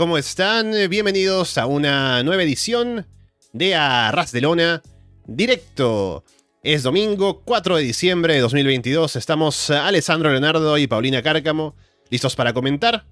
[0.00, 0.72] ¿cómo están?
[0.88, 3.06] Bienvenidos a una nueva edición
[3.52, 4.80] de Arras de Lona
[5.26, 6.24] Directo.
[6.62, 9.16] Es domingo 4 de diciembre de 2022.
[9.16, 11.76] Estamos Alessandro Leonardo y Paulina Cárcamo
[12.08, 13.04] listos para comentar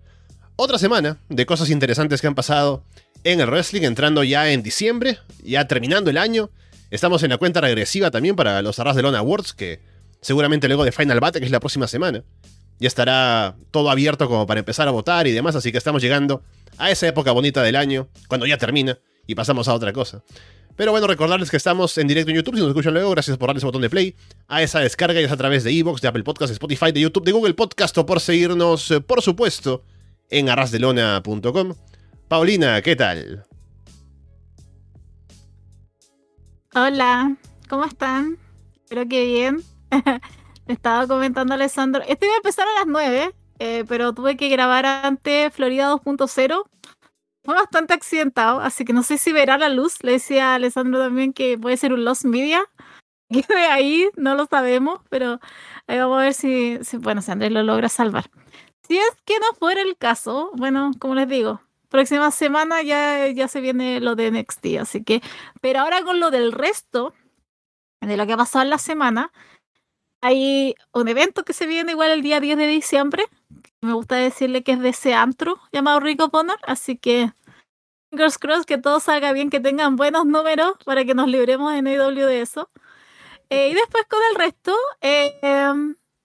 [0.57, 2.87] otra semana de cosas interesantes que han pasado
[3.23, 6.49] en el wrestling, entrando ya en diciembre, ya terminando el año.
[6.91, 9.81] Estamos en la cuenta regresiva también para los Arras de Lona Awards, que
[10.23, 12.25] seguramente luego de Final Battle, que es la próxima semana,
[12.79, 16.43] ya estará todo abierto como para empezar a votar y demás, así que estamos llegando
[16.79, 20.23] a esa época bonita del año, cuando ya termina y pasamos a otra cosa.
[20.77, 23.49] Pero bueno, recordarles que estamos en directo en YouTube, si nos escuchan luego, gracias por
[23.49, 24.15] darle ese botón de play,
[24.47, 27.25] a esa descarga y es a través de Evox, de Apple Podcasts, Spotify, de YouTube,
[27.25, 29.83] de Google Podcast o por seguirnos, eh, por supuesto,
[30.31, 31.75] en arrasdelona.com.
[32.29, 33.45] Paulina, ¿qué tal?
[36.75, 37.37] Hola,
[37.69, 38.39] ¿cómo están?
[38.77, 39.65] Espero que bien.
[40.73, 42.03] estaba comentando Alessandro.
[42.07, 46.65] Este iba a empezar a las 9, eh, pero tuve que grabar antes Florida 2.0.
[47.45, 50.03] Fue bastante accidentado, así que no sé si verá la luz.
[50.03, 52.65] Le decía a Alessandro también que puede ser un Lost Media.
[53.47, 55.39] Que ahí no lo sabemos, pero
[55.87, 58.31] ahí vamos a ver si, bueno, si Andrés lo logra salvar.
[58.87, 63.47] Si es que no fuera el caso, bueno, como les digo, próxima semana ya, ya
[63.49, 65.21] se viene lo de NXT, así que,
[65.61, 67.13] pero ahora con lo del resto
[68.01, 69.31] de lo que ha pasado en la semana,
[70.21, 73.25] hay un evento que se viene igual el día 10 de diciembre.
[73.81, 76.57] Me gusta decirle que es de ese antro llamado Rico Bonner.
[76.67, 77.33] Así que,
[78.11, 81.87] fingers crossed, que todo salga bien, que tengan buenos números para que nos libremos en
[81.87, 82.71] AW de eso.
[83.51, 85.39] Eh, y después con el resto, eh,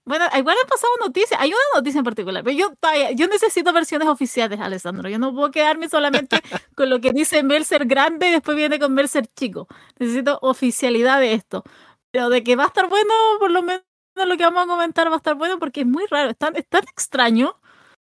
[0.06, 1.40] bueno, igual han pasado noticias.
[1.40, 2.72] Hay una noticia en particular, pero yo,
[3.14, 5.08] yo necesito versiones oficiales, Alessandro.
[5.08, 6.40] Yo no puedo quedarme solamente
[6.74, 9.66] con lo que dice Mercer grande y después viene con Mercer chico.
[9.98, 11.64] Necesito oficialidad de esto.
[12.14, 13.82] Pero de que va a estar bueno, por lo menos
[14.14, 16.54] lo que vamos a comentar va a estar bueno porque es muy raro, es tan,
[16.56, 17.58] extraño.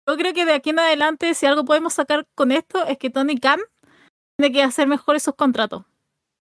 [0.07, 3.09] Yo creo que de aquí en adelante, si algo podemos sacar con esto, es que
[3.09, 3.59] Tony Khan
[4.37, 5.83] tiene que hacer mejor esos contratos.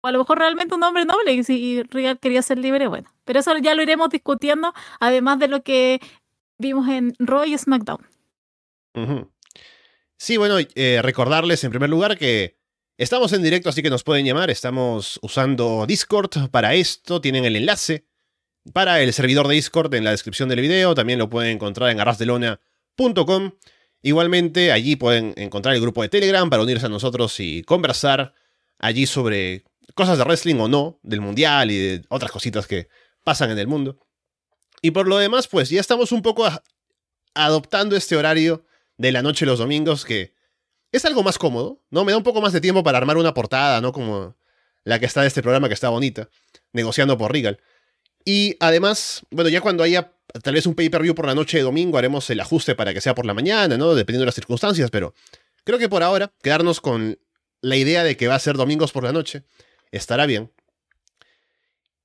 [0.00, 3.12] O a lo mejor realmente un hombre noble y si Regal quería ser libre, bueno.
[3.25, 5.98] Pero eso ya lo iremos discutiendo, además de lo que
[6.59, 8.06] vimos en Raw y SmackDown.
[10.19, 12.56] Sí, bueno, eh, recordarles en primer lugar que
[12.99, 14.49] Estamos en directo, así que nos pueden llamar.
[14.49, 17.21] Estamos usando Discord para esto.
[17.21, 18.07] Tienen el enlace
[18.73, 20.95] para el servidor de Discord en la descripción del video.
[20.95, 23.53] También lo pueden encontrar en arrasdelona.com.
[24.01, 28.33] Igualmente, allí pueden encontrar el grupo de Telegram para unirse a nosotros y conversar
[28.79, 29.65] allí sobre
[29.95, 32.89] cosas de wrestling o no, del mundial y de otras cositas que
[33.23, 33.99] pasan en el mundo.
[34.81, 36.49] Y por lo demás, pues ya estamos un poco
[37.34, 38.65] adoptando este horario
[38.97, 40.36] de la noche los domingos que
[40.93, 42.05] es algo más cómodo, ¿no?
[42.05, 43.93] Me da un poco más de tiempo para armar una portada, ¿no?
[43.93, 44.37] Como
[44.85, 46.29] la que está de este programa, que está bonita,
[46.73, 47.61] negociando por Regal.
[48.25, 51.99] Y además, bueno, ya cuando haya tal vez un pay-per-view por la noche de domingo,
[51.99, 53.95] haremos el ajuste para que sea por la mañana, ¿no?
[53.95, 55.15] Dependiendo de las circunstancias, pero
[55.65, 57.19] creo que por ahora, quedarnos con
[57.61, 59.43] la idea de que va a ser domingos por la noche,
[59.91, 60.53] estará bien.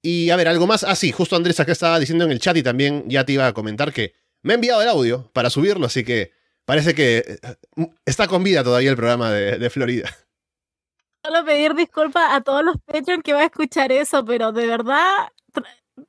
[0.01, 0.83] Y a ver, algo más.
[0.83, 3.45] Ah, sí, justo Andrés acá estaba diciendo en el chat y también ya te iba
[3.45, 6.31] a comentar que me ha enviado el audio para subirlo, así que
[6.71, 10.09] Parece que eh, está con vida todavía el programa de, Florida.
[11.21, 15.33] Solo pedir disculpas a todos los Patreon que va a escuchar eso, pero de verdad,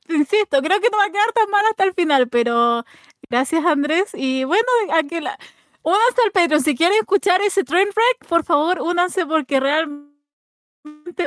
[0.07, 2.85] insisto, creo que no va a quedar tan mal hasta el final, pero
[3.29, 4.11] gracias Andrés.
[4.13, 4.63] Y bueno,
[4.93, 5.37] a la...
[5.81, 6.63] únanse al Patreon.
[6.63, 10.07] Si quieren escuchar ese train wreck, por favor, únanse porque realmente...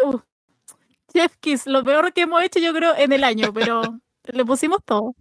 [0.03, 0.19] Uh,
[1.13, 3.83] Chef Kiss, lo peor que hemos hecho yo creo en el año, pero
[4.25, 5.15] le pusimos todo.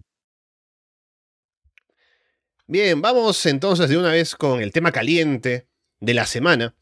[2.68, 5.68] Bien, vamos entonces de una vez con el tema caliente
[6.00, 6.76] de la semana.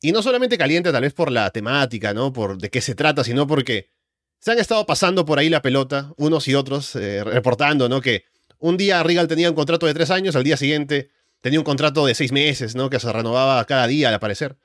[0.00, 2.32] Y no solamente caliente tal vez por la temática, ¿no?
[2.32, 3.90] Por de qué se trata, sino porque
[4.38, 8.00] se han estado pasando por ahí la pelota, unos y otros, eh, reportando, ¿no?
[8.00, 8.26] Que
[8.60, 11.10] un día Regal tenía un contrato de tres años, al día siguiente
[11.40, 12.88] tenía un contrato de seis meses, ¿no?
[12.88, 14.56] Que se renovaba cada día al aparecer.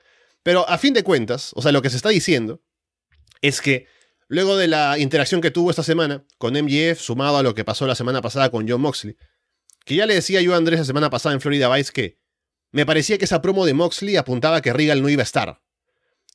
[0.44, 2.62] Pero a fin de cuentas, o sea, lo que se está diciendo
[3.40, 3.88] es que
[4.28, 7.88] luego de la interacción que tuvo esta semana con MJF, sumado a lo que pasó
[7.88, 9.16] la semana pasada con John Moxley,
[9.84, 12.18] que ya le decía yo a Andrés la semana pasada en Florida Vice que
[12.72, 15.60] me parecía que esa promo de Moxley apuntaba que Regal no iba a estar.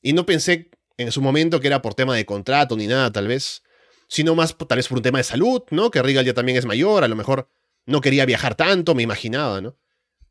[0.02, 3.28] Y no pensé en su momento que era por tema de contrato ni nada, tal
[3.28, 3.64] vez,
[4.08, 5.92] sino más tal vez por un tema de salud, ¿no?
[5.92, 7.50] Que Regal ya también es mayor, a lo mejor
[7.86, 9.78] no quería viajar tanto, me imaginaba, ¿no?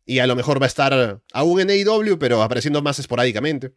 [0.06, 3.74] Y a lo mejor va a estar aún en AEW, pero apareciendo más esporádicamente.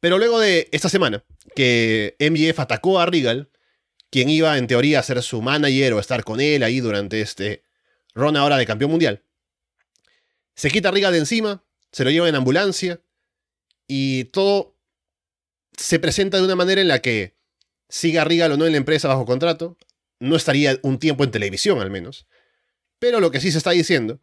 [0.00, 1.24] Pero luego de esta semana,
[1.54, 3.50] que MJF atacó a Regal,
[4.10, 7.64] quien iba en teoría a ser su manager o estar con él ahí durante este
[8.14, 9.24] Ron ahora de campeón mundial.
[10.54, 13.00] Se quita a Riga de encima, se lo lleva en ambulancia
[13.86, 14.76] y todo
[15.76, 17.36] se presenta de una manera en la que
[17.88, 19.76] siga Riga o no en la empresa bajo contrato,
[20.18, 22.26] no estaría un tiempo en televisión al menos.
[22.98, 24.20] Pero lo que sí se está diciendo,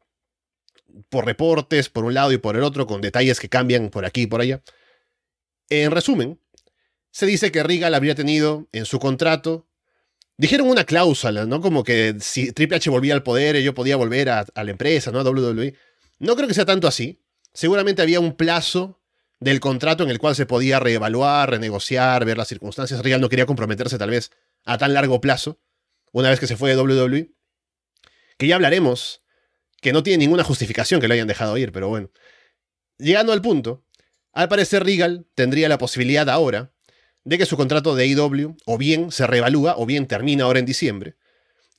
[1.10, 4.24] por reportes, por un lado y por el otro, con detalles que cambian por aquí
[4.24, 4.64] y por allá.
[5.70, 6.40] En resumen,
[7.12, 9.69] se dice que Regal habría tenido en su contrato,
[10.40, 11.60] dijeron una cláusula, ¿no?
[11.60, 15.20] Como que si Triple H volvía al poder, ello podía volver a, la empresa, ¿no?
[15.20, 15.76] A WWE.
[16.20, 17.22] No creo que sea tanto así.
[17.54, 19.02] Seguramente había un plazo
[19.42, 23.04] del contrato en el cual se podía reevaluar, renegociar, ver las circunstancias.
[23.04, 24.32] Regal no quería comprometerse tal vez
[24.64, 25.60] a tan largo plazo,
[26.14, 27.34] una vez que se fue de WWE.
[28.38, 29.24] Que ya hablaremos,
[29.82, 32.12] que no tiene ninguna justificación que lo hayan dejado ir, pero bueno.
[32.98, 33.86] Llegando al punto,
[34.32, 36.72] al parecer Regal tendría la posibilidad ahora
[37.24, 40.66] de que su contrato de AEW o bien se reevalúa o bien termina ahora en
[40.66, 41.16] diciembre.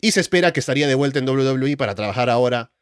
[0.01, 2.73] Y se espera que estaría de vuelta en WWE para trabajar ahora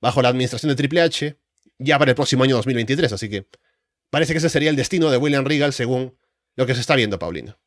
[0.00, 1.36] bajo la administración de Triple H
[1.78, 3.12] ya para el próximo año 2023.
[3.12, 3.46] Así que
[4.10, 6.16] parece que ese sería el destino de William Regal según
[6.56, 7.58] lo que se está viendo, Paulina.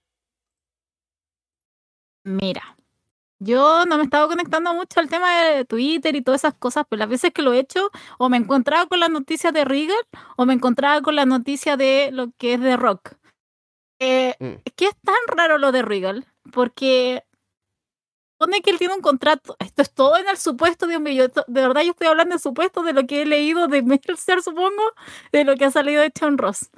[2.23, 2.75] Mira,
[3.39, 6.99] yo no me estaba conectando mucho al tema de Twitter y todas esas cosas, pero
[6.99, 9.97] las veces que lo he hecho, o me encontraba con las noticias de Regal,
[10.37, 13.15] o me encontraba con la noticia de lo que es de Rock.
[14.05, 14.61] Eh, Mm.
[14.65, 17.23] Es que es tan raro lo de Regal, porque
[18.37, 19.55] pone que él tiene un contrato.
[19.59, 21.25] Esto es todo en el supuesto, Dios mío.
[21.27, 24.41] yo de verdad, yo estoy hablando de supuesto de lo que he leído de Meltzer,
[24.41, 24.83] supongo,
[25.31, 26.69] de lo que ha salido de Sean Ross.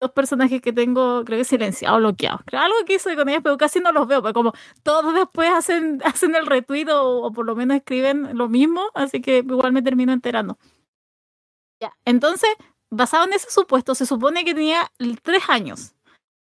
[0.00, 2.40] Dos personajes que tengo, creo que silenciado o bloqueado.
[2.46, 5.50] Creo algo que hice con ellos, pero casi no los veo, pero como todos después
[5.50, 9.72] hacen, hacen el retweet o, o por lo menos escriben lo mismo, así que igual
[9.72, 10.58] me termino enterando.
[11.80, 12.50] Ya, entonces,
[12.90, 14.90] basado en ese supuesto, se supone que tenía
[15.22, 15.94] tres años.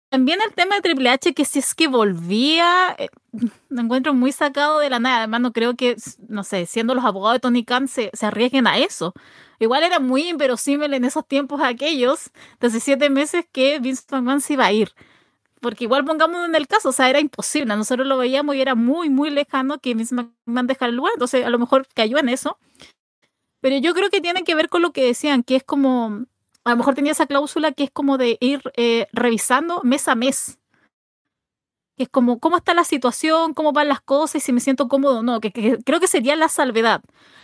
[0.09, 3.09] También el tema de Triple H, que si es que volvía, eh,
[3.69, 5.17] lo encuentro muy sacado de la nada.
[5.19, 5.97] Además, no creo que,
[6.29, 9.13] no sé, siendo los abogados de Tony Khan, se, se arriesguen a eso.
[9.59, 14.39] Igual era muy inverosímil en esos tiempos aquellos, de hace siete meses, que Vince McMahon
[14.39, 14.91] se iba a ir.
[15.59, 17.75] Porque igual pongamos en el caso, o sea, era imposible.
[17.75, 21.13] Nosotros lo veíamos y era muy, muy lejano que Vince McMahon dejara el lugar.
[21.15, 22.57] Entonces, a lo mejor cayó en eso.
[23.61, 26.25] Pero yo creo que tiene que ver con lo que decían, que es como,
[26.67, 30.15] a lo mejor tenía esa cláusula que es como de ir eh, revisando mes a
[30.15, 30.59] mes.
[31.95, 33.53] Que es como, ¿cómo está la situación?
[33.53, 34.35] ¿Cómo van las cosas?
[34.35, 35.39] Y si me siento cómodo o no.
[35.39, 37.01] Que, creo que sería la salvedad.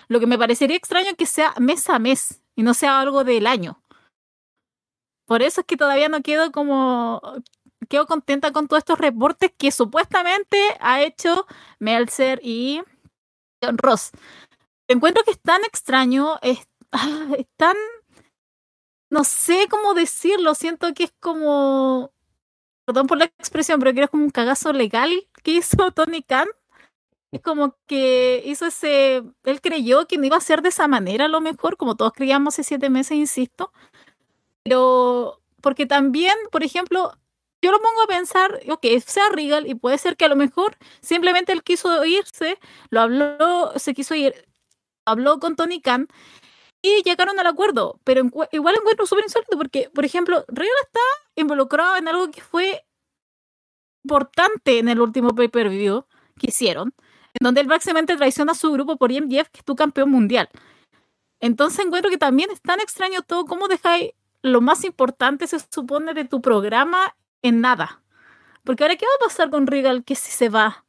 [0.09, 3.23] Lo que me parecería extraño es que sea mes a mes y no sea algo
[3.23, 3.81] del año.
[5.25, 7.21] Por eso es que todavía no quedo como.
[7.87, 11.47] Quedo contenta con todos estos reportes que supuestamente ha hecho
[11.79, 12.81] Meltzer y
[13.63, 14.11] John Ross.
[14.89, 17.77] Encuentro que es tan extraño, es, ah, es tan.
[19.13, 22.11] No sé cómo decirlo, siento que es como.
[22.83, 25.11] Perdón por la expresión, pero que es como un cagazo legal
[25.43, 26.47] que hizo Tony Khan.
[27.31, 29.23] Es como que hizo ese.
[29.43, 32.13] Él creyó que no iba a ser de esa manera, a lo mejor, como todos
[32.13, 33.71] creíamos hace siete meses, insisto.
[34.63, 35.39] Pero.
[35.61, 37.13] Porque también, por ejemplo,
[37.61, 40.75] yo lo pongo a pensar, ok, sea Regal y puede ser que a lo mejor
[41.01, 42.57] simplemente él quiso irse,
[42.89, 44.33] lo habló, se quiso ir,
[45.05, 46.07] habló con Tony Khan
[46.83, 47.99] y llegaron al acuerdo.
[48.03, 48.21] Pero
[48.51, 50.99] igual encuentro súper insólito porque, por ejemplo, Regal está
[51.35, 52.85] involucrado en algo que fue
[54.03, 56.05] importante en el último pay-per-view
[56.37, 56.93] que hicieron,
[57.33, 60.49] en donde él básicamente traiciona a su grupo por IMDF, que es tu campeón mundial.
[61.39, 64.11] Entonces encuentro que también es tan extraño todo, cómo dejáis
[64.41, 68.01] lo más importante, se supone, de tu programa en nada.
[68.63, 70.85] Porque ahora, ¿qué va a pasar con Regal que si se va?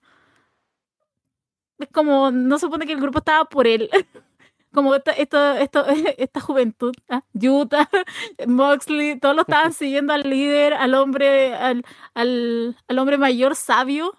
[1.79, 3.91] Es como, no se supone que el grupo estaba por él.
[4.75, 5.87] Como esta, esta, esta,
[6.19, 7.23] esta juventud, ¿ah?
[7.35, 7.89] Utah,
[8.47, 14.13] Moxley, todos lo estaban siguiendo al líder, al hombre, al, al, al hombre mayor sabio.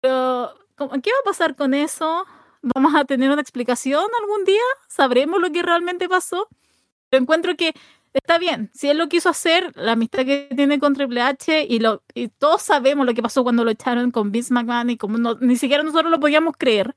[0.00, 2.26] Pero, ¿cómo- ¿qué va a pasar con eso?
[2.62, 4.60] ¿Vamos a tener una explicación algún día?
[4.88, 6.48] ¿Sabremos lo que realmente pasó?
[7.10, 7.74] Pero encuentro que
[8.12, 8.70] está bien.
[8.74, 12.28] Si él lo quiso hacer, la amistad que tiene con Triple H y, lo, y
[12.28, 15.56] todos sabemos lo que pasó cuando lo echaron con Vince McMahon y como no- ni
[15.56, 16.94] siquiera nosotros lo podíamos creer.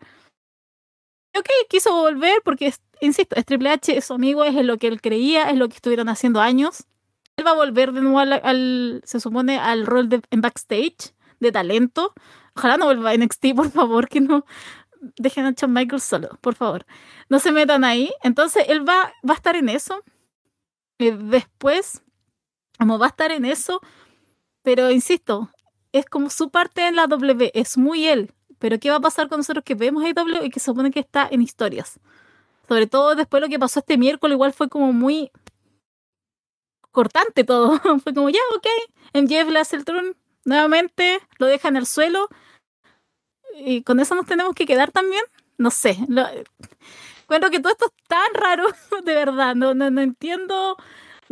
[1.36, 5.02] Ok, quiso volver porque, insisto, es Triple H, es su amigo, es lo que él
[5.02, 6.86] creía, es lo que estuvieron haciendo años.
[7.38, 11.14] Él va a volver de nuevo al, al- se supone, al rol de, en backstage
[11.40, 12.14] de talento.
[12.56, 14.46] Ojalá no vuelva a NXT, por favor, que no
[15.18, 16.86] dejen a Shawn Michaels solo, por favor.
[17.30, 18.12] No se metan ahí.
[18.24, 20.04] Entonces, él va, va a estar en eso.
[21.00, 22.04] Y después,
[22.80, 23.82] como va a estar en eso,
[24.64, 25.52] pero insisto,
[25.94, 28.34] es como su parte en la W, es muy él.
[28.64, 31.02] Pero ¿qué va a pasar con nosotros que vemos AW y que se supone que
[31.02, 32.00] está en historias?
[32.66, 35.34] Sobre todo después de lo que pasó este miércoles, igual fue como muy
[36.90, 37.78] cortante todo.
[38.04, 38.66] fue como, ya, ok,
[39.22, 40.16] MJF le hace el turn
[40.46, 42.30] nuevamente, lo deja en el suelo.
[43.54, 45.26] Y con eso nos tenemos que quedar también.
[45.58, 45.98] No sé.
[46.08, 46.26] Lo,
[47.24, 48.68] encuentro que todo esto es tan raro,
[49.04, 49.56] de verdad.
[49.56, 50.78] No, no, no entiendo.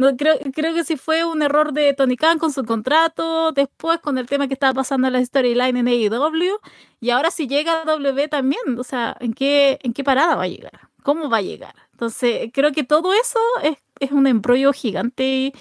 [0.01, 4.00] No, creo, creo que sí fue un error de Tony Khan con su contrato, después
[4.00, 6.58] con el tema que estaba pasando en la storyline en AEW,
[7.00, 10.46] y ahora si llega a W también, o sea, ¿en qué, ¿en qué parada va
[10.46, 10.89] a llegar?
[11.03, 11.75] ¿Cómo va a llegar?
[11.91, 15.53] Entonces, creo que todo eso es, es un embrollo gigante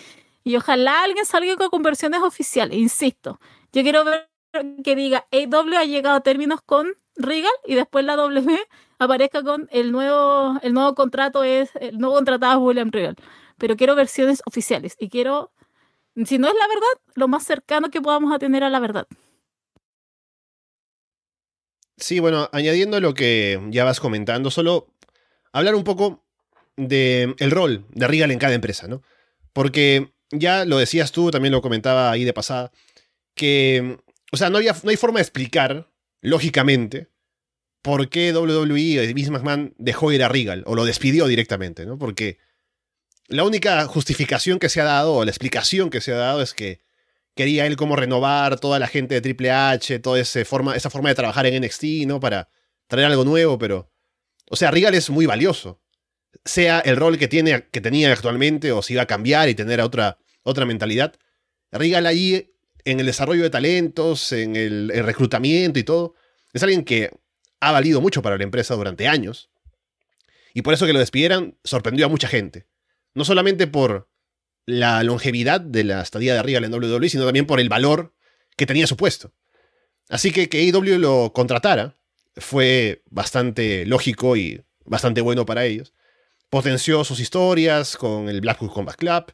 [0.42, 3.38] y, ojalá alguien salga con conversiones oficiales, insisto.
[3.74, 4.30] Yo quiero ver
[4.82, 8.58] que diga AW ha llegado a términos con Regal y después la W
[8.98, 13.16] aparezca con el nuevo, el nuevo contrato es, el nuevo contratado es William Regal.
[13.60, 15.52] Pero quiero versiones oficiales y quiero,
[16.16, 19.06] si no es la verdad, lo más cercano que podamos a tener a la verdad.
[21.98, 24.86] Sí, bueno, añadiendo lo que ya vas comentando, solo
[25.52, 26.24] hablar un poco
[26.76, 29.02] de el rol de Regal en cada empresa, ¿no?
[29.52, 32.72] Porque ya lo decías tú, también lo comentaba ahí de pasada,
[33.34, 33.98] que,
[34.32, 35.90] o sea, no, había, no hay forma de explicar,
[36.22, 37.08] lógicamente,
[37.82, 41.98] por qué WWE Vince McMahon dejó ir a Regal o lo despidió directamente, ¿no?
[41.98, 42.38] Porque
[43.30, 46.52] la única justificación que se ha dado, o la explicación que se ha dado es
[46.52, 46.80] que
[47.36, 51.46] quería él como renovar toda la gente de Triple H, toda esa forma, de trabajar
[51.46, 52.20] en NXT, ¿no?
[52.20, 52.48] Para
[52.88, 53.90] traer algo nuevo, pero...
[54.50, 55.80] O sea, Regal es muy valioso.
[56.44, 59.80] Sea el rol que, tiene, que tenía actualmente o si iba a cambiar y tener
[59.80, 61.14] otra, otra mentalidad.
[61.70, 62.52] Regal ahí,
[62.84, 66.14] en el desarrollo de talentos, en el, el reclutamiento y todo,
[66.52, 67.10] es alguien que
[67.60, 69.50] ha valido mucho para la empresa durante años.
[70.52, 72.66] Y por eso que lo despidieran sorprendió a mucha gente.
[73.14, 74.08] No solamente por
[74.66, 78.14] la longevidad de la estadía de Regal en WWE, sino también por el valor
[78.56, 79.32] que tenía su puesto.
[80.08, 81.96] Así que que AEW lo contratara
[82.36, 85.94] fue bastante lógico y bastante bueno para ellos.
[86.48, 89.32] Potenció sus historias con el Blackpool Combat Club.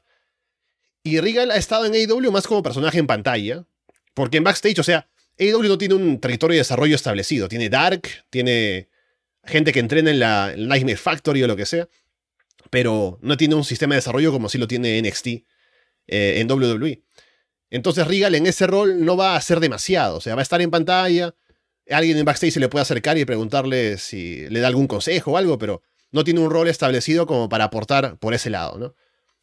[1.03, 3.65] Y Regal ha estado en AEW más como personaje en pantalla,
[4.15, 7.49] porque en backstage, o sea, AEW no tiene un territorio de desarrollo establecido.
[7.49, 8.89] Tiene Dark, tiene
[9.45, 11.89] gente que entrena en la Nightmare Factory o lo que sea,
[12.77, 15.45] pero no tiene un sistema de desarrollo como si lo tiene NXT eh,
[16.09, 17.03] en WWE.
[17.71, 20.61] Entonces Regal en ese rol no va a hacer demasiado, o sea, va a estar
[20.61, 21.35] en pantalla,
[21.89, 25.37] alguien en backstage se le puede acercar y preguntarle si le da algún consejo o
[25.39, 25.81] algo, pero
[26.11, 28.95] no tiene un rol establecido como para aportar por ese lado, ¿no?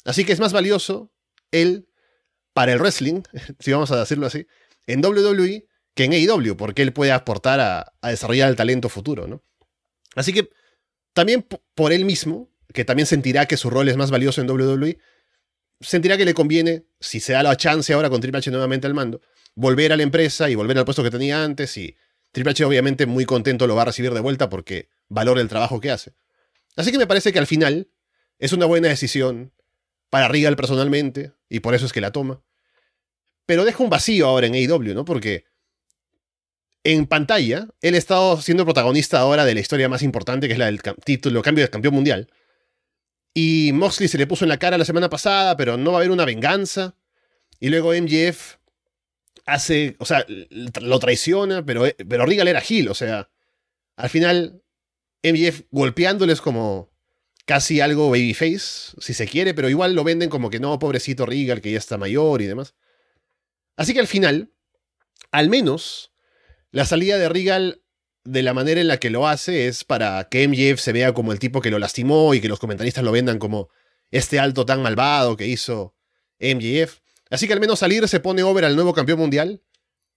[0.06, 1.12] Así que es más valioso
[1.50, 1.88] él
[2.54, 3.24] para el wrestling,
[3.60, 4.46] si vamos a decirlo así,
[4.86, 9.42] en WWE que en AEW, porque él puede aportar a, desarrollar el talento futuro, ¿no?
[10.13, 10.52] Así que
[11.13, 14.98] también por él mismo, que también sentirá que su rol es más valioso en WWE,
[15.80, 18.94] sentirá que le conviene, si se da la chance ahora con Triple H nuevamente al
[18.94, 19.22] mando,
[19.56, 21.96] volver a la empresa y volver al puesto que tenía antes y
[22.32, 25.80] Triple H obviamente muy contento lo va a recibir de vuelta porque valora el trabajo
[25.80, 26.13] que hace.
[26.75, 27.89] Así que me parece que al final
[28.39, 29.53] es una buena decisión
[30.10, 32.42] para Regal personalmente y por eso es que la toma.
[33.46, 35.06] Pero deja un vacío ahora en AEW, ¿no?
[35.06, 35.46] Porque
[36.84, 40.60] en pantalla, él ha estado siendo protagonista ahora de la historia más importante, que es
[40.60, 42.30] la del título cambio de campeón mundial.
[43.34, 46.02] Y Moxley se le puso en la cara la semana pasada, pero no va a
[46.02, 46.96] haber una venganza.
[47.60, 48.58] Y luego MJF
[49.46, 53.30] hace, o sea, lo traiciona, pero, pero Regal era Gil, o sea,
[53.96, 54.62] al final
[55.24, 56.92] MJF golpeándoles como
[57.46, 61.62] casi algo babyface, si se quiere, pero igual lo venden como que no, pobrecito Regal,
[61.62, 62.75] que ya está mayor y demás.
[63.75, 64.52] Así que al final,
[65.32, 66.12] al menos
[66.72, 67.83] la salida de Regal,
[68.25, 71.32] de la manera en la que lo hace, es para que MJF se vea como
[71.32, 73.70] el tipo que lo lastimó y que los comentaristas lo vendan como
[74.12, 75.96] este alto tan malvado que hizo
[76.39, 77.00] MJF.
[77.30, 79.62] Así que al menos salir se pone over al nuevo campeón mundial,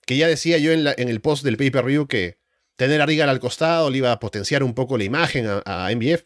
[0.05, 2.39] que ya decía yo en, el post del pay-per-view que
[2.77, 5.95] tener a Regal al costado le iba a potenciar un poco la imagen a, a
[5.95, 6.25] MJF.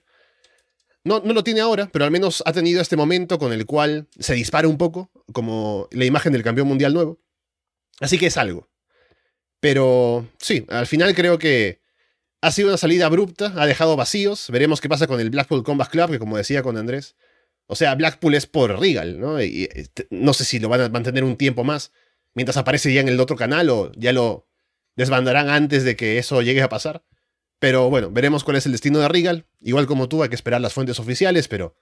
[1.02, 4.08] No, no, lo tiene ahora, pero al menos ha tenido este momento con el cual
[4.18, 7.18] se dispara un poco, como la imagen del campeón mundial nuevo.
[8.00, 8.69] Así que es algo.
[9.60, 11.80] Pero sí, al final creo que
[12.40, 14.48] ha sido una salida abrupta, ha dejado vacíos.
[14.50, 17.16] Veremos qué pasa con el Blackpool Combat Club, que como decía con Andrés.
[17.66, 19.40] O sea, Blackpool es por Regal, ¿no?
[19.42, 21.92] Y, este, no sé si lo van a mantener un tiempo más
[22.34, 24.48] mientras aparece ya en el otro canal o ya lo
[24.96, 27.04] desbandarán antes de que eso llegue a pasar.
[27.58, 29.46] Pero bueno, veremos cuál es el destino de Regal.
[29.60, 31.76] Igual como tú, hay que esperar las fuentes oficiales, pero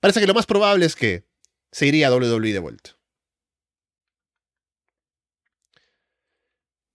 [0.00, 1.24] parece que lo más probable es que
[1.70, 2.97] se iría a WWE de vuelta.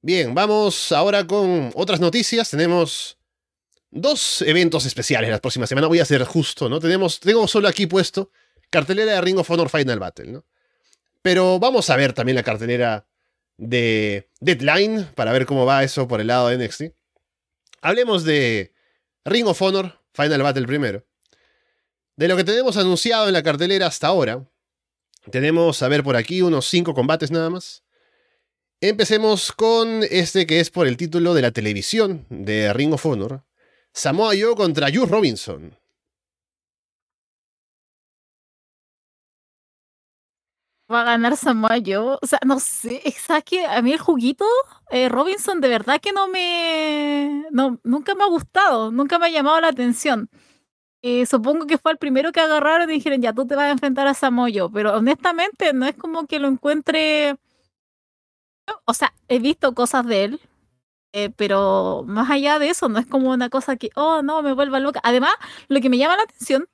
[0.05, 2.49] Bien, vamos ahora con otras noticias.
[2.49, 3.17] Tenemos
[3.89, 5.87] dos eventos especiales la próxima semana.
[5.87, 6.81] Voy a ser justo, ¿no?
[6.81, 8.29] Tenemos, tengo solo aquí puesto
[8.69, 10.45] cartelera de Ring of Honor Final Battle, ¿no?
[11.21, 13.07] Pero vamos a ver también la cartelera
[13.55, 16.83] de Deadline para ver cómo va eso por el lado de NXT.
[17.81, 18.73] Hablemos de
[19.23, 21.07] Ring of Honor Final Battle primero.
[22.17, 24.45] De lo que tenemos anunciado en la cartelera hasta ahora,
[25.31, 27.83] tenemos a ver por aquí unos cinco combates nada más.
[28.85, 33.41] Empecemos con este que es por el título de la televisión de Ring of Honor.
[33.93, 35.77] Samoa Joe contra Juice Robinson.
[40.91, 42.17] Va a ganar Samoa Joe.
[42.21, 44.43] O sea, no sé, es que a mí el juguito
[44.91, 47.45] eh, Robinson de verdad que no me...
[47.51, 50.29] No, nunca me ha gustado, nunca me ha llamado la atención.
[51.01, 53.71] Y supongo que fue el primero que agarraron y dijeron, ya tú te vas a
[53.71, 54.69] enfrentar a Samoyo.
[54.69, 57.37] Pero honestamente no es como que lo encuentre...
[58.85, 60.41] O sea, he visto cosas de él,
[61.13, 64.53] eh, pero más allá de eso, no es como una cosa que, oh, no, me
[64.53, 64.99] vuelva loca.
[65.03, 65.33] Además,
[65.67, 66.67] lo que me llama la atención,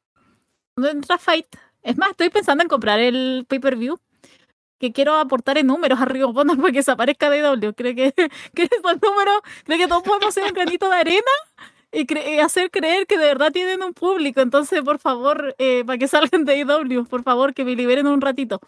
[0.75, 1.47] cuando entra Fight,
[1.83, 3.99] es más, estoy pensando en comprar el pay-per-view,
[4.79, 7.73] que quiero aportar en números a Río Fondo para que se aparezca DW.
[7.75, 8.13] Creo que,
[8.55, 11.31] que esos números, creo que todos podemos hacer un granito de arena
[11.91, 14.41] y hacer creer que de verdad tienen un público.
[14.41, 18.21] Entonces, por favor, eh, para que salgan de IW, por favor, que me liberen un
[18.21, 18.61] ratito.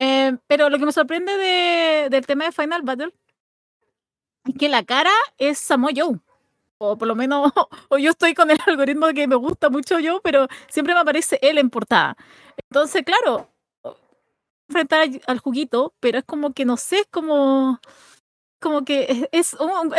[0.00, 3.12] Eh, pero lo que me sorprende de, del tema de Final Battle
[4.46, 6.18] es que la cara es Samoa Joe.
[6.78, 7.52] O por lo menos,
[7.90, 11.38] o yo estoy con el algoritmo que me gusta mucho yo, pero siempre me aparece
[11.42, 12.16] él en portada.
[12.70, 13.50] Entonces, claro,
[14.68, 17.80] enfrentar al juguito, pero es como que no sé, es como,
[18.60, 19.90] como que es, un,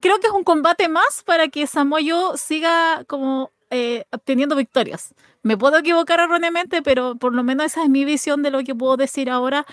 [0.00, 5.14] creo que es un combate más para que Samoa Joe siga como eh, obteniendo victorias.
[5.42, 8.74] Me puedo equivocar erróneamente, pero por lo menos esa es mi visión de lo que
[8.74, 9.66] puedo decir ahora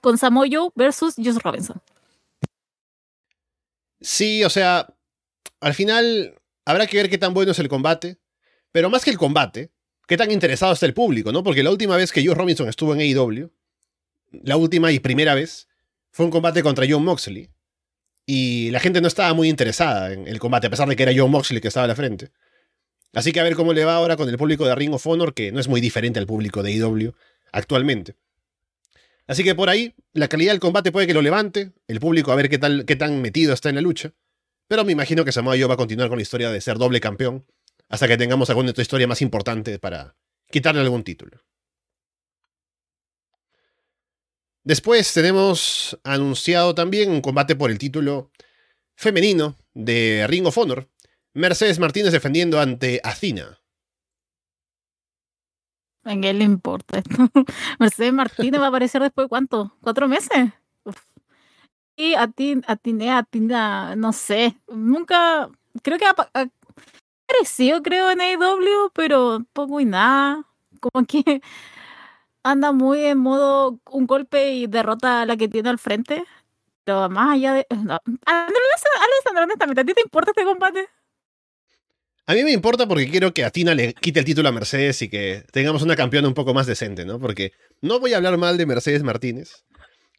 [0.00, 1.80] con Samoa Joe versus Josh Robinson.
[4.00, 4.86] Sí, o sea,
[5.60, 6.34] al final
[6.64, 8.18] habrá que ver qué tan bueno es el combate,
[8.72, 9.70] pero más que el combate,
[10.06, 11.42] qué tan interesado está el público, ¿no?
[11.42, 13.50] Porque la última vez que Josh Robinson estuvo en AEW,
[14.42, 15.68] la última y primera vez,
[16.10, 17.50] fue un combate contra John Moxley.
[18.24, 21.12] Y la gente no estaba muy interesada en el combate, a pesar de que era
[21.14, 22.30] John Moxley que estaba a la frente.
[23.12, 25.34] Así que a ver cómo le va ahora con el público de Ring of Honor,
[25.34, 27.14] que no es muy diferente al público de AEW
[27.52, 28.16] actualmente.
[29.26, 32.36] Así que por ahí, la calidad del combate puede que lo levante, el público a
[32.36, 34.12] ver qué, tal, qué tan metido está en la lucha.
[34.66, 37.00] Pero me imagino que Samoa Joe va a continuar con la historia de ser doble
[37.00, 37.46] campeón,
[37.88, 40.16] hasta que tengamos alguna otra historia más importante para
[40.50, 41.42] quitarle algún título.
[44.64, 48.30] Después tenemos anunciado también un combate por el título
[48.94, 50.88] femenino de Ring of Honor.
[51.34, 53.58] Mercedes Martínez defendiendo ante Athena.
[56.04, 57.28] ¿A qué le importa esto?
[57.78, 59.76] Mercedes Martínez va a aparecer después de cuánto?
[59.80, 60.52] ¿Cuatro meses?
[61.96, 64.56] Y a ti, a ti, a ti, no sé.
[64.68, 65.48] Nunca,
[65.82, 66.16] creo que ha,
[67.28, 70.44] aparecido, creo, en AEW, pero poco y nada.
[70.80, 71.22] Como que
[72.42, 76.24] anda muy en modo un golpe y derrota a la que tiene al frente.
[76.84, 77.66] Pero más allá de.
[77.70, 78.00] No.
[78.26, 80.88] Alessandro, honestamente, ¿a ti te importa este combate?
[82.26, 85.08] A mí me importa porque quiero que Atina le quite el título a Mercedes y
[85.08, 87.18] que tengamos una campeona un poco más decente, ¿no?
[87.18, 89.64] Porque no voy a hablar mal de Mercedes Martínez,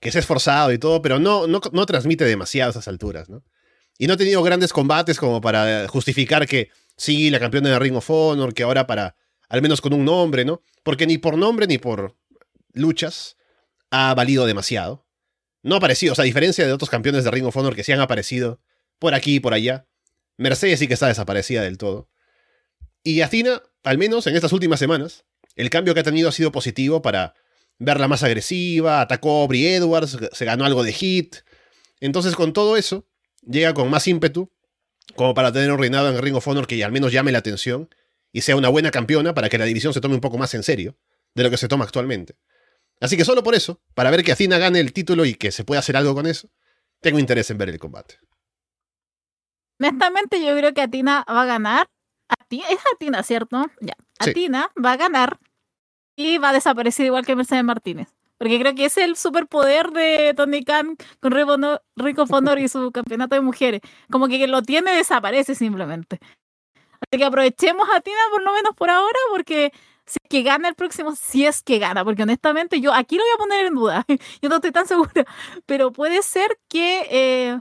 [0.01, 3.43] que es esforzado y todo, pero no, no, no transmite demasiado a esas alturas, ¿no?
[3.97, 7.95] Y no ha tenido grandes combates como para justificar que sí, la campeona de Ring
[7.95, 9.15] of Honor, que ahora para,
[9.47, 10.61] al menos con un nombre, ¿no?
[10.83, 12.17] Porque ni por nombre ni por
[12.73, 13.37] luchas
[13.91, 15.07] ha valido demasiado.
[15.61, 17.85] No ha aparecido, o sea, a diferencia de otros campeones de Ring of Honor que
[17.85, 18.59] sí han aparecido
[18.99, 19.87] por aquí y por allá,
[20.37, 22.09] Mercedes sí que está desaparecida del todo.
[23.03, 26.51] Y Athena, al menos en estas últimas semanas, el cambio que ha tenido ha sido
[26.51, 27.35] positivo para
[27.79, 31.37] verla más agresiva, atacó a Brie Edwards, se ganó algo de hit.
[31.99, 33.05] Entonces, con todo eso,
[33.45, 34.51] llega con más ímpetu,
[35.15, 37.89] como para tener un reinado en Ring of Honor que al menos llame la atención
[38.31, 40.63] y sea una buena campeona para que la división se tome un poco más en
[40.63, 40.97] serio
[41.35, 42.35] de lo que se toma actualmente.
[42.99, 45.63] Así que solo por eso, para ver que Athena gane el título y que se
[45.63, 46.49] pueda hacer algo con eso,
[47.01, 48.15] tengo interés en ver el combate.
[49.79, 51.87] Honestamente, yo creo que Atina va a ganar.
[52.49, 53.65] es Atina, ¿cierto?
[53.79, 53.93] Ya.
[54.19, 55.39] Atina va a ganar
[56.15, 58.09] y va a desaparecer igual que Mercedes Martínez.
[58.37, 61.33] Porque creo que es el superpoder de Tony Khan con
[61.95, 63.81] Rico Fondor y su campeonato de mujeres.
[64.11, 66.19] Como que lo tiene, desaparece simplemente.
[66.75, 69.71] Así que aprovechemos a Tina por lo menos por ahora, porque
[70.05, 73.23] si es que gana el próximo, si es que gana, porque honestamente yo aquí lo
[73.23, 74.05] voy a poner en duda.
[74.41, 75.25] Yo no estoy tan segura.
[75.65, 77.59] Pero puede ser que eh,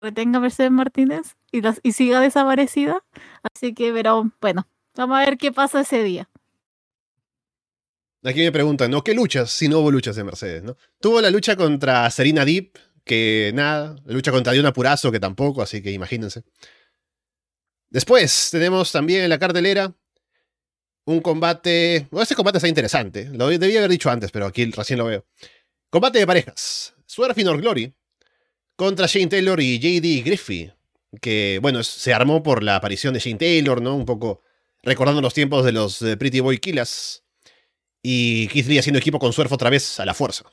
[0.00, 3.04] retenga Mercedes Martínez y, y siga desaparecida.
[3.54, 6.28] Así que, pero bueno, vamos a ver qué pasa ese día.
[8.24, 9.04] Aquí me preguntan, ¿no?
[9.04, 10.76] ¿Qué luchas si no hubo luchas de Mercedes, no?
[11.00, 13.94] Tuvo la lucha contra Serena Deep, que nada.
[14.04, 16.42] La lucha contra Diona Purazo, que tampoco, así que imagínense.
[17.88, 19.94] Después tenemos también en la cartelera
[21.04, 22.08] un combate.
[22.10, 23.26] Bueno, este combate está interesante.
[23.32, 25.24] Lo debía haber dicho antes, pero aquí recién lo veo.
[25.88, 26.94] Combate de parejas.
[27.06, 27.94] Swerve Glory
[28.76, 30.72] contra Shane Taylor y JD Griffey,
[31.20, 33.96] que, bueno, se armó por la aparición de Shane Taylor, ¿no?
[33.96, 34.42] Un poco
[34.82, 37.24] recordando los tiempos de los Pretty Boy Killers.
[38.02, 40.44] Y Keith Lee haciendo equipo con Swerve otra vez a la fuerza.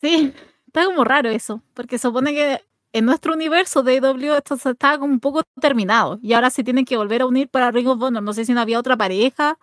[0.00, 0.32] Sí,
[0.66, 2.60] está como raro eso, porque supone que
[2.92, 6.84] en nuestro universo de AW esto está como un poco terminado y ahora se tienen
[6.84, 8.22] que volver a unir para Ring of Honor.
[8.22, 9.58] No sé si no había otra pareja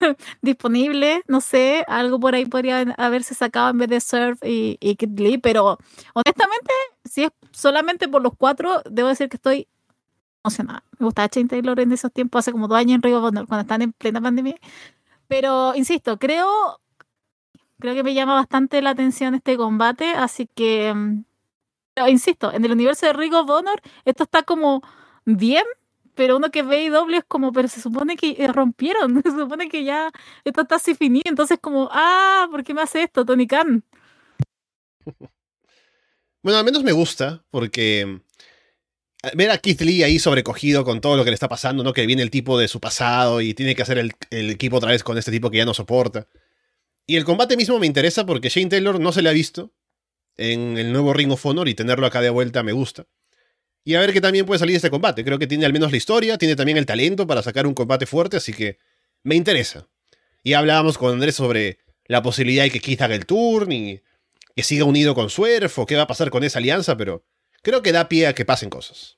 [0.42, 4.96] disponible, no sé, algo por ahí podría haberse sacado en vez de Surf y, y
[4.96, 5.78] Kid Lee, pero
[6.14, 6.72] honestamente,
[7.04, 9.68] si es solamente por los cuatro, debo decir que estoy
[10.44, 10.84] emocionada.
[10.98, 13.62] Me gustaba Shane Taylor en esos tiempos, hace como dos años en of Honor, cuando
[13.62, 14.56] están en plena pandemia.
[15.28, 16.80] Pero, insisto, creo,
[17.78, 21.24] creo que me llama bastante la atención este combate, así que, mm,
[21.94, 24.82] pero, insisto, en el universo de Ring of Honor, esto está como
[25.24, 25.64] bien,
[26.20, 29.30] pero uno que ve y doble es como, pero se supone que eh, rompieron, se
[29.30, 30.12] supone que ya
[30.44, 33.82] esto está así finito, entonces como, ah, ¿por qué me hace esto, Tony Khan?
[36.42, 38.00] Bueno, al menos me gusta, porque
[39.22, 41.92] eh, ver a Keith Lee ahí sobrecogido con todo lo que le está pasando, ¿no?
[41.92, 44.90] Que viene el tipo de su pasado y tiene que hacer el, el equipo otra
[44.90, 46.28] vez con este tipo que ya no soporta.
[47.06, 49.74] Y el combate mismo me interesa porque Shane Taylor no se le ha visto
[50.38, 53.06] en el nuevo Ring of Honor y tenerlo acá de vuelta me gusta.
[53.84, 55.24] Y a ver qué también puede salir de este combate.
[55.24, 58.06] Creo que tiene al menos la historia, tiene también el talento para sacar un combate
[58.06, 58.78] fuerte, así que
[59.22, 59.88] me interesa.
[60.42, 64.02] Y hablábamos con Andrés sobre la posibilidad de que Keith haga el turn y
[64.54, 67.24] que siga unido con Swerve o qué va a pasar con esa alianza, pero
[67.62, 69.16] creo que da pie a que pasen cosas.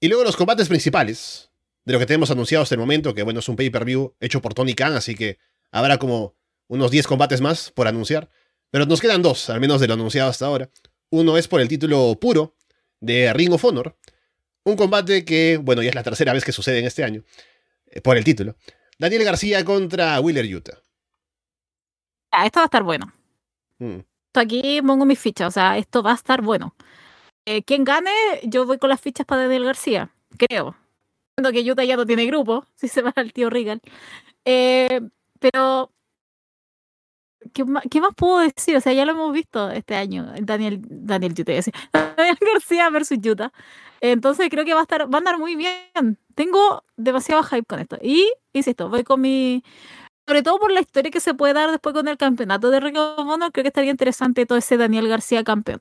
[0.00, 1.50] Y luego los combates principales,
[1.84, 4.54] de lo que tenemos anunciado hasta el momento, que bueno, es un pay-per-view hecho por
[4.54, 5.38] Tony Khan, así que
[5.70, 6.36] habrá como
[6.68, 8.30] unos 10 combates más por anunciar.
[8.70, 10.70] Pero nos quedan dos, al menos de lo anunciado hasta ahora.
[11.10, 12.56] Uno es por el título puro
[13.00, 13.96] de Ring of Honor.
[14.64, 17.24] Un combate que, bueno, ya es la tercera vez que sucede en este año,
[17.86, 18.56] eh, por el título.
[18.98, 20.78] Daniel García contra Wheeler Utah.
[22.30, 23.12] Ah, esto va a estar bueno.
[23.78, 24.00] Mm.
[24.34, 26.76] Aquí pongo mis fichas, o sea, esto va a estar bueno.
[27.44, 28.12] Eh, quien gane,
[28.44, 30.76] yo voy con las fichas para Daniel García, creo.
[31.34, 33.80] Siendo que Utah ya no tiene grupo, si se va al tío Regal.
[34.44, 35.00] Eh,
[35.40, 35.90] pero,
[37.52, 38.76] ¿qué más, ¿qué más, puedo decir?
[38.76, 41.52] O sea, ya lo hemos visto este año, Daniel, Daniel Utah,
[42.16, 43.52] Daniel García versus Utah.
[44.00, 46.18] Entonces creo que va a estar, va a andar muy bien.
[46.34, 47.98] Tengo demasiado hype con esto.
[48.02, 49.62] Y, insisto, voy con mi,
[50.30, 53.50] sobre todo por la historia que se puede dar después con el campeonato de Honor,
[53.52, 55.80] creo que estaría interesante todo ese Daniel García campeón.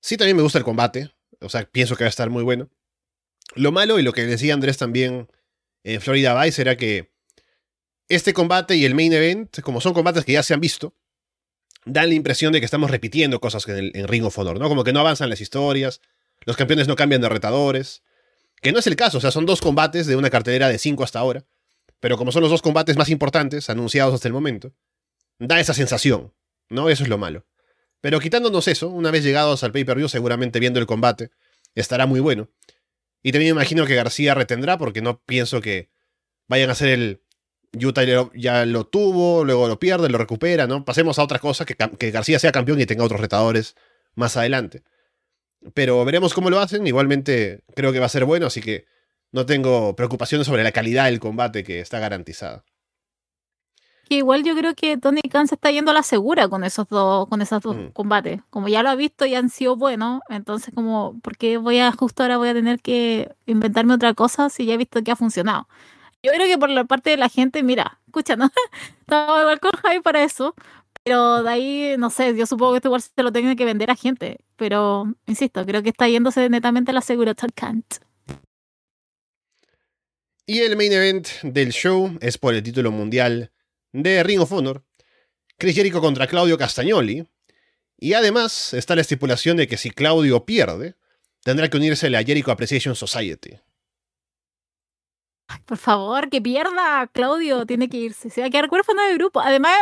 [0.00, 1.14] Sí, también me gusta el combate.
[1.40, 2.70] O sea, pienso que va a estar muy bueno.
[3.54, 5.28] Lo malo, y lo que decía Andrés también
[5.84, 7.12] en Florida Vice, era que
[8.08, 10.94] este combate y el main event, como son combates que ya se han visto,
[11.84, 14.68] dan la impresión de que estamos repitiendo cosas en, el, en Ring of Honor, ¿no?
[14.68, 16.00] Como que no avanzan las historias,
[16.44, 18.02] los campeones no cambian de retadores.
[18.60, 21.04] Que no es el caso, o sea, son dos combates de una cartelera de cinco
[21.04, 21.44] hasta ahora.
[22.00, 24.72] Pero como son los dos combates más importantes anunciados hasta el momento,
[25.38, 26.32] da esa sensación,
[26.68, 26.88] ¿no?
[26.88, 27.46] Eso es lo malo.
[28.00, 31.30] Pero quitándonos eso, una vez llegados al pay-per-view, seguramente viendo el combate,
[31.74, 32.48] estará muy bueno.
[33.22, 35.90] Y también imagino que García retendrá, porque no pienso que
[36.46, 37.22] vayan a hacer el
[37.72, 38.02] Utah
[38.34, 40.84] ya lo tuvo, luego lo pierde, lo recupera, ¿no?
[40.84, 43.76] Pasemos a otra cosa, que, que García sea campeón y tenga otros retadores
[44.14, 44.82] más adelante.
[45.74, 46.86] Pero veremos cómo lo hacen.
[46.86, 48.86] Igualmente creo que va a ser bueno, así que
[49.32, 52.64] no tengo preocupaciones sobre la calidad del combate que está garantizada.
[54.08, 57.28] igual yo creo que Tony Khan se está yendo a la segura con esos dos,
[57.28, 57.88] con esos dos mm.
[57.88, 58.40] combates.
[58.48, 61.92] Como ya lo ha visto y han sido buenos, entonces como, ¿por qué voy a
[61.92, 65.16] justo ahora voy a tener que inventarme otra cosa si ya he visto que ha
[65.16, 65.68] funcionado?
[66.22, 68.50] Yo creo que por la parte de la gente, mira, escucha, ¿no?
[69.00, 70.54] Estaba igual con Javi para eso,
[71.04, 73.90] pero de ahí, no sé, yo supongo que esto igual se lo tiene que vender
[73.90, 77.84] a gente, pero insisto, creo que está yéndose netamente a la segura Tony Khan.
[80.46, 83.52] Y el main event del show es por el título mundial
[83.92, 84.82] de Ring of Honor.
[85.58, 87.28] Chris Jericho contra Claudio Castagnoli.
[87.98, 90.94] Y además está la estipulación de que si Claudio pierde,
[91.42, 93.58] tendrá que unirse a la Jericho Appreciation Society.
[95.66, 97.06] Por favor, que pierda.
[97.08, 98.30] Claudio tiene que irse.
[98.30, 99.40] Se va a quedar huérfano de grupo.
[99.40, 99.76] Además,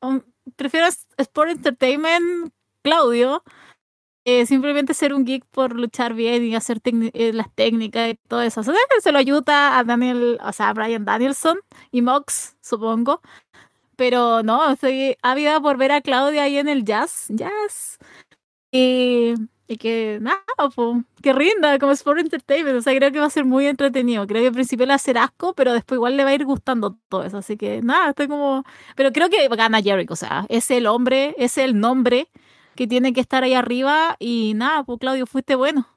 [0.00, 0.20] um,
[0.56, 0.86] prefiero
[1.18, 3.42] Sport Entertainment Claudio
[4.24, 8.40] eh, simplemente ser un geek por luchar bien y hacer eh, las técnicas y todo
[8.42, 8.62] eso.
[8.62, 11.58] se lo ayuda a Daniel, o sea, a Brian Danielson
[11.90, 13.20] y Mox, supongo.
[13.96, 17.98] Pero no, estoy ávida por ver a Claudia ahí en el jazz, jazz.
[18.70, 19.34] Y,
[19.72, 20.42] y que nada,
[21.22, 22.78] que rinda como Sport Entertainment.
[22.78, 24.26] O sea, creo que va a ser muy entretenido.
[24.26, 26.34] Creo que al principio le va a hacer asco, pero después igual le va a
[26.34, 27.38] ir gustando todo eso.
[27.38, 28.64] Así que nada, estoy como.
[28.96, 30.12] Pero creo que gana Jericho.
[30.12, 32.28] O sea, es el hombre, es el nombre
[32.74, 35.88] que tiene que estar ahí arriba y nada, pues Claudio, fuiste bueno.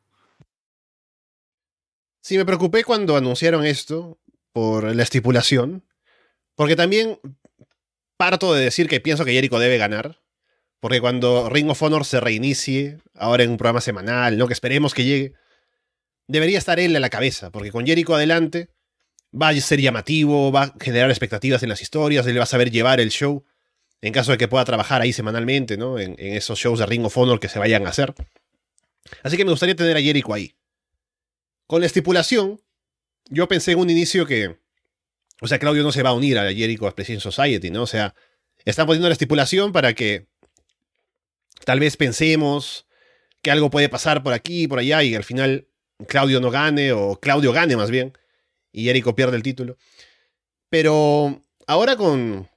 [2.22, 4.18] Sí, me preocupé cuando anunciaron esto
[4.52, 5.84] por la estipulación,
[6.56, 7.20] porque también
[8.18, 10.20] parto de decir que pienso que Jericho debe ganar,
[10.86, 14.46] porque cuando Ring of Honor se reinicie, ahora en un programa semanal, ¿no?
[14.46, 15.34] que esperemos que llegue,
[16.28, 18.70] debería estar él a la cabeza, porque con Jericho adelante
[19.34, 22.70] va a ser llamativo, va a generar expectativas en las historias, él va a saber
[22.70, 23.44] llevar el show
[24.00, 25.98] en caso de que pueda trabajar ahí semanalmente, ¿no?
[25.98, 28.14] En, esos shows de Ring of Honor que se vayan a hacer.
[29.24, 30.54] Así que me gustaría tener a Jericho ahí.
[31.66, 32.62] Con la estipulación,
[33.32, 34.60] yo pensé en un inicio que.
[35.42, 37.82] O sea, Claudio no se va a unir a Jericho Expression Society, ¿no?
[37.82, 38.14] O sea,
[38.66, 40.28] están poniendo la estipulación para que
[41.64, 42.86] tal vez pensemos
[43.42, 45.68] que algo puede pasar por aquí y por allá y al final
[46.08, 48.18] Claudio no gane o Claudio gane más bien
[48.72, 49.78] y Jericho pierde el título.
[50.70, 52.50] Pero ahora con,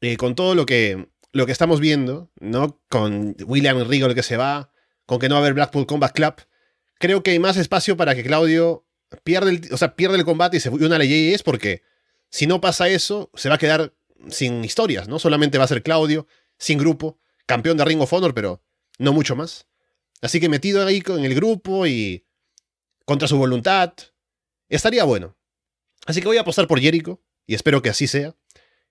[0.00, 2.80] eh, con todo lo que, lo que estamos viendo, ¿no?
[2.88, 4.72] Con William Regal que se va,
[5.04, 6.34] con que no va a haber Blackpool Combat Club,
[6.98, 8.86] creo que hay más espacio para que Claudio
[9.22, 11.82] pierda el, o sea, el combate y se una a es porque
[12.30, 13.94] si no pasa eso, se va a quedar
[14.28, 15.18] sin historias, ¿no?
[15.18, 16.26] Solamente va a ser Claudio,
[16.58, 18.62] sin grupo, campeón de Ring of Honor, pero
[18.98, 19.66] no mucho más.
[20.20, 22.26] Así que metido ahí con el grupo y
[23.04, 23.92] contra su voluntad,
[24.68, 25.36] estaría bueno.
[26.06, 28.34] Así que voy a apostar por Jericho y espero que así sea.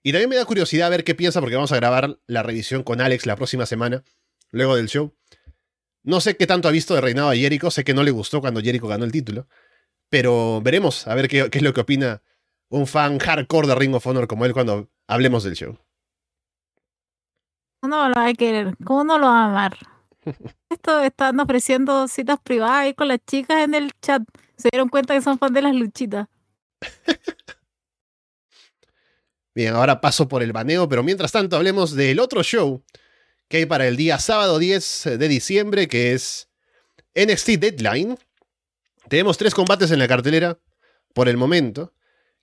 [0.03, 3.01] Y también me da curiosidad ver qué piensa porque vamos a grabar la revisión con
[3.01, 4.03] Alex la próxima semana,
[4.51, 5.15] luego del show.
[6.03, 8.39] No sé qué tanto ha visto de reinado a Jericho, sé que no le gustó
[8.39, 9.47] cuando Jericho ganó el título,
[10.09, 12.21] pero veremos a ver qué es lo que opina
[12.69, 15.79] un fan hardcore de Ring of Honor como él cuando hablemos del show.
[17.85, 18.75] ¿Cómo no lo va a querer?
[18.83, 19.77] ¿Cómo no lo va a amar?
[20.71, 24.23] Esto están ofreciendo citas privadas ahí con las chicas en el chat.
[24.57, 26.27] Se dieron cuenta que son fan de las luchitas.
[29.53, 32.83] Bien, ahora paso por el baneo, pero mientras tanto hablemos del otro show
[33.49, 36.49] que hay para el día sábado 10 de diciembre, que es
[37.13, 38.17] NXT Deadline.
[39.09, 40.57] Tenemos tres combates en la cartelera
[41.13, 41.93] por el momento.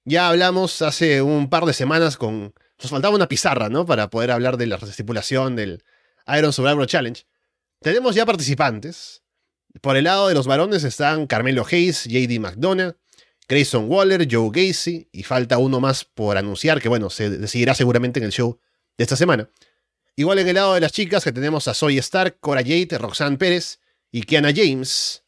[0.05, 2.55] Ya hablamos hace un par de semanas con...
[2.81, 3.87] Nos faltaba una pizarra, ¿no?
[3.87, 5.85] Para poder hablar de la estipulación del
[6.37, 7.25] Iron Survivor Challenge.
[7.81, 9.23] Tenemos ya participantes.
[9.81, 12.97] Por el lado de los varones están Carmelo Hayes, JD McDonough,
[13.49, 18.21] Grayson Waller, Joe Gacy, y falta uno más por anunciar, que bueno, se decidirá seguramente
[18.21, 18.59] en el show
[18.97, 19.49] de esta semana.
[20.15, 23.39] Igual en el lado de las chicas que tenemos a Zoe Stark, Cora Jade, Roxanne
[23.39, 23.81] Pérez
[24.11, 25.25] y Kiana James.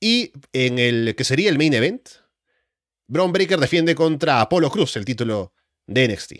[0.00, 2.08] Y en el que sería el main event,
[3.06, 5.52] Braun Breaker defiende contra Apolo Cruz el título
[5.86, 6.32] de NXT.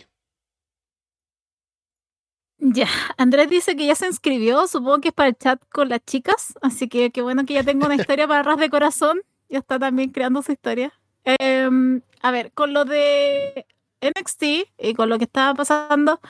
[2.65, 5.99] Ya, Andrés dice que ya se inscribió, supongo que es para el chat con las
[6.05, 9.59] chicas, así que qué bueno que ya tengo una historia para ras de corazón, ya
[9.59, 10.93] está también creando su historia.
[11.25, 13.65] Em, a ver, con lo de
[13.99, 14.43] NXT
[14.77, 16.21] y con lo que estaba pasando,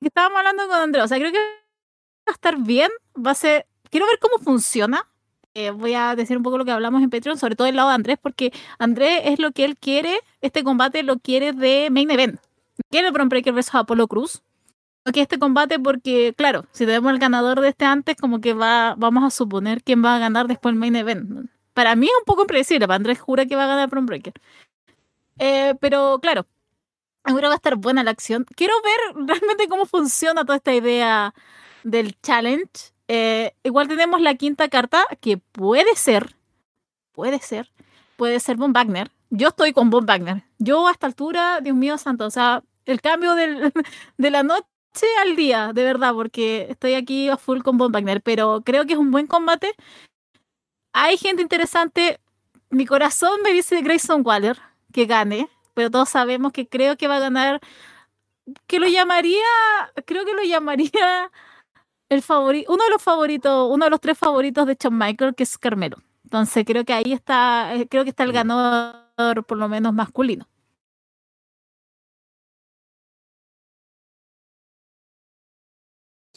[0.00, 1.44] estábamos hablando con Andrés, o sea, creo que va
[2.28, 5.06] a estar bien, va a ser, quiero ver cómo funciona,
[5.58, 7.88] eh, voy a decir un poco lo que hablamos en Patreon, sobre todo el lado
[7.88, 12.10] de Andrés, porque Andrés es lo que él quiere, este combate lo quiere de main
[12.10, 12.40] event.
[12.90, 14.42] Quiere Bron Breaker versus Apollo Cruz,
[15.12, 18.94] que este combate porque, claro, si tenemos el ganador de este antes, como que va,
[18.96, 21.50] vamos a suponer quién va a ganar después el main event.
[21.74, 24.34] Para mí es un poco impredecible, Andrés jura que va a ganar Prom Breaker.
[25.38, 26.46] Eh, pero claro,
[27.24, 28.44] ahora va a estar buena la acción.
[28.54, 31.34] Quiero ver realmente cómo funciona toda esta idea
[31.84, 32.92] del challenge.
[33.08, 36.36] Eh, igual tenemos la quinta carta, que puede ser,
[37.12, 37.72] puede ser,
[38.16, 39.10] puede ser Von Wagner.
[39.30, 40.44] Yo estoy con Von Wagner.
[40.58, 43.72] Yo a esta altura, Dios mío santo, o sea, el cambio del,
[44.18, 48.22] de la noche al día, de verdad, porque estoy aquí a full con Von Wagner,
[48.22, 49.74] pero creo que es un buen combate.
[50.92, 52.20] Hay gente interesante.
[52.70, 54.58] Mi corazón me dice Grayson Waller
[54.92, 57.60] que gane, pero todos sabemos que creo que va a ganar.
[58.66, 59.44] Que lo llamaría,
[60.06, 61.30] creo que lo llamaría
[62.08, 65.42] el favorito, uno de los favoritos, uno de los tres favoritos de Shawn Michael, que
[65.42, 65.98] es Carmelo.
[66.24, 70.48] Entonces creo que ahí está, eh, creo que está el ganador por lo menos masculino.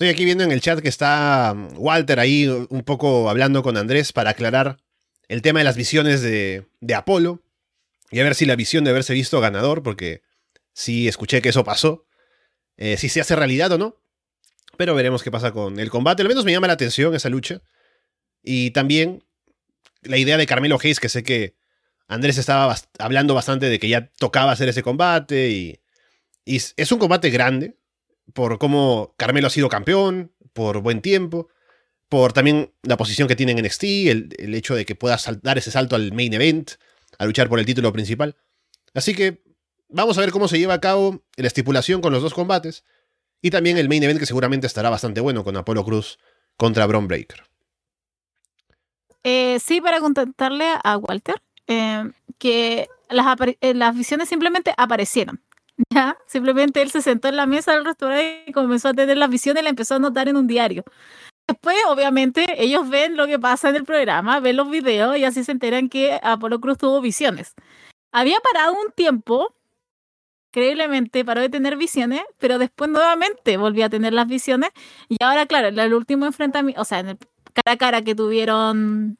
[0.01, 3.77] Estoy aquí viendo en el chat que está um, Walter ahí un poco hablando con
[3.77, 4.77] Andrés para aclarar
[5.27, 7.43] el tema de las visiones de, Apolo
[8.09, 10.23] y a ver si la visión de haberse visto ganador, porque
[10.73, 12.07] sí escuché que eso pasó,
[12.77, 14.00] eh, si se hace realidad o no.
[14.77, 16.21] Pero veremos qué pasa con el combate.
[16.21, 17.61] Al menos me llama la atención esa lucha.
[18.43, 19.23] Y también
[20.01, 21.55] la idea de Carmelo Hayes, que sé que
[22.07, 25.49] Andrés estaba hablando bastante de que ya tocaba hacer ese combate.
[25.49, 25.79] y
[26.45, 27.77] es un combate grande
[28.33, 31.49] por cómo Carmelo ha sido campeón, por buen tiempo,
[32.09, 35.71] por también la posición que tiene en NXT, el, hecho de que pueda dar ese
[35.71, 36.71] salto al main event,
[37.17, 38.35] a luchar por el título principal.
[38.93, 39.43] Así que
[39.89, 42.83] vamos a ver cómo se lleva a cabo la estipulación con los dos combates
[43.41, 46.19] y también el main event que seguramente estará bastante bueno con Apolo Cruz
[46.57, 47.43] contra Braun Breaker.
[49.23, 52.03] Eh, sí, para contestarle a Walter, eh,
[52.37, 55.41] que las, eh, las visiones simplemente aparecieron.
[55.89, 59.25] Ya, simplemente él se sentó en la mesa del restaurante y comenzó a tener la
[59.25, 60.83] visión y la empezó a anotar en un diario.
[61.47, 65.43] Después, obviamente, ellos ven lo que pasa en el programa, ven los videos y así
[65.43, 67.55] se enteran que Apolo Cruz tuvo visiones.
[68.11, 69.55] Había parado un tiempo,
[70.51, 74.71] increíblemente paró de tener visiones, pero después nuevamente volvió a tener las visiones.
[75.07, 77.17] Y ahora, claro, el último enfrentamiento, o sea, en el
[77.53, 79.17] cara a cara que tuvieron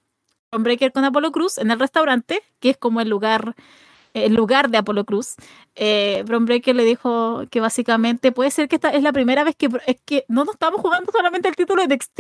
[0.52, 3.56] Breaker con Apolo Cruz en el restaurante, que es como el lugar
[4.14, 5.36] en lugar de Apolo Cruz,
[5.76, 9.98] eh, le dijo que básicamente puede ser que esta es la primera vez que es
[10.06, 12.20] que no nos estamos jugando solamente el título de NXT,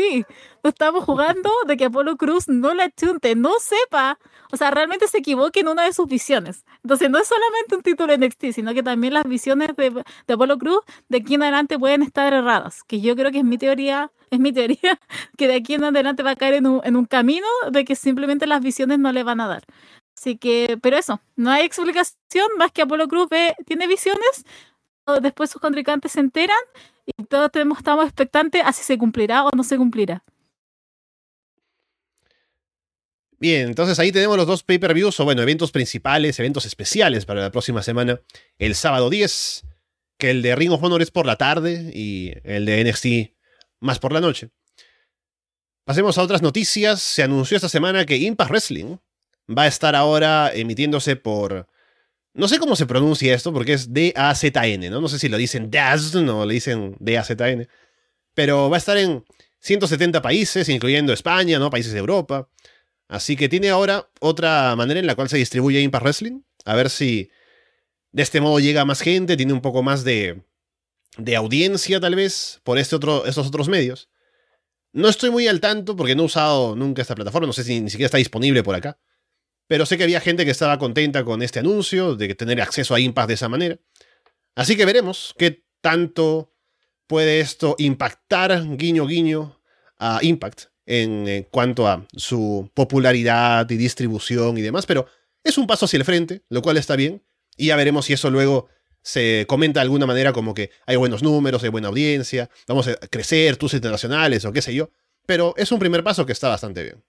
[0.63, 4.17] no estamos jugando de que Apolo Cruz no la chunte, no sepa,
[4.51, 6.65] o sea, realmente se equivoque en una de sus visiones.
[6.83, 10.57] Entonces no es solamente un título de NXT, sino que también las visiones de, Apolo
[10.57, 14.11] Cruz de aquí en adelante pueden estar erradas, que yo creo que es mi teoría,
[14.29, 14.99] es mi teoría,
[15.37, 18.61] que de aquí en adelante va a caer en un camino de que simplemente las
[18.61, 19.63] visiones no le van a dar.
[20.15, 23.29] Así que, pero eso, no hay explicación más que Apolo Cruz
[23.65, 24.45] tiene visiones,
[25.21, 26.57] después sus contrincantes se enteran
[27.05, 30.23] y todos tenemos, estamos expectantes a si se cumplirá o no se cumplirá.
[33.39, 37.51] Bien, entonces ahí tenemos los dos pay-per-views, o bueno, eventos principales, eventos especiales para la
[37.51, 38.21] próxima semana.
[38.59, 39.65] El sábado 10,
[40.19, 43.35] que el de Ring of Honor es por la tarde y el de NXT
[43.79, 44.51] más por la noche.
[45.85, 47.01] Pasemos a otras noticias.
[47.01, 48.97] Se anunció esta semana que Impact Wrestling
[49.49, 51.67] va a estar ahora emitiéndose por...
[52.33, 55.01] No sé cómo se pronuncia esto, porque es D-A-Z-N, ¿no?
[55.01, 57.67] No sé si lo dicen DAZN o le dicen D-A-Z-N.
[58.33, 59.25] Pero va a estar en
[59.59, 61.69] 170 países, incluyendo España, ¿no?
[61.69, 62.49] Países de Europa.
[63.09, 66.41] Así que tiene ahora otra manera en la cual se distribuye Impact Wrestling.
[66.63, 67.29] A ver si
[68.11, 70.43] de este modo llega más gente, tiene un poco más de,
[71.17, 74.09] de audiencia tal vez por este otro, estos otros medios.
[74.93, 77.79] No estoy muy al tanto porque no he usado nunca esta plataforma, no sé si
[77.79, 78.97] ni siquiera está disponible por acá.
[79.71, 82.99] Pero sé que había gente que estaba contenta con este anuncio, de tener acceso a
[82.99, 83.79] Impact de esa manera.
[84.53, 86.53] Así que veremos qué tanto
[87.07, 89.61] puede esto impactar, guiño, guiño,
[89.97, 94.85] a Impact en, cuanto a su popularidad y distribución y demás.
[94.85, 95.05] Pero
[95.41, 97.23] es un paso hacia el frente, lo cual está bien.
[97.55, 98.67] Y ya veremos si eso luego
[99.01, 102.97] se comenta de alguna manera como que hay buenos números, hay buena audiencia, vamos a
[102.97, 104.89] crecer, tus internacionales o qué sé yo.
[105.25, 107.01] Pero es un primer paso que está bastante bien.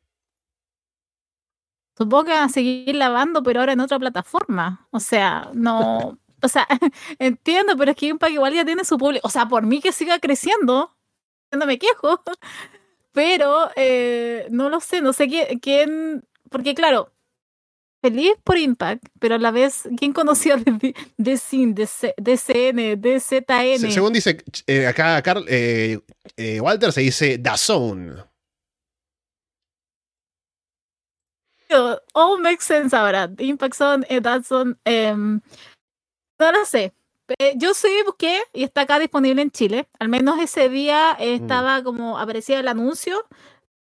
[1.97, 4.87] Supongo que van a seguir lavando, pero ahora en otra plataforma.
[4.91, 6.19] O sea, no.
[6.43, 6.67] O sea,
[7.19, 9.27] entiendo, pero es que Impact igual ya tiene su público.
[9.27, 10.97] O sea, por mí que siga creciendo,
[11.51, 12.23] no me quejo.
[13.15, 16.25] Pero eh, no lo sé, no sé quién, quién.
[16.49, 17.13] Porque, claro,
[18.01, 23.93] feliz por Impact, pero a la vez, ¿quién conoció de DCN, DCN, DZN?
[23.93, 26.01] Según dice eh, acá, Carl, eh,
[26.63, 28.32] Walter, se dice DAZN.
[32.15, 33.31] All makes sense ahora.
[33.39, 35.41] Impact Zone, eh, Zone, em,
[36.39, 36.93] no lo sé.
[37.57, 39.89] Yo sí busqué y está acá disponible en Chile.
[39.99, 41.23] Al menos ese día mm.
[41.23, 43.25] estaba como aparecía el anuncio.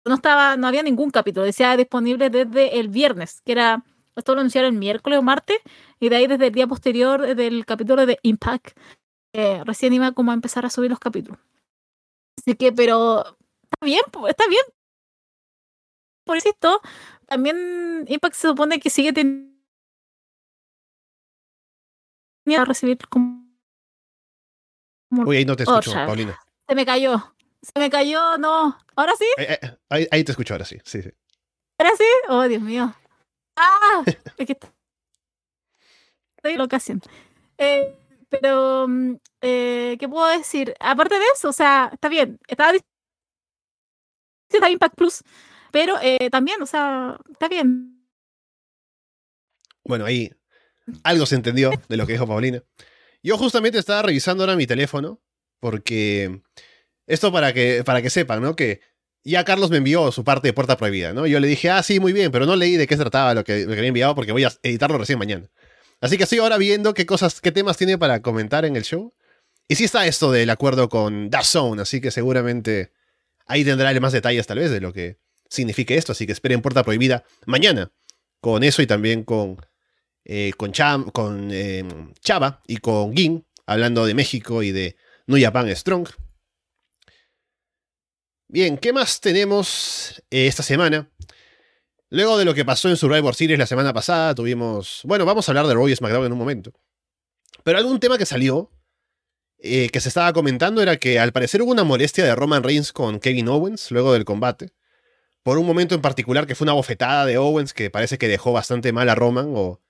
[0.06, 1.44] No estaba, no había ningún capítulo.
[1.44, 3.84] Decía disponible desde el viernes, que era
[4.16, 5.58] esto lo anunciaron el miércoles o martes,
[5.98, 8.76] y de ahí desde el día posterior del capítulo de Impact,
[9.32, 11.40] eh, recién iba como a empezar a subir los capítulos.
[12.38, 14.62] Así que, pero está bien, está bien.
[16.24, 16.80] Por esto,
[17.34, 19.50] también Impact se supone que sigue teniendo
[22.56, 23.42] a recibir como,
[25.10, 26.38] Uy, ahí no te escucho, Paulina.
[26.68, 27.34] Se me cayó.
[27.60, 28.78] Se me cayó, no.
[28.94, 29.26] ¿Ahora sí?
[29.88, 30.78] Ahí, ahí, te escucho, ahora sí.
[30.84, 31.10] Sí, sí.
[31.78, 32.04] ¿Ahora sí?
[32.28, 32.94] Oh, Dios mío.
[33.56, 34.04] ¡Ah!
[34.38, 34.56] es que
[36.36, 36.78] estoy loca
[37.58, 37.96] eh,
[38.28, 40.72] pero, mm, eh, ¿qué puedo decir?
[40.78, 42.38] Aparte de eso, o sea, está bien.
[42.46, 42.72] Estaba
[44.48, 45.24] está Impact Plus
[45.74, 48.06] pero eh, también, o sea, está bien.
[49.84, 50.30] Bueno, ahí
[51.02, 52.62] algo se entendió de lo que dijo Paulina.
[53.24, 55.20] Yo justamente estaba revisando ahora mi teléfono,
[55.58, 56.42] porque
[57.08, 58.54] esto para que, para que sepan, ¿no?
[58.54, 58.82] Que
[59.24, 61.26] ya Carlos me envió su parte de Puerta Prohibida, ¿no?
[61.26, 63.42] Yo le dije, ah, sí, muy bien, pero no leí de qué se trataba lo
[63.42, 65.50] que, me había enviado porque voy a editarlo recién mañana.
[66.00, 69.12] Así que estoy ahora viendo qué cosas, qué temas tiene para comentar en el show.
[69.66, 72.92] Y sí está esto del acuerdo con Zone, así que seguramente
[73.46, 76.82] ahí tendrá más detalles tal vez de lo que signifique esto, así que esperen Puerta
[76.82, 77.92] Prohibida mañana
[78.44, 79.56] con eso y también con,
[80.24, 80.72] eh, con,
[81.12, 86.08] con em, Chava y con Gin, hablando de México y de New Japan Strong.
[88.46, 91.10] Bien, ¿qué más tenemos eh, esta semana?
[92.10, 95.00] Luego de lo que pasó en Survivor Series la semana pasada, tuvimos.
[95.04, 96.70] Bueno, vamos a hablar de Roy SmackDown en un momento.
[97.62, 98.70] Pero algún tema que salió,
[99.56, 102.92] eh, que se estaba comentando, era que al parecer hubo una molestia de Roman Reigns
[102.92, 104.74] con Kevin Owens luego del combate
[105.44, 108.52] por un momento en particular que fue una bofetada de Owens que parece que dejó
[108.52, 109.80] bastante mal a Roman o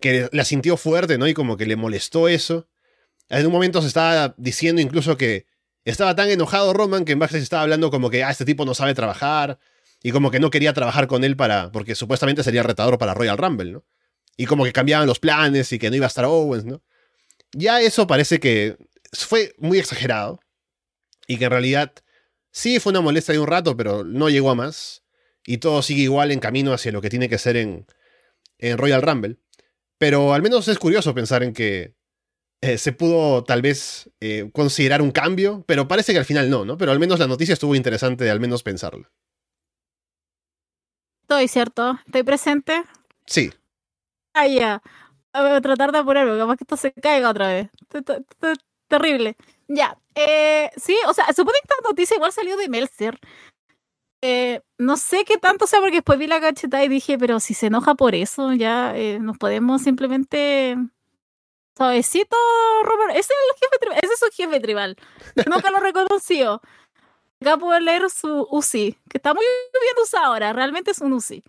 [0.00, 1.28] que la sintió fuerte, ¿no?
[1.28, 2.68] Y como que le molestó eso.
[3.28, 5.46] En un momento se estaba diciendo incluso que
[5.84, 8.74] estaba tan enojado Roman que en backstage estaba hablando como que, ah, este tipo no
[8.74, 9.58] sabe trabajar
[10.02, 13.36] y como que no quería trabajar con él para, porque supuestamente sería retador para Royal
[13.36, 13.84] Rumble, ¿no?
[14.38, 16.82] Y como que cambiaban los planes y que no iba a estar Owens, ¿no?
[17.52, 18.78] Ya eso parece que
[19.12, 20.40] fue muy exagerado
[21.26, 21.92] y que en realidad
[22.50, 25.04] Sí, fue una molestia de un rato, pero no llegó a más.
[25.44, 27.86] Y todo sigue igual en camino hacia lo que tiene que ser en,
[28.58, 29.38] en Royal Rumble.
[29.98, 31.94] Pero al menos es curioso pensar en que
[32.60, 36.64] eh, se pudo tal vez eh, considerar un cambio, pero parece que al final no,
[36.64, 36.76] ¿no?
[36.76, 39.08] Pero al menos la noticia estuvo interesante de al menos pensarlo.
[41.22, 42.84] Estoy cierto, estoy presente.
[43.26, 43.52] Sí.
[44.34, 44.82] Ah, ya.
[45.62, 47.68] Tratar de apurarlo, capaz que esto se caiga otra vez.
[48.88, 49.36] Terrible.
[49.68, 49.98] Ya.
[50.14, 53.18] Eh, sí, o sea, supone que esta noticia igual salió de Melzer.
[54.20, 57.54] Eh, no sé qué tanto sea porque después vi la cachetada y dije, pero si
[57.54, 60.76] se enoja por eso, ya eh, nos podemos simplemente.
[61.76, 62.36] Suavecito,
[62.82, 63.10] Robert.
[63.10, 64.06] Ese es, el jefe.
[64.06, 64.96] Ese es su jefe tribal.
[65.46, 66.60] Nunca lo reconoció.
[67.40, 70.52] Acá puedo leer su UCI, que está muy bien usado ahora.
[70.52, 71.44] Realmente es un UCI.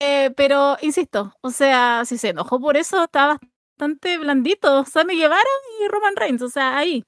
[0.00, 3.38] Eh, pero, insisto, o sea, si se enojó por eso, está
[3.78, 4.84] bastante blandito.
[4.84, 5.42] Sammy Guevara
[5.80, 7.04] y Roman Reigns, o sea, ahí.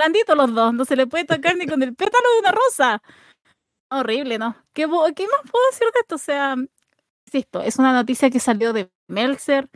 [0.00, 0.72] Blandito los dos.
[0.72, 3.02] No se le puede tocar ni con el pétalo de una rosa.
[3.90, 4.56] Horrible, ¿no?
[4.72, 6.14] ¿Qué, ¿Qué, más puedo decir de esto?
[6.14, 6.56] O sea,
[7.26, 9.68] insisto, es una noticia que salió de Meltzer.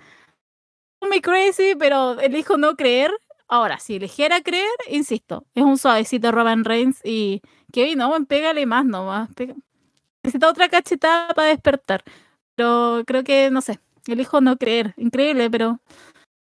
[1.02, 3.10] Muy crazy, pero elijo no creer.
[3.48, 8.86] Ahora, si eligiera creer, insisto, es un suavecito Robin Reigns y Kevin Owen, pégale más
[8.86, 9.28] nomás.
[10.22, 12.02] Necesita otra cachetada para despertar.
[12.54, 14.94] Pero creo que, no sé, elijo no creer.
[14.96, 15.80] Increíble, pero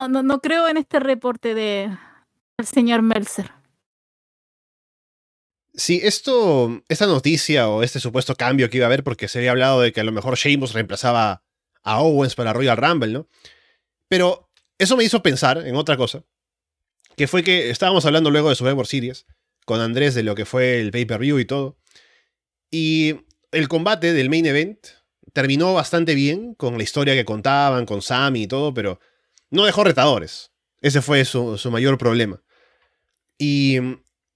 [0.09, 1.97] no, creo en este reporte de
[2.65, 3.60] señor Meltzer.
[5.75, 9.53] Sí, esto, esta noticia o este supuesto cambio que iba a haber, porque se había
[9.53, 11.45] hablado de que a lo mejor Sheamus reemplazaba
[11.83, 13.29] a Owens para Royal Rumble, ¿no?
[14.09, 16.25] Pero eso me hizo pensar en otra cosa,
[17.17, 19.27] que fue que estábamos hablando luego de Survivor Series
[19.65, 21.79] con Andrés de lo que fue el pay-per-view y todo,
[22.71, 23.17] y
[23.53, 24.79] el combate del main event
[25.33, 29.01] terminó bastante bien con la historia que contaban, con Sammy y todo, pero
[29.51, 30.51] no dejó retadores.
[30.81, 32.43] Ese fue su mayor problema.
[33.39, 33.79] Y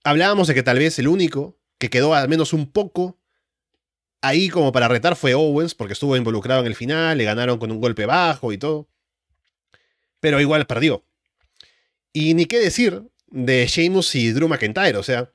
[0.05, 3.19] hablábamos de que tal vez el único que quedó al menos un poco
[4.21, 7.71] ahí como para retar fue Owens, porque estuvo involucrado en el final, le ganaron con
[7.71, 8.89] un golpe bajo y todo.
[10.21, 11.05] Pero igual perdió.
[12.13, 15.33] Y ni qué decir de Sheamus y Drew McIntyre, o sea,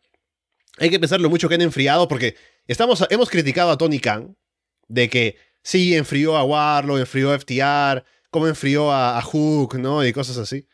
[0.78, 4.36] hay que pensar lo mucho que han enfriado, porque estamos, hemos criticado a Tony Khan
[4.88, 10.06] de que sí enfrió a Warlow, enfrió a FTR, como enfrió a, a Hook, ¿no?
[10.06, 10.68] Y cosas así.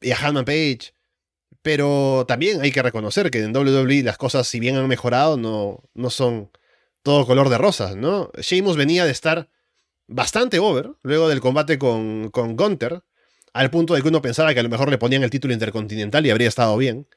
[0.00, 0.94] Y a Hanman Page.
[1.64, 5.82] Pero también hay que reconocer que en WWE las cosas, si bien han mejorado, no,
[5.94, 6.50] no son
[7.02, 8.30] todo color de rosas, ¿no?
[8.38, 9.48] Sheamus venía de estar
[10.06, 13.02] bastante over luego del combate con, con Gunter,
[13.54, 16.26] al punto de que uno pensaba que a lo mejor le ponían el título intercontinental
[16.26, 17.08] y habría estado bien.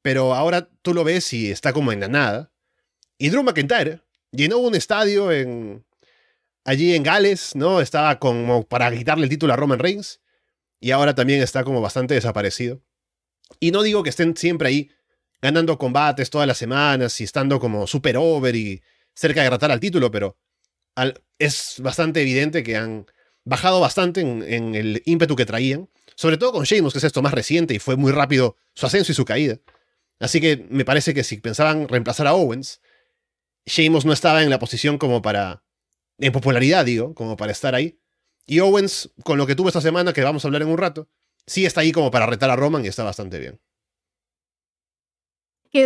[0.00, 2.50] Pero ahora tú lo ves y está como en la nada.
[3.18, 4.00] Y Drew McIntyre
[4.30, 5.84] llenó un estadio en,
[6.64, 7.82] allí en Gales, ¿no?
[7.82, 10.22] Estaba como para quitarle el título a Roman Reigns.
[10.80, 12.80] Y ahora también está como bastante desaparecido.
[13.60, 14.90] Y no digo que estén siempre ahí
[15.40, 18.82] ganando combates todas las semanas y estando como super over y
[19.14, 20.36] cerca de tratar al título, pero
[21.38, 23.06] es bastante evidente que han
[23.44, 27.32] bajado bastante en, el ímpetu que traían, sobre todo con Sheamus, que es esto más
[27.32, 29.58] reciente y fue muy rápido su ascenso y su caída.
[30.18, 32.80] Así que me parece que si pensaban reemplazar a Owens,
[33.66, 35.62] Sheamus no estaba en la posición como para,
[36.18, 38.00] en popularidad digo, como para estar ahí.
[38.46, 41.08] Y Owens, con lo que tuvo esta semana, que vamos a hablar en un rato,
[41.46, 43.60] sí está ahí como para retar a Roman y está bastante bien.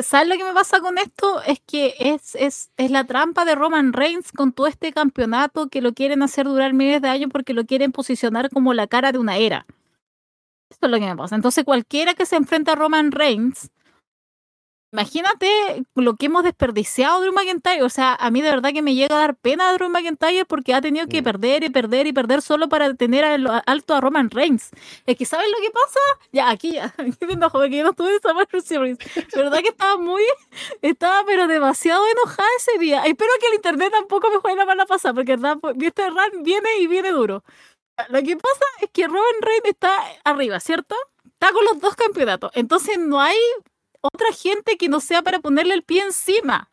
[0.02, 1.42] ¿Sabes lo que me pasa con esto?
[1.42, 5.80] Es que es, es, es la trampa de Roman Reigns con todo este campeonato que
[5.80, 9.18] lo quieren hacer durar miles de años porque lo quieren posicionar como la cara de
[9.18, 9.66] una era.
[10.70, 11.34] Esto es lo que me pasa.
[11.34, 13.70] Entonces cualquiera que se enfrenta a Roman Reigns
[14.92, 17.84] Imagínate lo que hemos desperdiciado Drew McIntyre.
[17.84, 20.44] O sea, a mí de verdad que me llega a dar pena a Drew McIntyre
[20.44, 21.24] porque ha tenido que mm.
[21.24, 23.24] perder y perder y perder solo para tener
[23.66, 24.70] alto a Roman Reigns.
[25.06, 26.00] Es que, ¿sabes lo que pasa?
[26.32, 26.92] Ya, aquí ya.
[26.98, 28.98] Aquí me enojo que yo no estuve en Summer Series.
[29.34, 30.22] verdad que estaba muy.
[30.82, 33.04] Estaba, pero demasiado enojada ese día.
[33.04, 35.58] Espero que el internet tampoco me juegue la mala pasada porque, ¿verdad?
[35.80, 37.44] Este run viene y viene duro.
[38.08, 39.92] Lo que pasa es que Roman Reigns está
[40.24, 40.96] arriba, ¿cierto?
[41.24, 42.50] Está con los dos campeonatos.
[42.54, 43.36] Entonces no hay
[44.00, 46.68] otra gente que no sea para ponerle el pie encima.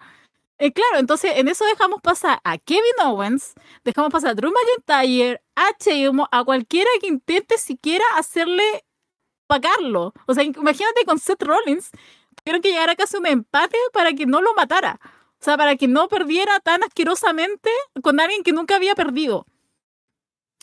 [0.59, 3.53] Eh, claro, entonces en eso dejamos pasar a Kevin Owens,
[3.83, 8.83] dejamos pasar a Drew McIntyre, a Sheamus, a cualquiera que intente siquiera hacerle
[9.45, 10.13] pagarlo.
[10.25, 11.91] O sea, imagínate con Seth Rollins,
[12.35, 14.99] tuvieron que llegar a casi un empate para que no lo matara.
[15.39, 17.69] O sea, para que no perdiera tan asquerosamente
[18.01, 19.45] con alguien que nunca había perdido.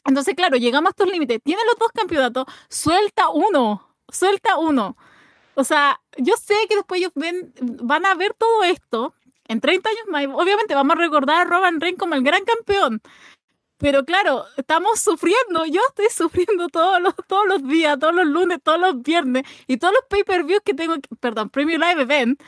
[0.05, 1.41] Entonces, claro, llegamos a estos límites.
[1.43, 4.97] Tiene los dos campeonatos, suelta uno, suelta uno.
[5.55, 9.15] O sea, yo sé que después ellos ven, van a ver todo esto
[9.49, 10.27] en 30 años más.
[10.43, 13.01] Obviamente vamos a recordar a Roman Reigns como el gran campeón.
[13.79, 15.67] Pero claro, estamos sufriendo.
[15.67, 19.77] Yo estoy sufriendo todos los, todos los días, todos los lunes, todos los viernes y
[19.77, 22.41] todos los pay-per-views que tengo, perdón, Premium Live Event,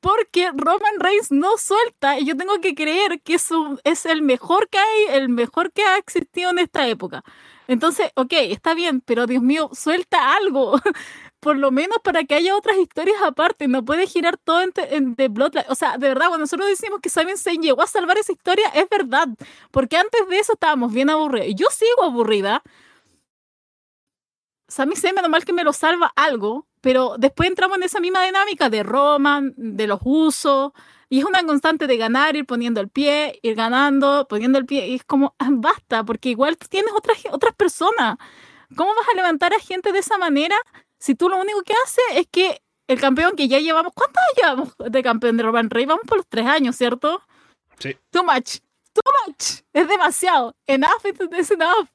[0.00, 3.48] porque Roman Reigns no suelta y yo tengo que creer que es,
[3.84, 7.24] es el mejor que hay, el mejor que ha existido en esta época.
[7.66, 10.80] Entonces, ok, está bien, pero Dios mío, suelta algo.
[11.40, 13.68] Por lo menos para que haya otras historias aparte.
[13.68, 15.66] No puede girar todo en, en The Bloodline.
[15.68, 18.68] O sea, de verdad, cuando nosotros decimos que Sami Zayn llegó a salvar esa historia,
[18.74, 19.28] es verdad.
[19.70, 21.54] Porque antes de eso estábamos bien aburridos.
[21.56, 22.62] Yo sigo aburrida.
[24.66, 26.66] Sami Zayn, menos mal que me lo salva algo.
[26.80, 30.72] Pero después entramos en esa misma dinámica de Roman, de los usos.
[31.08, 34.88] Y es una constante de ganar, ir poniendo el pie, ir ganando, poniendo el pie.
[34.88, 38.16] Y es como, ah, basta, porque igual tienes otras, otras personas.
[38.76, 40.56] ¿Cómo vas a levantar a gente de esa manera
[40.98, 44.74] si tú lo único que haces es que el campeón que ya llevamos, ¿cuántos llevamos
[44.78, 45.88] de campeón de Roman Reigns?
[45.88, 47.22] Vamos por los tres años, ¿cierto?
[47.78, 47.96] Sí.
[48.10, 48.58] Too much.
[48.92, 49.62] Too much.
[49.72, 50.56] Es demasiado.
[50.66, 51.04] Enough
[51.38, 51.88] is enough.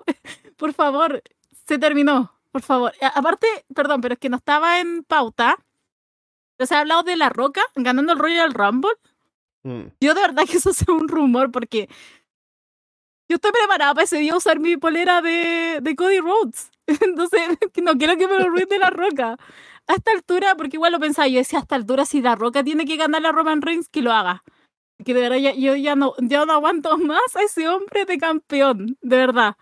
[0.58, 1.22] por favor,
[1.68, 2.32] se terminó.
[2.52, 2.94] Por favor.
[3.02, 5.58] Aparte, perdón, pero es que no estaba en pauta
[6.66, 8.92] se ha hablado de La Roca ganando el Royal Rumble.
[9.64, 9.88] Mm.
[10.00, 11.90] Yo de verdad que eso sea un rumor porque
[13.30, 16.72] yo estoy preparada para ese día usar mi polera de, de Cody Rhodes.
[17.02, 17.42] Entonces,
[17.82, 19.38] no quiero que me lo de La Roca.
[19.88, 22.64] A esta altura, porque igual lo pensaba, yo decía, a esta altura, si La Roca
[22.64, 24.44] tiene que ganar la Roman Reigns, que lo haga.
[25.04, 28.98] Que de verdad yo ya no, ya no aguanto más a ese hombre de campeón,
[29.02, 29.56] de verdad.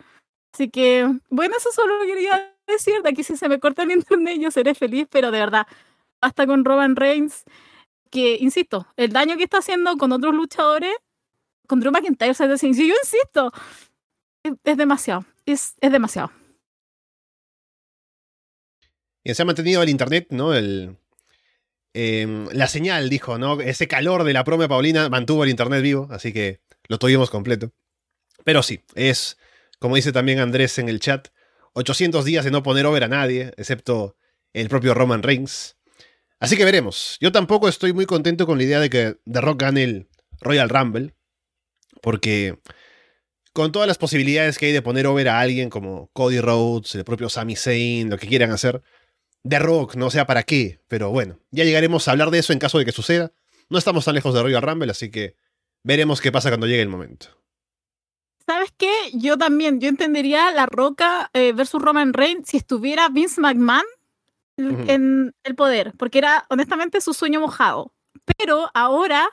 [0.54, 3.02] Así que, bueno, eso solo quería decir.
[3.02, 5.66] De aquí, si se me corta el internet, yo seré feliz, pero de verdad,
[6.22, 7.44] hasta con Roman Reigns,
[8.12, 10.94] que, insisto, el daño que está haciendo con otros luchadores,
[11.68, 13.52] con Drew McIntyre, o yo insisto,
[14.44, 16.32] es, demasiado, es, es, demasiado.
[19.24, 20.54] Y se ha mantenido el internet, ¿no?
[20.54, 20.98] El,
[21.94, 23.62] em, la señal, dijo, ¿no?
[23.62, 27.30] Ese calor de la promo de Paulina mantuvo el internet vivo, así que lo tuvimos
[27.30, 27.72] completo.
[28.44, 29.38] Pero sí, es,
[29.80, 31.30] como dice también Andrés en el chat,
[31.74, 34.18] 800 días de no poner over a nadie, excepto
[34.54, 35.78] el propio Roman Reigns.
[36.40, 37.18] Así que veremos.
[37.22, 40.10] Yo tampoco estoy muy contento con la idea de que The Rock gane el
[40.42, 41.14] Royal Rumble.
[42.02, 42.58] Porque
[43.54, 47.04] con todas las posibilidades que hay de poner over a alguien como Cody Rhodes, el
[47.04, 48.82] propio Sami Zayn, lo que quieran hacer,
[49.48, 50.80] The Rock, no sé para qué.
[50.88, 53.32] Pero bueno, ya llegaremos a hablar de eso en caso de que suceda.
[53.70, 55.36] No estamos tan lejos de Royal Rumble, así que
[55.84, 57.28] veremos qué pasa cuando llegue el momento.
[58.46, 58.92] ¿Sabes qué?
[59.14, 63.86] Yo también, yo entendería La Roca eh, versus Roman Reigns si estuviera Vince McMahon
[64.58, 67.94] en el poder, porque era honestamente su sueño mojado.
[68.38, 69.28] Pero ahora,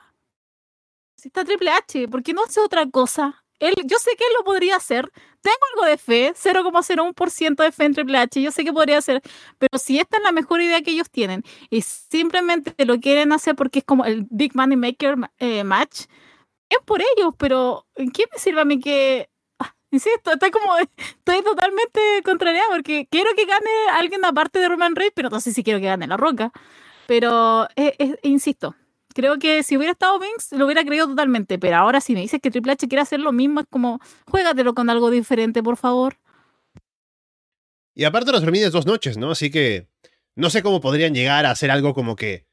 [1.16, 3.44] si está Triple H, ¿por qué no hace otra cosa?
[3.58, 5.10] Él, yo sé que él lo podría hacer.
[5.42, 8.42] Tengo algo de fe, 0,01% de fe en Triple H.
[8.42, 9.22] Yo sé que podría hacer,
[9.58, 13.54] pero si esta es la mejor idea que ellos tienen y simplemente lo quieren hacer
[13.56, 16.02] porque es como el Big Money Maker eh, match,
[16.68, 19.30] es por ellos, pero ¿qué me sirve a mí que
[19.90, 25.12] Insisto, está como, estoy totalmente contrariada porque quiero que gane alguien aparte de Roman Reigns,
[25.14, 26.52] pero no sé si quiero que gane La Roca.
[27.06, 28.74] Pero, eh, eh, insisto,
[29.18, 31.58] creo que si hubiera estado Vince, lo hubiera creído totalmente.
[31.58, 34.74] Pero ahora si me dices que Triple H quiere hacer lo mismo, es como, juégatelo
[34.74, 36.18] con algo diferente, por favor.
[37.96, 39.32] Y aparte los termines dos noches, ¿no?
[39.32, 39.88] Así que
[40.36, 42.46] no sé cómo podrían llegar a hacer algo como que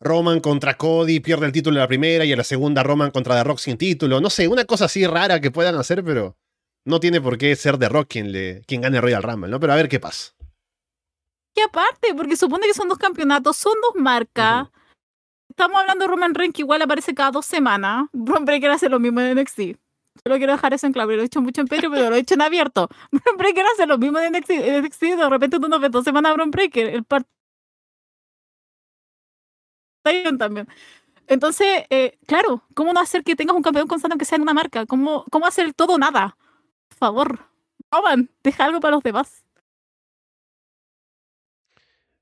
[0.00, 3.34] Roman contra Cody pierde el título en la primera y en la segunda Roman contra
[3.34, 4.22] The Rock sin título.
[4.22, 6.38] No sé, una cosa así rara que puedan hacer, pero
[6.86, 9.60] no tiene por qué ser The Rock quien, le, quien gane Royal Rumble, ¿no?
[9.60, 10.32] Pero a ver qué pasa.
[11.54, 14.68] Y aparte, porque supone que son dos campeonatos, son dos marcas.
[15.56, 18.08] Estamos hablando de Roman Reigns que igual aparece cada dos semanas.
[18.12, 19.78] Bron Breaker hace lo mismo en NXT.
[20.22, 21.10] Solo quiero dejar eso en claro.
[21.16, 22.90] Lo he hecho mucho en Patreon, pero lo he hecho en abierto.
[23.10, 24.50] Bron Breaker hace lo mismo en NXT.
[24.82, 26.88] NXT de repente tú no ves dos semanas a Bron Breaker.
[26.88, 27.26] El part
[30.38, 30.68] también.
[31.26, 34.52] Entonces, eh, claro, ¿cómo no hacer que tengas un campeón constante aunque sea en una
[34.52, 34.84] marca?
[34.84, 36.36] ¿Cómo, cómo hacer todo nada?
[36.88, 37.48] Por favor,
[37.90, 39.42] Roman, deja algo para los demás.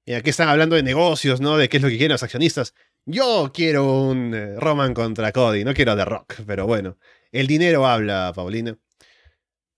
[0.07, 1.57] Y aquí están hablando de negocios, ¿no?
[1.57, 2.75] De qué es lo que quieren los accionistas.
[3.07, 6.97] Yo quiero un eh, Roman contra Cody, no quiero The Rock, pero bueno.
[7.33, 8.79] El dinero habla, Paulina.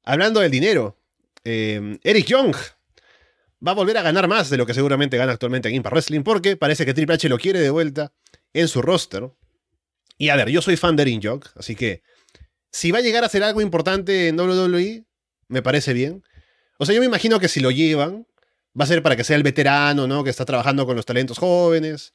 [0.05, 1.01] Hablando del dinero,
[1.43, 2.55] eh, Eric Young
[3.67, 6.23] va a volver a ganar más de lo que seguramente gana actualmente en Impact Wrestling,
[6.23, 8.13] porque parece que Triple H lo quiere de vuelta
[8.53, 9.29] en su roster.
[10.19, 12.03] Y a ver, yo soy fan de Eric Young, así que
[12.71, 15.05] si va a llegar a hacer algo importante en WWE,
[15.49, 16.23] me parece bien.
[16.79, 18.27] O sea, yo me imagino que si lo llevan,
[18.79, 20.23] va a ser para que sea el veterano, ¿no?
[20.23, 22.13] Que está trabajando con los talentos jóvenes,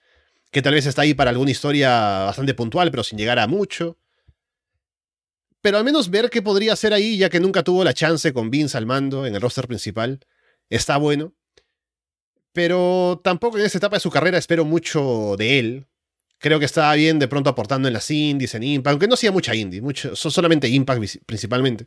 [0.51, 1.89] que tal vez está ahí para alguna historia
[2.25, 3.97] bastante puntual, pero sin llegar a mucho.
[5.61, 8.49] Pero al menos ver qué podría hacer ahí, ya que nunca tuvo la chance con
[8.49, 10.19] Vince al mando en el roster principal,
[10.69, 11.33] está bueno.
[12.51, 15.87] Pero tampoco en esta etapa de su carrera espero mucho de él.
[16.37, 19.31] Creo que estaba bien de pronto aportando en las indies, en Impact, aunque no hacía
[19.31, 21.85] mucha indie, mucho, solamente Impact principalmente.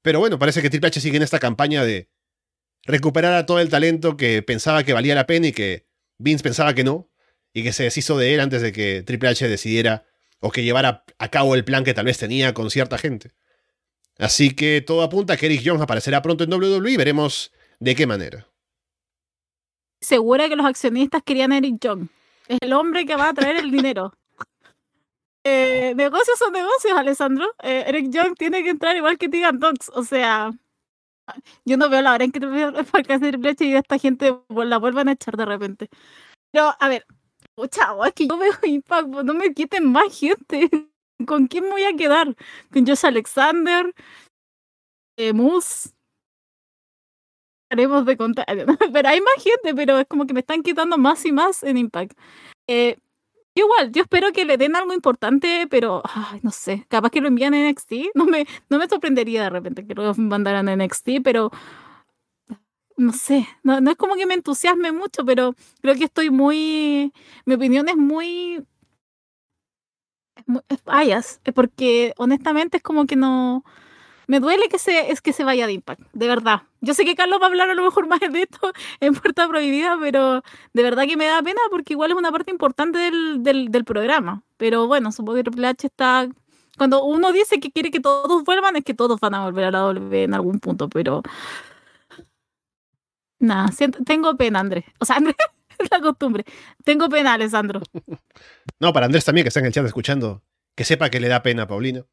[0.00, 2.08] Pero bueno, parece que Triple H sigue en esta campaña de
[2.84, 5.86] recuperar a todo el talento que pensaba que valía la pena y que
[6.18, 7.10] Vince pensaba que no,
[7.58, 10.04] y que se deshizo de él antes de que Triple H decidiera
[10.40, 13.32] o que llevara a cabo el plan que tal vez tenía con cierta gente.
[14.18, 17.94] Así que todo apunta a que Eric Young aparecerá pronto en WWE y veremos de
[17.94, 18.46] qué manera.
[20.00, 22.08] Segura que los accionistas querían a Eric Young.
[22.46, 24.12] Es el hombre que va a traer el dinero.
[25.44, 27.46] Eh, negocios son negocios, Alessandro.
[27.62, 29.90] Eh, Eric Young tiene que entrar igual que Tigan Dogs.
[29.94, 30.50] O sea,
[31.64, 32.40] yo no veo la hora en que
[33.14, 35.88] hacer brecha y esta gente la vuelvan a echar de repente.
[36.50, 37.06] Pero, a ver,
[37.66, 40.68] chavo, es que yo veo Impact, no me quiten más gente.
[41.26, 42.36] ¿Con quién voy a quedar?
[42.72, 43.92] ¿Con Josh Alexander?
[45.16, 45.32] Eh?
[47.70, 48.46] Haremos de contar.
[48.92, 51.76] Pero hay más gente, pero es como que me están quitando más y más en
[51.76, 52.16] Impact.
[52.66, 52.96] Eh,
[53.54, 57.28] igual, yo espero que le den algo importante, pero ay, no sé, capaz que lo
[57.28, 57.92] envían en NXT.
[58.14, 61.50] No me, no me sorprendería de repente que lo mandaran en NXT, pero
[62.98, 67.12] no sé, no, no es como que me entusiasme mucho, pero creo que estoy muy,
[67.46, 68.64] mi opinión es muy,
[71.10, 73.64] es, porque honestamente es como que no,
[74.26, 76.62] me duele que se, es que se vaya de Impact, de verdad.
[76.80, 79.48] Yo sé que Carlos va a hablar a lo mejor más de esto en Puerta
[79.48, 80.42] Prohibida, pero
[80.74, 83.84] de verdad que me da pena porque igual es una parte importante del, del, del
[83.84, 84.42] programa.
[84.58, 86.28] Pero bueno, supongo que Triple H está...
[86.76, 89.70] Cuando uno dice que quiere que todos vuelvan, es que todos van a volver a
[89.70, 91.22] la W en algún punto, pero...
[93.40, 93.70] Nada,
[94.04, 94.84] tengo pena, Andrés.
[94.98, 95.36] O sea, Andrés,
[95.78, 96.44] es la costumbre.
[96.84, 97.80] Tengo pena, Alessandro.
[98.80, 100.44] No, para Andrés también, que está en el chat escuchando,
[100.76, 102.06] que sepa que le da pena a Paulino.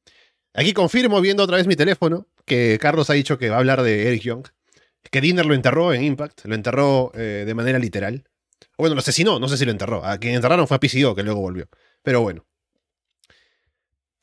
[0.55, 3.83] Aquí confirmo, viendo otra vez mi teléfono, que Carlos ha dicho que va a hablar
[3.83, 4.47] de Eric Young.
[5.11, 8.23] Que Dinner lo enterró en Impact, lo enterró eh, de manera literal.
[8.77, 10.03] O bueno, lo asesinó, no sé si lo enterró.
[10.03, 11.69] A quien enterraron fue a PCO, que luego volvió.
[12.01, 12.47] Pero bueno.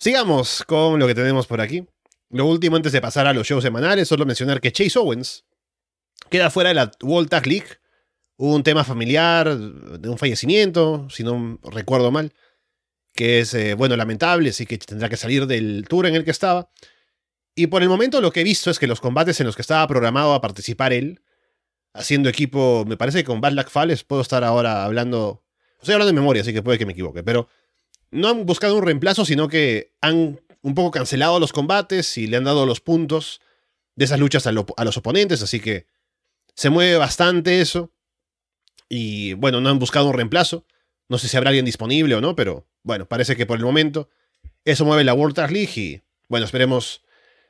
[0.00, 1.86] Sigamos con lo que tenemos por aquí.
[2.30, 5.44] Lo último antes de pasar a los shows semanales, solo mencionar que Chase Owens
[6.32, 7.68] queda fuera de la World Tag League.
[8.36, 12.32] Un tema familiar de un fallecimiento, si no recuerdo mal
[13.14, 16.30] que es, eh, bueno, lamentable, así que tendrá que salir del tour en el que
[16.30, 16.70] estaba.
[17.54, 19.62] Y por el momento lo que he visto es que los combates en los que
[19.62, 21.22] estaba programado a participar él,
[21.92, 23.70] haciendo equipo, me parece que con Bad Luck
[24.06, 25.44] puedo estar ahora hablando,
[25.78, 27.48] estoy hablando de memoria, así que puede que me equivoque, pero
[28.10, 32.38] no han buscado un reemplazo, sino que han un poco cancelado los combates y le
[32.38, 33.42] han dado los puntos
[33.94, 35.86] de esas luchas a los oponentes, así que
[36.54, 37.92] se mueve bastante eso.
[38.88, 40.66] Y bueno, no han buscado un reemplazo.
[41.08, 44.08] No sé si habrá alguien disponible o no, pero bueno, parece que por el momento
[44.64, 47.04] eso mueve la World Tag League y bueno, esperemos,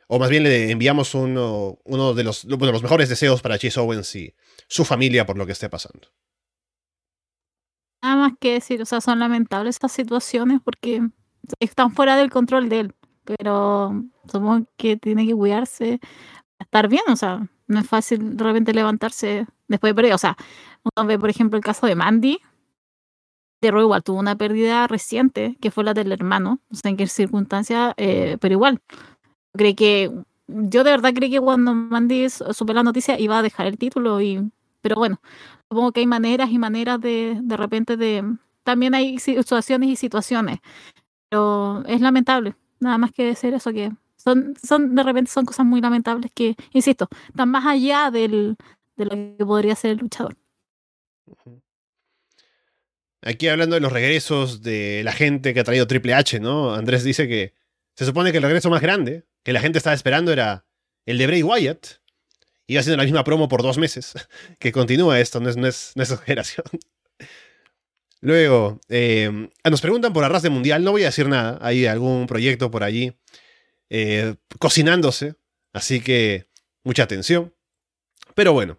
[0.08, 4.14] o más bien le enviamos uno, uno de los, los mejores deseos para Chase Owens
[4.16, 4.34] y
[4.68, 6.08] su familia por lo que esté pasando.
[8.02, 11.00] Nada más que decir, o sea, son lamentables estas situaciones porque
[11.60, 12.94] están fuera del control de él,
[13.24, 13.92] pero
[14.26, 16.00] supongo que tiene que cuidarse,
[16.58, 20.36] estar bien, o sea, no es fácil de repente levantarse después de perder, o sea,
[20.84, 22.40] uno ve por ejemplo el caso de Mandy,
[23.62, 27.06] de igual tuvo una pérdida reciente, que fue la del hermano, no sé en qué
[27.06, 28.80] circunstancia, eh, pero igual.
[29.54, 30.10] Creo que,
[30.48, 34.20] yo de verdad creí que cuando Mandy supe la noticia iba a dejar el título,
[34.20, 34.50] y
[34.80, 35.20] pero bueno,
[35.70, 38.36] supongo que hay maneras y maneras de, de repente de...
[38.64, 40.60] También hay situaciones y situaciones,
[41.30, 43.92] pero es lamentable, nada más que decir eso, que
[44.22, 48.56] son, son de repente son cosas muy lamentables que, insisto, están más allá del,
[48.96, 50.36] de lo que podría ser el luchador.
[53.22, 56.74] Aquí hablando de los regresos de la gente que ha traído Triple H, ¿no?
[56.74, 57.54] Andrés dice que
[57.94, 60.66] se supone que el regreso más grande que la gente estaba esperando era
[61.06, 61.86] el de Bray Wyatt.
[62.66, 64.14] Iba haciendo la misma promo por dos meses.
[64.58, 66.64] Que continúa esto, no es, no es, exageración.
[68.20, 70.84] Luego, eh, nos preguntan por Arras de Mundial.
[70.84, 71.58] No voy a decir nada.
[71.60, 73.14] Hay algún proyecto por allí
[73.92, 75.34] eh, cocinándose.
[75.72, 76.48] Así que
[76.82, 77.54] mucha atención.
[78.34, 78.78] Pero bueno,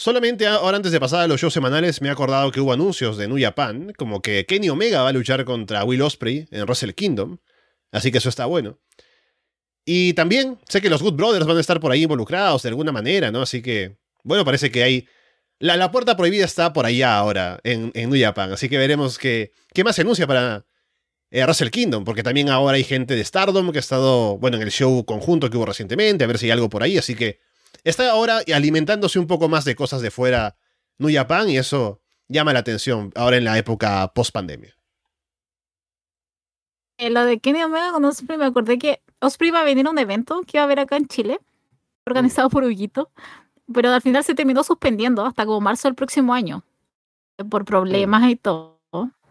[0.00, 3.16] Solamente ahora antes de pasar a los shows semanales me he acordado que hubo anuncios
[3.16, 6.94] de New Japan, como que Kenny Omega va a luchar contra Will Osprey en Wrestle
[6.94, 7.38] Kingdom,
[7.90, 8.78] así que eso está bueno.
[9.84, 12.92] Y también sé que los Good Brothers van a estar por ahí involucrados de alguna
[12.92, 13.42] manera, ¿no?
[13.42, 15.08] Así que, bueno, parece que hay...
[15.58, 19.18] La, la puerta prohibida está por allá ahora, en, en New Japan, así que veremos
[19.18, 20.64] qué, qué más se anuncia para
[21.30, 24.62] eh, Wrestle Kingdom, porque también ahora hay gente de Stardom que ha estado, bueno, en
[24.62, 27.40] el show conjunto que hubo recientemente, a ver si hay algo por ahí, así que
[27.84, 30.56] está ahora alimentándose un poco más de cosas de fuera
[30.98, 34.74] New Japan y eso llama la atención ahora en la época post pandemia.
[36.98, 39.90] Eh, lo de Kenny Omega con Osprey me acordé que Osprey iba a venir a
[39.90, 41.38] un evento que iba a haber acá en Chile,
[42.06, 43.10] organizado por Huguito,
[43.72, 46.64] pero al final se terminó suspendiendo hasta como marzo del próximo año,
[47.50, 48.77] por problemas y todo.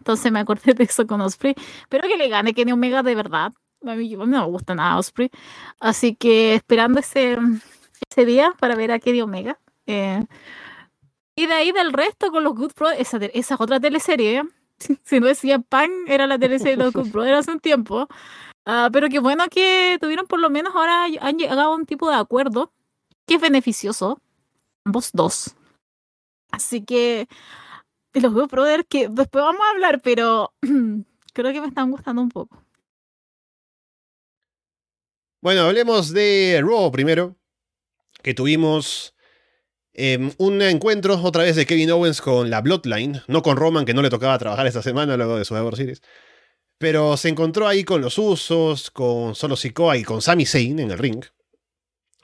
[0.08, 1.54] Entonces me acordé de eso con Osprey.
[1.90, 3.52] Pero que le gane Kenny Omega de verdad.
[3.84, 5.30] A mí, no me gusta nada Osprey.
[5.80, 7.36] Así que esperando ese,
[8.10, 9.60] ese día para ver a Kenny Omega.
[9.86, 10.24] Eh,
[11.36, 14.44] y de ahí del resto con los Good Brothers, esa, esa es otra teleserie.
[15.04, 18.08] Si no decía Pan, era la teleserie de los Good Brothers hace un tiempo.
[18.64, 22.08] Ah, pero qué bueno que tuvieron por lo menos ahora han llegado a un tipo
[22.08, 22.72] de acuerdo
[23.26, 24.22] que es beneficioso.
[24.86, 25.54] Ambos dos.
[26.50, 27.28] Así que
[28.14, 30.52] los veo, brother, que después vamos a hablar, pero
[31.32, 32.64] creo que me están gustando un poco.
[35.40, 37.36] Bueno, hablemos de Raw primero,
[38.22, 39.14] que tuvimos
[39.92, 43.94] em, un encuentro otra vez de Kevin Owens con la Bloodline, no con Roman, que
[43.94, 46.02] no le tocaba trabajar esta semana luego de su Survivor Series.
[46.78, 50.90] Pero se encontró ahí con los Usos, con Solo Sikoa y con Sami Zayn en
[50.90, 51.24] el ring.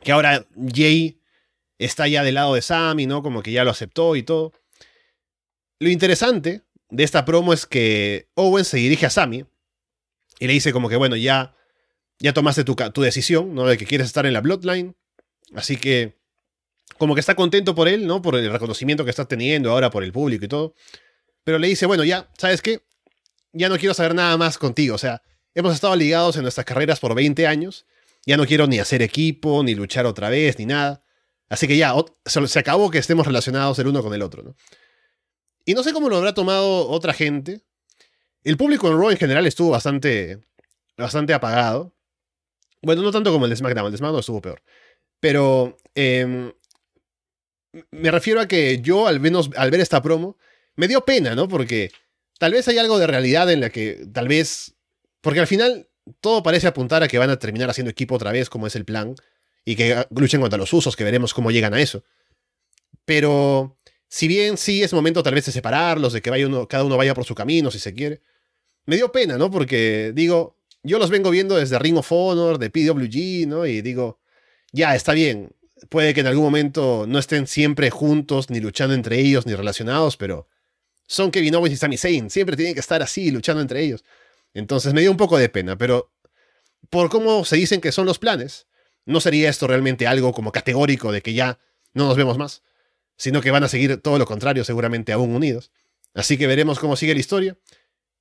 [0.02, 1.20] Que ahora Jay
[1.78, 3.22] está ya del lado de Sami, ¿no?
[3.22, 4.52] Como que ya lo aceptó y todo.
[5.84, 9.44] Lo interesante de esta promo es que Owens se dirige a Sami
[10.40, 11.54] y le dice como que, bueno, ya
[12.18, 13.66] ya tomaste tu, decisión, ¿no?
[13.66, 14.96] De que quieres estar en la Bloodline.
[15.54, 16.16] Así que,
[16.96, 18.22] como que está contento por él, ¿no?
[18.22, 20.74] Por el reconocimiento que está teniendo ahora por el público y todo.
[21.44, 22.80] Pero le dice, bueno, ya, ¿sabes qué?
[23.52, 24.94] Ya no quiero saber nada más contigo.
[24.94, 25.20] O sea,
[25.54, 27.84] hemos estado ligados en nuestras carreras por 20 años.
[28.24, 31.04] Ya no quiero ni hacer equipo, ni luchar otra vez, ni nada.
[31.50, 34.56] Así que ya, se acabó que estemos relacionados el uno con el otro, ¿no?
[35.64, 37.60] Y no sé cómo lo habrá tomado otra gente.
[38.42, 40.40] El público en Raw en general estuvo bastante,
[40.96, 41.94] bastante apagado.
[42.82, 44.62] Bueno, no tanto como el de SmackDown, el de SmackDown estuvo peor.
[45.20, 46.52] Pero em,
[47.90, 50.36] me refiero a que yo, al menos al ver esta promo,
[50.76, 51.48] me dio pena, ¿no?
[51.48, 51.90] Porque
[52.38, 54.74] tal vez hay algo de realidad en la que tal vez...
[55.22, 55.88] Porque al final
[56.20, 58.84] todo parece apuntar a que van a terminar haciendo equipo otra vez, como es el
[58.84, 59.14] plan,
[59.64, 62.04] y que luchen contra los usos, que veremos cómo llegan a eso.
[63.06, 63.78] Pero
[64.14, 66.96] si bien sí es momento tal vez de separarlos, de que vaya uno, cada uno
[66.96, 68.20] vaya por su camino si se quiere,
[68.86, 69.50] me dio pena, ¿no?
[69.50, 73.66] Porque digo, yo los vengo viendo desde Ring of Honor, de PWG, ¿no?
[73.66, 74.20] Y digo,
[74.70, 75.50] ya, está bien.
[75.88, 80.16] Puede que en algún momento no estén siempre juntos, ni luchando entre ellos, ni relacionados,
[80.16, 80.46] pero
[81.08, 82.30] son Kevin Owens y Sami Zayn.
[82.30, 84.04] Siempre tienen que estar así, luchando entre ellos.
[84.52, 86.12] Entonces me dio un poco de pena, pero
[86.88, 88.68] por cómo se dicen que son los planes,
[89.06, 91.58] no sería esto realmente algo como categórico de que ya
[91.94, 92.62] no nos vemos más,
[93.16, 95.70] sino que van a seguir todo lo contrario, seguramente aún unidos.
[96.14, 97.58] Así que veremos cómo sigue la historia.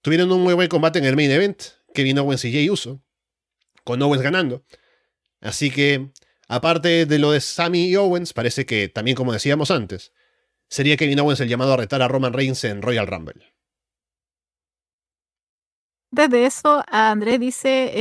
[0.02, 1.62] Tuvieron un muy buen combate en el main event,
[1.94, 3.02] Kevin Owens y Jay Uso,
[3.84, 4.66] con Owens ganando.
[5.42, 6.12] Así que,
[6.48, 10.14] aparte de lo de Sammy y Owens, parece que también, como decíamos antes,
[10.70, 13.54] sería Kevin Owens el llamado a retar a Roman Reigns en Royal Rumble.
[16.14, 17.92] Desde eso, Andrés dice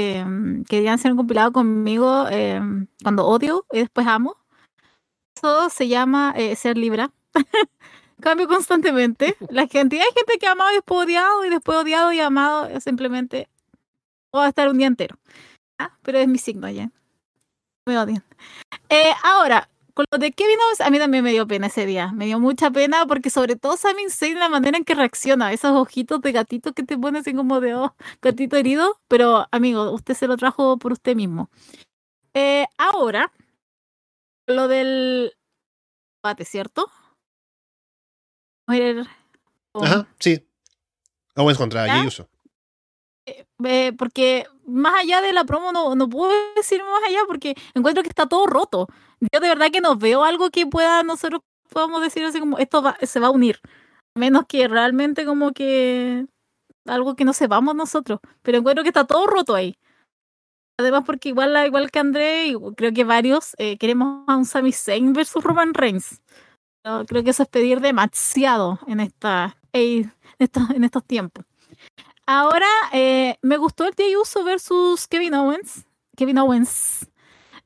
[0.69, 4.37] que debían ser un compilado conmigo em, cuando odio y después amo.
[5.37, 7.11] Eso se llama eh, ser Libra.
[8.21, 9.37] Cambio constantemente.
[9.51, 12.81] La gente, hay gente que ha amado y después odiado y después odiado y amado.
[12.81, 13.49] Simplemente
[14.33, 15.19] voy a estar un día entero.
[15.79, 16.91] Ah, pero es mi signo ya.
[17.87, 18.25] Me odian.
[18.89, 22.13] Eh, ahora, con lo de Kevin Owens, a mí también me dio pena ese día.
[22.13, 25.73] Me dio mucha pena porque sobre todo Sami Zayn la manera en que reacciona, esos
[25.73, 30.15] ojitos de gatito que te pone así como de oh, gatito herido, pero amigo, usted
[30.15, 31.51] se lo trajo por usted mismo.
[32.35, 33.33] Eh, ahora,
[34.53, 35.33] lo del
[36.23, 36.91] bate, ¿cierto?
[39.75, 40.47] Ajá, sí.
[41.35, 42.29] Owens contra Jey Uso.
[43.65, 48.03] Eh, porque más allá de la promo no, no puedo decir más allá porque encuentro
[48.03, 48.89] que está todo roto.
[49.21, 52.83] Yo de verdad que no veo algo que pueda nosotros podamos decir así como esto
[53.03, 53.61] se va a unir.
[54.15, 56.27] Menos que realmente como que
[56.87, 58.21] algo que no sepamos nosotros.
[58.43, 59.79] Pero encuentro que está todo roto ahí.
[60.83, 65.13] Además porque igual, igual que André, creo que varios eh, queremos a un Sami Zayn
[65.13, 66.21] versus Roman Reigns.
[67.07, 71.45] creo que eso es pedir demasiado en, esta, en, estos, en estos tiempos.
[72.27, 75.87] Ahora, eh, me gustó el Jey Uso versus Kevin Owens.
[76.17, 77.09] Kevin Owens.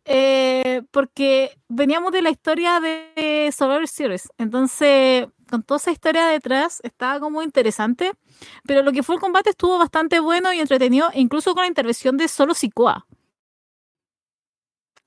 [0.08, 4.28] Eh, porque veníamos de la historia de Survivor Series.
[4.38, 8.12] Entonces, con toda esa historia detrás, estaba como interesante.
[8.66, 12.16] Pero lo que fue el combate estuvo bastante bueno y entretenido, incluso con la intervención
[12.16, 13.06] de solo Sikoa.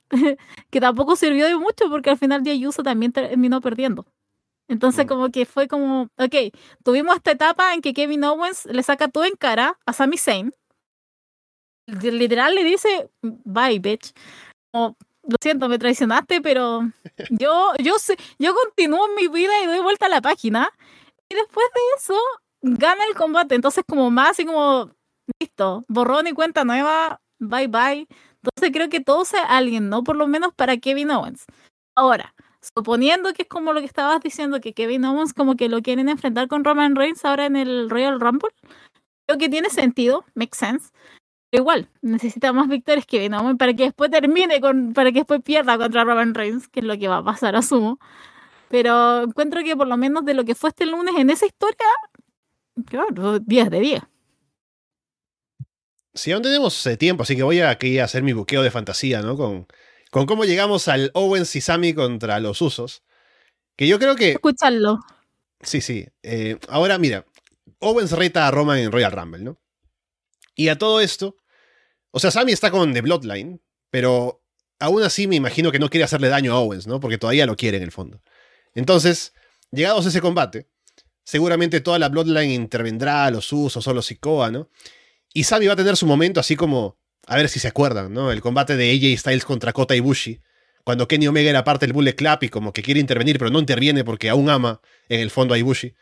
[0.70, 4.06] que tampoco sirvió de mucho porque al final Jey Uso también terminó perdiendo.
[4.68, 5.08] Entonces, mm.
[5.08, 9.26] como que fue como, ok, tuvimos esta etapa en que Kevin Owens le saca todo
[9.26, 10.54] en cara a Sami Zayn.
[11.88, 14.14] Literal le dice, bye, bitch.
[14.74, 14.96] Lo
[15.42, 16.82] siento, me traicionaste, pero
[17.30, 20.70] yo, yo, sé, yo continúo mi vida y doy vuelta a la página.
[21.30, 22.20] Y después de eso,
[22.62, 23.56] gana el combate.
[23.56, 24.92] Entonces, como más así como,
[25.40, 28.08] listo, borrón y cuenta nueva, bye, bye.
[28.42, 30.04] Entonces, creo que todo sea alguien, ¿no?
[30.04, 31.46] Por lo menos para Kevin Owens.
[31.96, 35.82] Ahora, suponiendo que es como lo que estabas diciendo, que Kevin Owens como que lo
[35.82, 38.50] quieren enfrentar con Roman Reigns ahora en el Royal Rumble,
[39.28, 40.92] creo que tiene sentido, makes sense.
[41.52, 45.78] Igual, necesita más victorias que Owens para que después termine con, para que después pierda
[45.78, 48.00] contra Roman Reigns, que es lo que va a pasar, asumo.
[48.70, 51.88] Pero encuentro que por lo menos de lo que fue este lunes en esa historia,
[52.86, 54.02] claro, 10 de 10.
[56.14, 58.72] Sí, aún tenemos eh, tiempo, así que voy a aquí a hacer mi buqueo de
[58.72, 59.36] fantasía, ¿no?
[59.36, 59.68] Con,
[60.12, 63.04] con cómo llegamos al Owens y Sammy contra los Usos.
[63.76, 64.32] Que yo creo que.
[64.32, 65.00] Escucharlo.
[65.62, 66.08] Sí, sí.
[66.22, 67.26] Eh, ahora, mira,
[67.80, 69.58] Owens reta a Roman en Royal Rumble, ¿no?
[70.56, 71.38] Y a todo esto.
[72.12, 74.44] O sea, Sammy está con The Bloodline, pero
[74.80, 77.00] aún así me imagino que no quiere hacerle daño a Owens, ¿no?
[77.00, 78.22] Porque todavía lo quiere en el fondo.
[78.74, 79.34] Entonces,
[79.72, 80.68] llegados a ese combate,
[81.24, 84.70] seguramente toda la Bloodline intervendrá, los Usos o los Sikoa, ¿no?
[85.34, 86.98] Y Sammy va a tener su momento así como,
[87.28, 88.32] a ver si se acuerdan, ¿no?
[88.32, 90.42] El combate de AJ Styles contra Kota Ibushi,
[90.84, 93.60] cuando Kenny Omega era parte del Bullet Club y como que quiere intervenir, pero no
[93.60, 95.94] interviene porque aún ama en el fondo a Ibushi.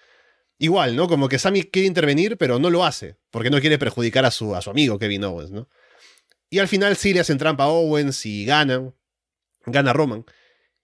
[0.60, 1.08] Igual, ¿no?
[1.08, 4.56] Como que Sammy quiere intervenir, pero no lo hace, porque no quiere perjudicar a su,
[4.56, 5.68] a su amigo Kevin Owens, ¿no?
[6.50, 8.94] Y al final sí le hacen trampa a Owens y ganan.
[9.66, 10.26] Gana Roman.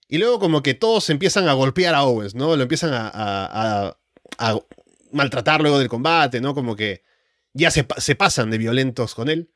[0.07, 2.55] Y luego como que todos empiezan a golpear a Owens, ¿no?
[2.55, 3.97] Lo empiezan a,
[5.11, 6.53] maltratar luego del combate, ¿no?
[6.53, 7.03] Como que
[7.53, 9.51] ya se, se, pasan de violentos con él.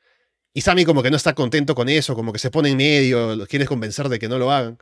[0.54, 3.36] Y Sammy como que no está contento con eso, como que se pone en medio,
[3.36, 4.78] lo quiere convencer de que no lo hagan.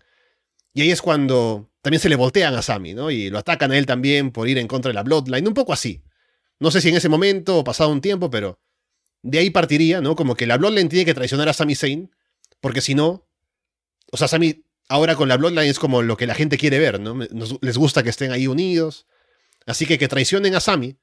[0.72, 3.10] Y ahí es cuando también se le voltean a Sammy, ¿no?
[3.10, 5.72] Y lo atacan a él también por ir en contra de la Bloodline, un poco
[5.72, 6.02] así.
[6.60, 8.58] No sé si en ese momento o pasado un tiempo, pero
[9.26, 10.14] de ahí partiría, ¿no?
[10.14, 12.14] Como que la Bloodline tiene que traicionar a Sami Zayn,
[12.60, 13.28] porque si no,
[14.12, 17.00] o sea, Sami ahora con la Bloodline es como lo que la gente quiere ver,
[17.00, 17.18] ¿no?
[17.60, 19.06] les gusta que estén ahí unidos.
[19.66, 20.98] Así que que traicionen a Sami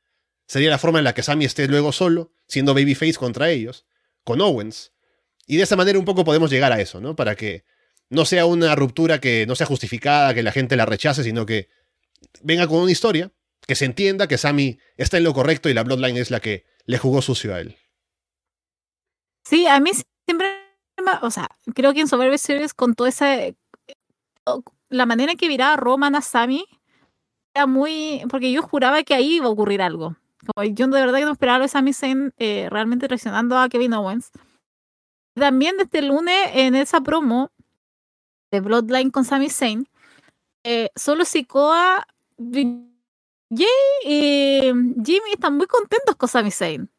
[0.47, 3.85] sería la forma en la que Sami esté luego solo, siendo babyface contra ellos,
[4.23, 4.93] con Owens.
[5.45, 7.17] Y de esa manera un poco podemos llegar a eso, ¿no?
[7.17, 7.65] Para que
[8.09, 11.67] no sea una ruptura que no sea justificada, que la gente la rechace, sino que
[12.41, 13.33] venga con una historia,
[13.67, 16.65] que se entienda que Sami está en lo correcto y la Bloodline es la que
[16.85, 17.75] le jugó sucio a él.
[19.43, 19.91] Sí, a mí
[20.25, 20.47] siempre,
[21.21, 23.27] o sea, creo que en Survivor Series con toda esa,
[24.89, 26.65] la manera en que viraba Roman a Sammy
[27.53, 30.15] era muy, porque yo juraba que ahí iba a ocurrir algo.
[30.45, 33.93] Como yo de verdad que no esperaba a Sami Zayn eh, realmente traicionando a Kevin
[33.93, 34.31] Owens.
[35.35, 37.51] También desde el lunes en esa promo
[38.51, 39.87] de Bloodline con Sami Zayn,
[40.63, 42.05] eh, solo Sikoa,
[42.37, 43.67] Jay
[44.05, 44.61] y
[45.03, 46.89] Jimmy están muy contentos con Sami Zayn.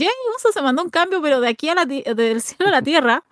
[0.00, 2.82] Jay Uso se mandó un cambio, pero de aquí a la del cielo a la
[2.82, 3.24] tierra.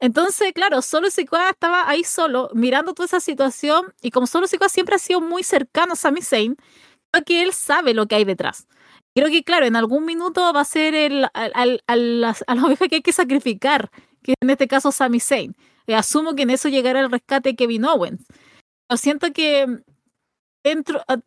[0.00, 4.68] Entonces, claro, solo Sikoa estaba ahí solo, mirando toda esa situación, y como solo Sikoa
[4.68, 6.56] siempre ha sido muy cercano a Sami Zayn,
[7.10, 8.68] creo que él sabe lo que hay detrás.
[9.14, 12.96] Creo que, claro, en algún minuto va a ser el, al, a la oveja que
[12.96, 13.90] hay que sacrificar,
[14.22, 15.56] que en este caso Sami Zayn.
[15.88, 18.24] Eh, asumo que en eso llegará el rescate Kevin Owens.
[18.86, 19.66] Pero siento que
[20.62, 21.18] dentro, ah,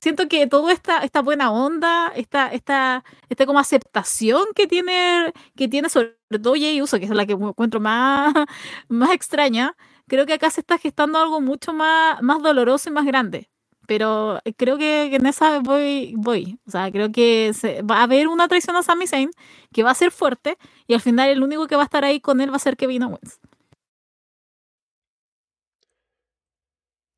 [0.00, 5.68] siento que toda esta, esta buena onda, esta, esta, esta como aceptación que tiene, que
[5.68, 8.34] tiene sobre todo Jay Uso, que es la que encuentro más,
[8.88, 9.76] más extraña,
[10.08, 13.48] creo que acá se está gestando algo mucho más, más doloroso y más grande.
[13.86, 16.58] Pero creo que, en esa voy, voy.
[16.66, 17.52] O sea, creo que
[17.90, 19.30] va a haber una traición a Sami Zayn
[19.72, 22.20] que va a ser fuerte y al final el único que va a estar ahí
[22.20, 23.40] con él va a ser Kevin Owens.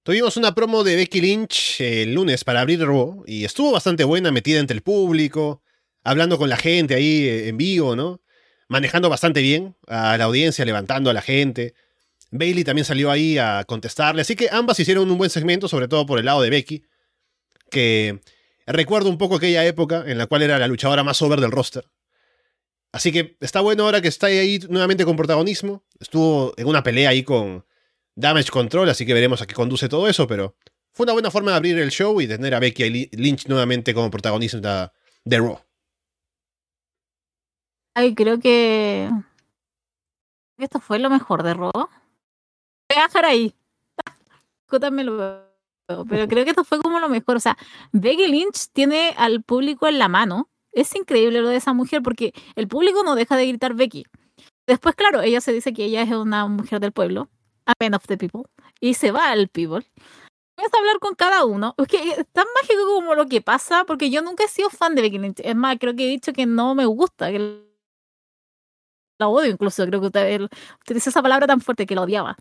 [0.05, 4.31] Tuvimos una promo de Becky Lynch el lunes para abrir Raw y estuvo bastante buena,
[4.31, 5.63] metida entre el público,
[6.03, 8.21] hablando con la gente ahí eh, en vivo, ¿no?
[8.69, 11.73] Manejando bastante bien a la audiencia, levantando a la gente.
[12.31, 16.05] Bailey también salió ahí a contestarle, así que ambas hicieron un buen segmento, sobre todo
[16.05, 16.85] por el lado de Becky,
[17.71, 18.21] que
[18.67, 21.89] recuerdo un poco aquella época en la cual era la luchadora más over del roster.
[22.93, 25.83] Así que está bueno ahora que está ahí nuevamente con protagonismo.
[25.99, 27.65] Estuvo en una pelea ahí con
[28.17, 30.57] Damage Control, así que veremos a qué conduce todo eso, pero
[30.93, 34.11] fue una buena forma de abrir el show y tener a Becky Lynch nuevamente como
[34.11, 34.93] protagonista
[35.25, 35.59] de Raw.
[37.97, 39.11] Ay, creo que
[40.59, 41.73] esto fue lo mejor de Raw.
[41.73, 43.55] Voy a dejar ahí.
[44.71, 47.37] Pero creo que esto fue como lo mejor.
[47.37, 47.57] O sea,
[47.93, 50.49] Becky Lynch tiene al público en la mano.
[50.73, 54.05] Es increíble lo de esa mujer porque el público no deja de gritar Becky.
[54.67, 57.29] Después, claro, ella se dice que ella es una mujer del pueblo
[57.67, 58.43] a man of the people
[58.81, 59.87] y se va al people.
[60.57, 61.75] Vamos a hablar con cada uno.
[61.79, 64.95] Es que es tan mágico como lo que pasa, porque yo nunca he sido fan
[64.95, 65.41] de Becky Lynch.
[65.41, 67.65] Es más, creo que he dicho que no me gusta, que
[69.19, 69.85] la odio incluso.
[69.87, 70.49] Creo que usted
[70.83, 72.37] utiliza esa palabra tan fuerte que la odiaba.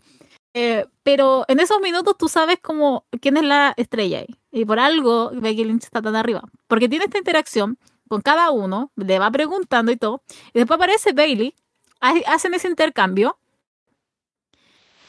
[0.56, 4.36] Eh, pero en esos minutos tú sabes como quién es la estrella ahí.
[4.52, 6.44] Y por algo Becky Lynch está tan arriba.
[6.68, 10.22] Porque tiene esta interacción con cada uno, le va preguntando y todo.
[10.52, 11.54] Y después aparece Bailey,
[12.00, 13.38] hacen ese intercambio.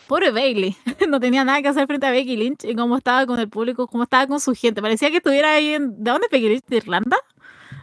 [0.08, 0.78] Pobre Bailey,
[1.10, 3.88] no tenía nada que hacer frente a Becky Lynch y cómo estaba con el público,
[3.88, 4.82] cómo estaba con su gente.
[4.82, 6.03] Parecía que estuviera ahí en.
[6.03, 6.66] ¿De dónde es Becky Lynch?
[6.68, 7.18] ¿De Irlanda?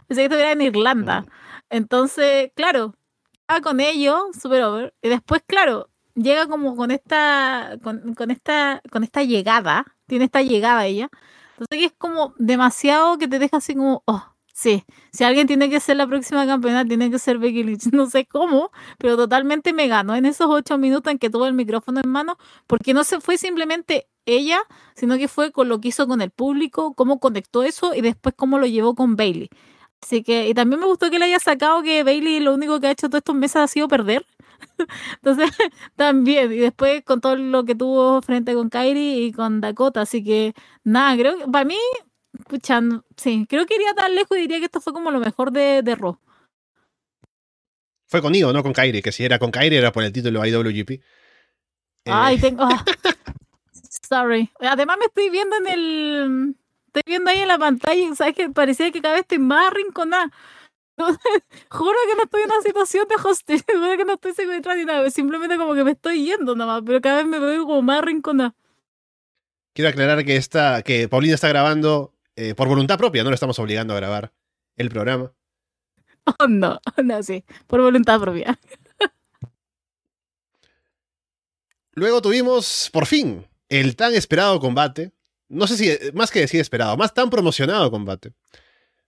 [0.07, 1.25] Parecía que estuviera en Irlanda.
[1.69, 2.95] Entonces, claro,
[3.41, 4.93] estaba con ellos, super over.
[5.01, 7.77] Y después, claro, llega como con esta.
[7.83, 8.81] Con, con, esta.
[8.91, 9.85] con esta llegada.
[10.07, 11.09] Tiene esta llegada ella.
[11.57, 14.03] Entonces es como demasiado que te deja así como.
[14.05, 17.85] Oh, Sí, si alguien tiene que ser la próxima campeona, tiene que ser Becky Lynch.
[17.93, 21.53] No sé cómo, pero totalmente me ganó en esos ocho minutos en que tuvo el
[21.53, 22.37] micrófono en mano,
[22.67, 24.59] porque no se fue simplemente ella,
[24.95, 28.35] sino que fue con lo que hizo con el público, cómo conectó eso y después
[28.37, 29.49] cómo lo llevó con Bailey.
[30.01, 32.87] Así que, y también me gustó que le haya sacado que Bailey lo único que
[32.87, 34.25] ha hecho todos estos meses ha sido perder.
[35.15, 35.49] Entonces,
[35.95, 40.23] también, y después con todo lo que tuvo frente con Kairi y con Dakota, así
[40.23, 41.77] que nada, creo que para mí,
[42.39, 45.51] escuchando, sí, creo que iría tan lejos y diría que esto fue como lo mejor
[45.51, 46.19] de, de Raw.
[48.07, 51.01] Fue conmigo, no con Kairi, que si era con Kairi era por el título IWGP.
[52.05, 52.39] Ay, eh.
[52.39, 52.63] tengo.
[52.63, 52.83] Ah,
[54.07, 54.51] sorry.
[54.59, 56.55] Además, me estoy viendo en el.
[56.87, 59.71] Estoy viendo ahí en la pantalla y sabes que parecía que cada vez estoy más
[59.71, 60.31] arrinconada.
[61.69, 64.85] Juro que no estoy en una situación de hostil, juro que no estoy secuestrada ni
[64.85, 67.81] nada, simplemente como que me estoy yendo nada más, pero cada vez me veo como
[67.81, 68.53] más rinconada.
[69.73, 73.59] Quiero aclarar que esta, que Paulina está grabando eh, por voluntad propia, no le estamos
[73.59, 74.33] obligando a grabar
[74.75, 75.33] el programa.
[76.25, 78.59] Oh, no, no, sí, por voluntad propia.
[81.93, 85.11] Luego tuvimos, por fin, el tan esperado combate.
[85.47, 88.33] No sé si, más que decir esperado, más tan promocionado combate.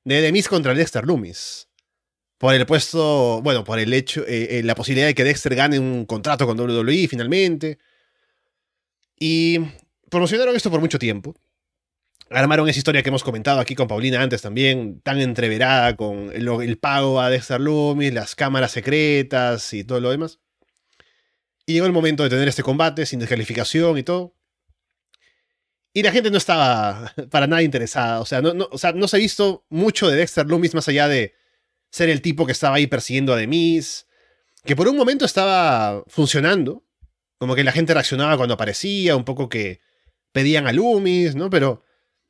[0.03, 1.67] De Demis contra Dexter Loomis
[2.37, 5.79] por el puesto, bueno, por el hecho, eh, eh, la posibilidad de que Dexter gane
[5.79, 7.79] un contrato con WWE finalmente.
[9.17, 9.59] Y
[10.09, 11.35] promocionaron esto por mucho tiempo.
[12.29, 16.77] Armaron esa historia que hemos comentado aquí con Paulina antes también, tan entreverada con el,
[16.77, 20.39] pago a Dexter Loomis, las cámaras secretas y todo lo demás.
[21.67, 24.35] Y llegó el momento de tener este combate sin descalificación y todo.
[25.93, 28.19] Y la gente no estaba para nada interesada.
[28.19, 31.07] O sea, no, o sea, no se ha visto mucho de Dexter Loomis más allá
[31.07, 31.35] de
[31.91, 34.07] ser el tipo que estaba ahí persiguiendo a Demis,
[34.65, 36.83] que por un momento estaba funcionando,
[37.37, 39.79] como que la gente reaccionaba cuando aparecía, un poco que
[40.31, 41.49] pedían a Loomis, ¿no?
[41.49, 41.85] Pero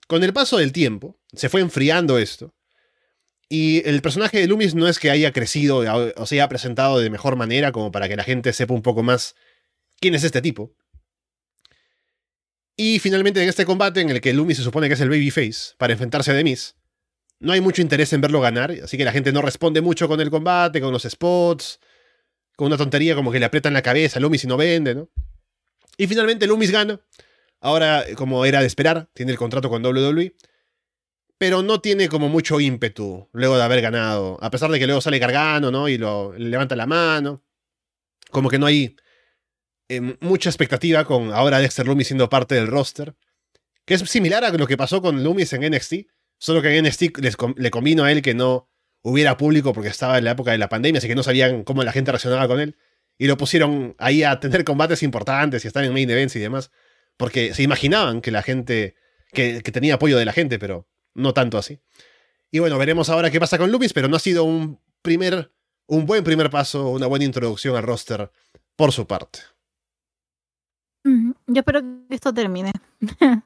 [0.07, 2.53] con el paso del tiempo se fue enfriando esto.
[3.47, 5.83] Y el personaje de Loomis no es que haya crecido
[6.15, 9.03] o se haya presentado de mejor manera como para que la gente sepa un poco
[9.03, 9.35] más
[9.99, 10.73] quién es este tipo.
[12.75, 15.75] Y finalmente en este combate en el que Loomis se supone que es el babyface
[15.77, 16.75] para enfrentarse a Demis,
[17.39, 20.19] no hay mucho interés en verlo ganar, así que la gente no responde mucho con
[20.19, 21.79] el combate, con los spots,
[22.55, 25.09] con una tontería como que le aprietan la cabeza a Loomis y no vende, ¿no?
[25.97, 26.99] Y finalmente Loomis gana.
[27.65, 30.35] Ahora, como era de esperar, tiene el contrato con WWE.
[31.37, 34.37] Pero no tiene como mucho ímpetu luego de haber ganado.
[34.41, 35.89] A pesar de que luego sale cargando, ¿no?
[35.89, 37.43] Y lo levanta la mano.
[38.29, 38.95] Como que no hay
[39.89, 43.15] eh, mucha expectativa con ahora Dexter Loomis siendo parte del roster.
[43.83, 46.07] Que es similar a lo que pasó con Loomis en NXT
[46.37, 47.17] Solo que en NXT
[47.57, 48.69] le convino a él que no
[49.01, 51.83] hubiera público porque estaba en la época de la pandemia, así que no sabían cómo
[51.83, 52.75] la gente reaccionaba con él.
[53.17, 56.71] Y lo pusieron ahí a tener combates importantes y estar en main events y demás.
[57.17, 58.95] Porque se imaginaban que la gente,
[59.31, 61.79] que, tenía apoyo de la gente, pero no tanto así.
[62.51, 65.51] Y bueno, veremos ahora qué pasa con Lupis, pero no ha sido un primer,
[65.87, 68.31] un buen primer paso, una buena introducción al roster
[68.75, 69.39] por su parte.
[71.05, 72.71] Yo espero que esto termine.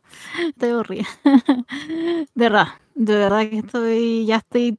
[0.48, 1.08] estoy aburrida.
[2.34, 4.78] De verdad, de verdad que estoy, ya estoy...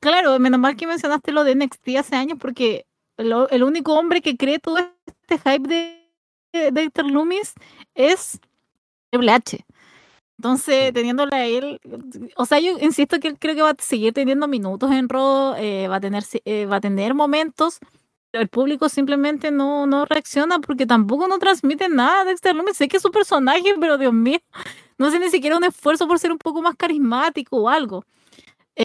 [0.00, 2.86] claro, menos mal que mencionaste lo de NXT hace años porque
[3.16, 6.01] el único hombre que cree todo este hype de,
[6.52, 7.54] de Héctor Loomis
[7.94, 8.40] es
[9.10, 9.64] Triple H.
[10.38, 11.80] Entonces, teniéndole a él,
[12.36, 15.54] o sea, yo insisto que él creo que va a seguir teniendo minutos en Raw,
[15.56, 17.78] eh, va, a tener, eh, va a tener momentos,
[18.32, 22.76] el público simplemente no, no reacciona porque tampoco no transmite nada de Dexter Loomis.
[22.76, 24.38] Sé que es su personaje, pero Dios mío,
[24.98, 28.04] no sé ni siquiera un esfuerzo por ser un poco más carismático o algo.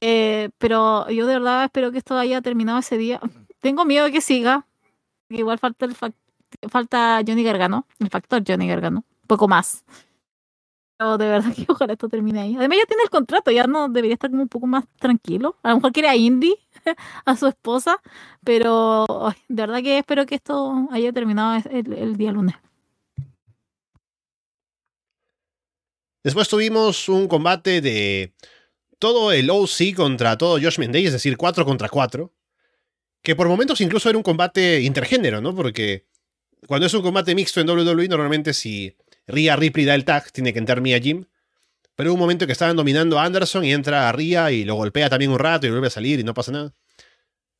[0.01, 3.19] Eh, pero yo de verdad espero que esto haya terminado ese día.
[3.61, 4.67] Tengo miedo de que siga.
[5.29, 5.95] Igual falta el
[6.69, 9.83] falta Johnny Gargano, el factor Johnny Gargano, un poco más.
[10.97, 12.55] Pero de verdad que ojalá esto termine ahí.
[12.55, 15.57] Además ya tiene el contrato, ya no debería estar como un poco más tranquilo.
[15.63, 16.55] A lo mejor quiere a Indy
[17.25, 18.01] a su esposa,
[18.43, 19.05] pero
[19.47, 22.55] de verdad que espero que esto haya terminado el, día lunes.
[26.23, 28.33] Después tuvimos un combate de
[28.99, 32.33] todo el OC contra todo Josh Mendez, es decir, 4 contra 4.
[33.21, 35.55] Que por momentos incluso era un combate intergénero, ¿no?
[35.55, 36.06] Porque
[36.65, 38.95] cuando es un combate mixto en WWE, normalmente si
[39.27, 41.25] Rhea Ripley da el tag, tiene que entrar Mia Jim.
[41.95, 44.75] Pero hubo un momento que estaban dominando a Anderson y entra a Ria y lo
[44.75, 46.73] golpea también un rato y vuelve a salir y no pasa nada.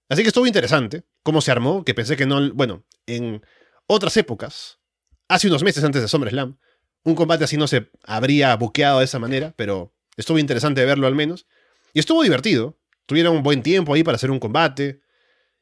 [0.10, 2.54] Así que estuvo interesante cómo se armó, que pensé que no.
[2.54, 3.42] Bueno, en
[3.88, 4.80] otras épocas,
[5.28, 6.58] hace unos meses antes de SummerSlam,
[7.04, 11.16] un combate así no se habría buqueado de esa manera, pero estuvo interesante verlo al
[11.16, 11.48] menos.
[11.94, 12.78] Y estuvo divertido.
[13.06, 15.02] Tuvieron un buen tiempo ahí para hacer un combate.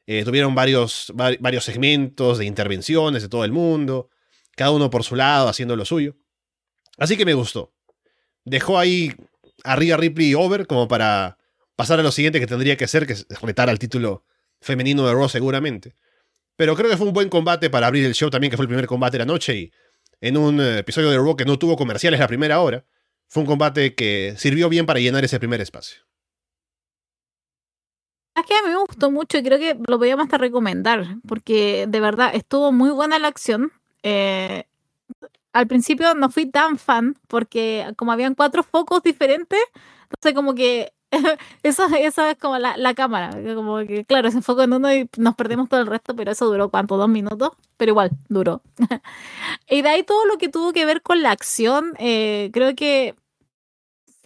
[0.06, 4.10] Eh, tuvieron varios, varios segmentos de intervenciones de todo el mundo,
[4.56, 6.16] cada uno por su lado haciendo lo suyo.
[6.98, 7.76] Así que me gustó
[8.46, 9.12] dejó ahí
[9.64, 11.36] a Rhea Ripley over como para
[11.74, 14.24] pasar a lo siguiente que tendría que ser, que es retar al título
[14.62, 15.96] femenino de Raw seguramente.
[16.56, 18.68] Pero creo que fue un buen combate para abrir el show también, que fue el
[18.68, 19.72] primer combate de la noche y
[20.22, 22.86] en un eh, episodio de Raw que no tuvo comerciales la primera hora,
[23.28, 26.05] fue un combate que sirvió bien para llenar ese primer espacio.
[28.36, 31.86] Es que a mí me gustó mucho y creo que lo podíamos hasta recomendar, porque
[31.88, 33.72] de verdad estuvo muy buena la acción.
[34.02, 34.64] Eh,
[35.54, 39.58] al principio no fui tan fan, porque como habían cuatro focos diferentes,
[40.02, 40.92] entonces como que
[41.62, 45.08] eso, eso es como la, la, cámara, como que claro, se enfoca en uno y
[45.16, 48.60] nos perdemos todo el resto, pero eso duró cuánto, dos minutos, pero igual, duró.
[49.70, 53.14] y de ahí todo lo que tuvo que ver con la acción, eh, creo que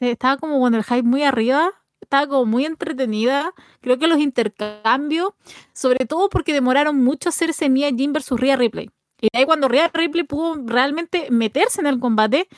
[0.00, 3.52] estaba como con el hype muy arriba, estaba como muy entretenida.
[3.80, 5.32] Creo que los intercambios,
[5.72, 8.90] sobre todo porque demoraron mucho hacerse Mia Jim versus Rhea Ripley.
[9.20, 12.48] Y ahí cuando Rhea Ripley pudo realmente meterse en el combate,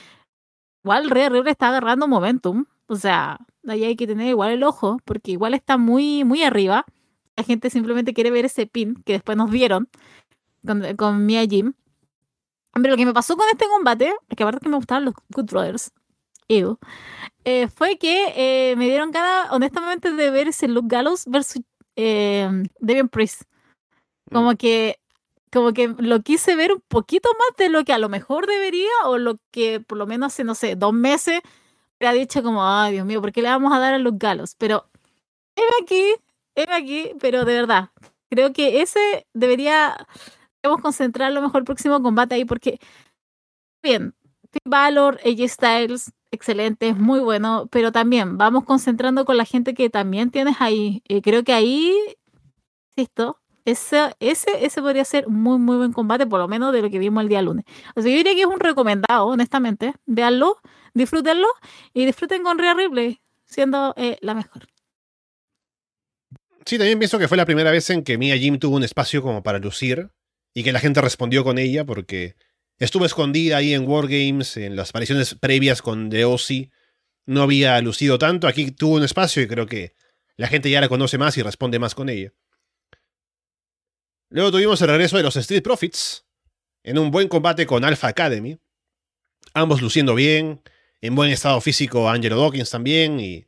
[0.85, 2.67] igual Rhea Ripley está agarrando momentum.
[2.87, 6.85] O sea, ahí hay que tener igual el ojo, porque igual está muy, muy arriba.
[7.37, 9.89] La gente simplemente quiere ver ese pin que después nos dieron
[10.67, 11.73] con, con Mia Jim.
[12.75, 15.15] Pero lo que me pasó con este combate, es que aparte que me gustaban los
[15.31, 15.93] Good Brothers,
[17.45, 21.63] eh, fue que eh, me dieron ganas, honestamente, de ver ese Luke Gallows versus
[21.97, 22.49] eh,
[22.81, 23.43] Devian Priest.
[24.31, 24.57] Como mm.
[24.57, 25.01] que,
[25.53, 28.91] como que lo quise ver un poquito más de lo que a lo mejor debería,
[29.07, 31.41] o lo que por lo menos hace, no sé, dos meses,
[32.01, 34.55] ha dicho como, ay Dios mío, ¿por qué le vamos a dar a Luke Gallows?
[34.59, 34.89] Pero,
[35.57, 36.15] era aquí,
[36.55, 37.91] era aquí, pero de verdad,
[38.31, 40.07] creo que ese debería,
[40.63, 42.81] debemos concentrar lo mejor el próximo combate ahí, porque,
[43.83, 44.15] bien,
[44.65, 49.91] Valor, AJ Styles, excelente, es muy bueno, pero también vamos concentrando con la gente que
[49.91, 51.03] también tienes ahí.
[51.09, 51.95] Eh, creo que ahí,
[52.97, 56.91] insisto, ese, ese, ese podría ser muy, muy buen combate, por lo menos de lo
[56.91, 57.65] que vimos el día lunes.
[57.95, 59.95] O sea, yo diría que es un recomendado, honestamente.
[60.07, 60.57] Veanlo,
[60.95, 61.47] disfrútenlo
[61.95, 64.67] y disfruten con Rhea Ripley, siendo eh, la mejor.
[66.65, 69.23] Sí, también pienso que fue la primera vez en que Mia Jim tuvo un espacio
[69.23, 70.11] como para lucir
[70.55, 72.37] y que la gente respondió con ella porque
[72.83, 76.73] Estuvo escondida ahí en Wargames, en las apariciones previas con The Ozzy.
[77.27, 78.49] No había lucido tanto.
[78.49, 79.95] Aquí tuvo un espacio y creo que
[80.37, 82.35] la gente ya la conoce más y responde más con ella.
[84.31, 86.27] Luego tuvimos el regreso de los Street Profits
[86.83, 88.59] en un buen combate con Alpha Academy.
[89.55, 90.61] Ambos luciendo bien,
[91.01, 93.47] en buen estado físico Angelo Dawkins también y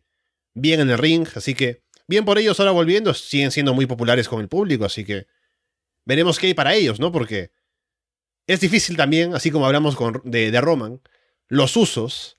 [0.53, 1.26] bien en el ring.
[1.35, 3.12] Así que bien por ellos ahora volviendo.
[3.12, 5.26] Siguen siendo muy populares con el público, así que
[6.05, 7.11] veremos qué hay para ellos, ¿no?
[7.11, 7.51] Porque
[8.47, 11.01] es difícil también, así como hablamos con, de, Roman,
[11.49, 12.38] los usos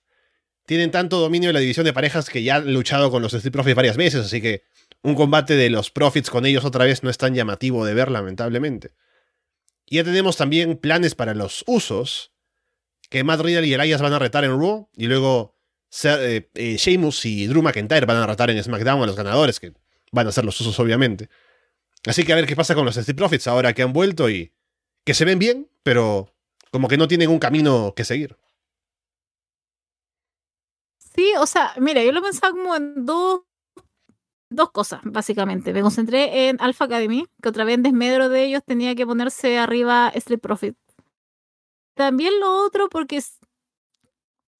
[0.66, 3.54] tienen tanto dominio de la división de parejas que ya han luchado con los Street
[3.54, 4.64] Profits varias veces, así que
[5.02, 8.10] un combate de los Profits con ellos otra vez no es tan llamativo de ver,
[8.10, 8.94] lamentablemente.
[9.86, 12.32] Y ya tenemos también planes para los usos,
[13.10, 15.56] que Matt Riddle y Elias van a retar en Raw, y luego
[16.04, 19.74] eh, eh, Sheamus y Drew McIntyre van a retar en SmackDown a los ganadores, que
[20.12, 21.30] van a ser los usos obviamente.
[22.06, 24.55] Así que a ver qué pasa con los Street Profits ahora que han vuelto y
[25.06, 26.34] que se ven bien, pero
[26.72, 28.36] como que no tienen un camino que seguir.
[30.98, 33.44] Sí, o sea, mira, yo lo pensaba como en dos,
[34.50, 35.72] dos cosas, básicamente.
[35.72, 39.58] Me concentré en Alpha Academy, que otra vez en desmedro de ellos tenía que ponerse
[39.58, 40.76] arriba Street Profit.
[41.94, 43.40] También lo otro, porque hace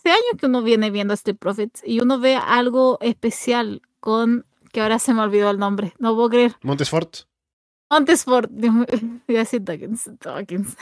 [0.06, 5.00] años que uno viene viendo Street Profits y uno ve algo especial con, que ahora
[5.00, 6.56] se me olvidó el nombre, no puedo creer.
[6.62, 7.26] Montesfort.
[7.90, 10.76] Montesfort, voy a decir Dawkins, Dawkins.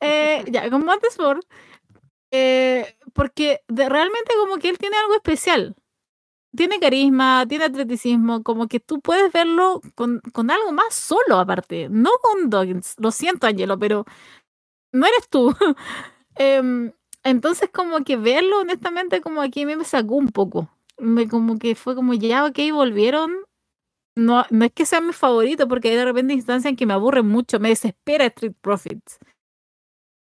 [0.00, 1.42] eh, ya, con Montesfort,
[2.30, 5.74] eh, porque realmente como que él tiene algo especial.
[6.56, 11.88] Tiene carisma, tiene atleticismo, como que tú puedes verlo con, con algo más solo aparte,
[11.90, 12.96] no con Dawkins.
[12.98, 14.04] Lo siento, Angelo, pero
[14.92, 15.54] no eres tú.
[16.36, 16.92] eh,
[17.24, 20.68] entonces como que verlo honestamente como aquí a mí me sacó un poco.
[20.98, 23.32] Me, como que fue como ya, ok, volvieron
[24.16, 26.94] no, no es que sea mi favorito, porque hay de repente instancias en que me
[26.94, 29.18] aburre mucho, me desespera Street Profits.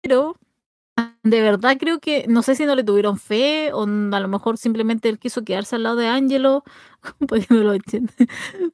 [0.02, 0.36] Pero
[1.24, 4.58] de verdad creo que, no sé si no le tuvieron fe, o a lo mejor
[4.58, 6.64] simplemente él quiso quedarse al lado de Angelo,
[7.28, 7.74] porque no lo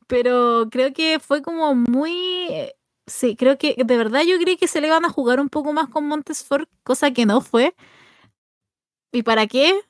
[0.09, 2.71] Pero creo que fue como muy.
[3.07, 5.73] Sí, creo que de verdad yo creí que se le iban a jugar un poco
[5.73, 7.75] más con Montesfort, cosa que no fue.
[9.13, 9.81] ¿Y para qué?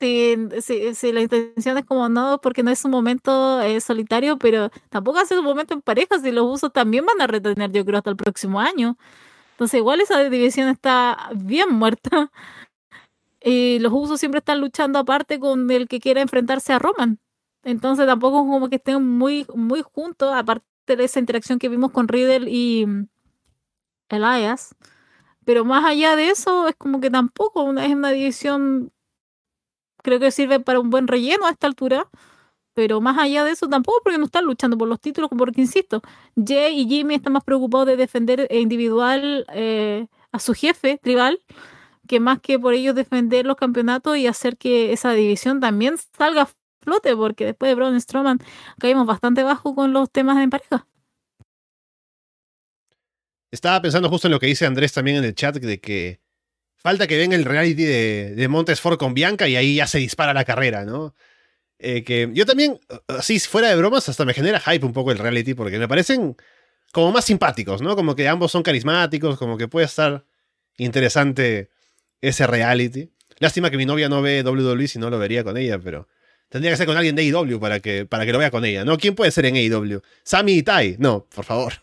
[0.00, 4.70] Si, si, la intención es como no, porque no es un momento eh, solitario, pero
[4.90, 7.98] tampoco hace un momento en pareja, si los usos también van a retener, yo creo,
[7.98, 8.96] hasta el próximo año.
[9.52, 12.30] Entonces, igual esa división está bien muerta.
[13.40, 17.20] Y los usos siempre están luchando aparte con el que quiera enfrentarse a Roman.
[17.62, 20.64] Entonces, tampoco es como que estén muy, muy juntos, aparte
[20.96, 22.84] de esa interacción que vimos con Riddle y
[24.08, 24.74] Elias.
[25.44, 28.92] Pero más allá de eso, es como que tampoco es una división
[30.02, 32.08] creo que sirve para un buen relleno a esta altura.
[32.74, 36.00] Pero más allá de eso, tampoco porque no están luchando por los títulos, porque insisto,
[36.36, 41.40] Jay y Jimmy están más preocupados de defender individual eh, a su jefe tribal
[42.08, 46.42] que más que por ellos defender los campeonatos y hacer que esa división también salga
[46.42, 46.50] a
[46.82, 48.38] flote, porque después de Braun Strowman
[48.80, 50.86] caímos bastante bajo con los temas de pareja.
[53.50, 56.20] Estaba pensando justo en lo que dice Andrés también en el chat, de que
[56.78, 60.32] falta que venga el reality de, de Montesfort con Bianca y ahí ya se dispara
[60.32, 61.14] la carrera, ¿no?
[61.80, 65.18] Eh, que yo también, así fuera de bromas, hasta me genera hype un poco el
[65.18, 66.36] reality, porque me parecen
[66.92, 67.94] como más simpáticos, ¿no?
[67.94, 70.24] Como que ambos son carismáticos, como que puede estar
[70.76, 71.70] interesante
[72.20, 73.10] ese reality.
[73.38, 76.08] Lástima que mi novia no ve WWE si no lo vería con ella, pero
[76.48, 78.84] tendría que ser con alguien de AEW para que, para que lo vea con ella,
[78.84, 78.98] ¿no?
[78.98, 80.02] ¿Quién puede ser en AEW?
[80.24, 80.96] ¿Sammy y Tai?
[80.98, 81.74] No, por favor.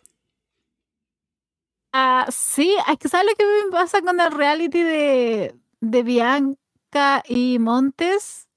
[1.97, 7.23] Ah, sí, es que ¿sabes lo que me pasa con el reality de, de Bianca
[7.25, 8.49] y Montes?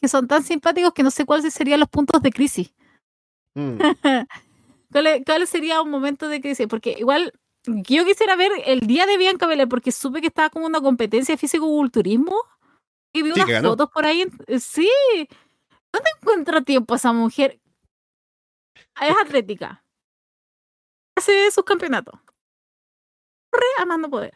[0.00, 2.72] Que son tan simpáticos que no sé cuáles serían los puntos de crisis.
[3.56, 3.78] Mm.
[4.92, 6.68] ¿Cuál, ¿Cuál sería un momento de crisis?
[6.68, 7.32] Porque igual
[7.66, 11.32] yo quisiera ver el día de Bianca Belair porque supe que estaba como una competencia
[11.34, 12.36] de físico-culturismo
[13.12, 14.24] y vi unas fotos por ahí.
[14.46, 14.88] Eh, sí,
[15.92, 17.58] ¿dónde encuentra tiempo esa mujer?
[19.00, 19.84] Es atlética.
[21.16, 22.20] Hace sus campeonatos.
[23.58, 24.34] Re amando poder.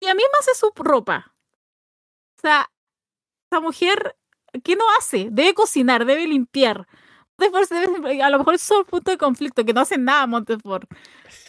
[0.00, 1.34] Y a mí me hace su ropa.
[2.38, 2.70] O sea,
[3.50, 4.16] esa mujer,
[4.64, 5.28] ¿qué no hace?
[5.30, 6.86] Debe cocinar, debe limpiar
[8.22, 10.88] a lo mejor es un punto de conflicto, que no hacen nada Montefort.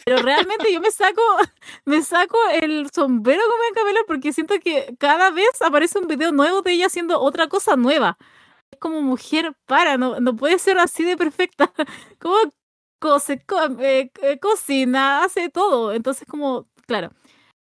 [0.04, 1.22] Pero realmente yo me saco,
[1.84, 6.32] me saco el sombrero con Bianca Belair porque siento que cada vez aparece un video
[6.32, 8.18] nuevo de ella haciendo otra cosa nueva.
[8.70, 11.72] Es como mujer para, no, no puede ser así de perfecta.
[12.20, 12.36] Como
[13.00, 13.42] cose,
[13.80, 15.92] eh, eh, cocina, hace todo.
[15.92, 17.12] Entonces, como, claro.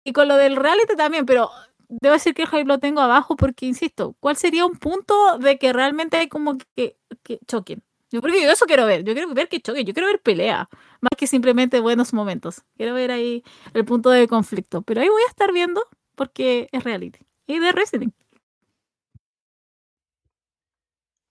[0.04, 1.50] Y con lo del reality también, pero
[1.88, 5.58] debo decir que el hype lo tengo abajo porque, insisto, ¿cuál sería un punto de
[5.58, 7.82] que realmente hay como que, que choquen?
[8.12, 10.70] Yo, porque yo eso quiero ver, yo quiero ver que choque, yo quiero ver pelea,
[11.02, 12.62] más que simplemente buenos momentos.
[12.78, 13.44] Quiero ver ahí
[13.74, 15.82] el punto de conflicto, pero ahí voy a estar viendo
[16.16, 18.12] porque es reality y de wrestling.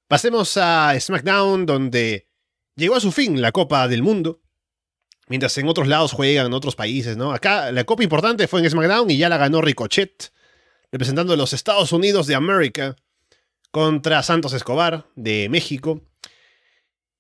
[0.09, 2.29] Pasemos a SmackDown, donde
[2.77, 4.41] llegó a su fin la Copa del Mundo.
[5.33, 7.33] Mientras en otros lados juegan, en otros países, ¿no?
[7.33, 10.31] Acá la copa importante fue en SmackDown y ya la ganó Ricochet,
[10.91, 12.97] representando a los Estados Unidos de América
[13.71, 16.03] contra Santos Escobar de México.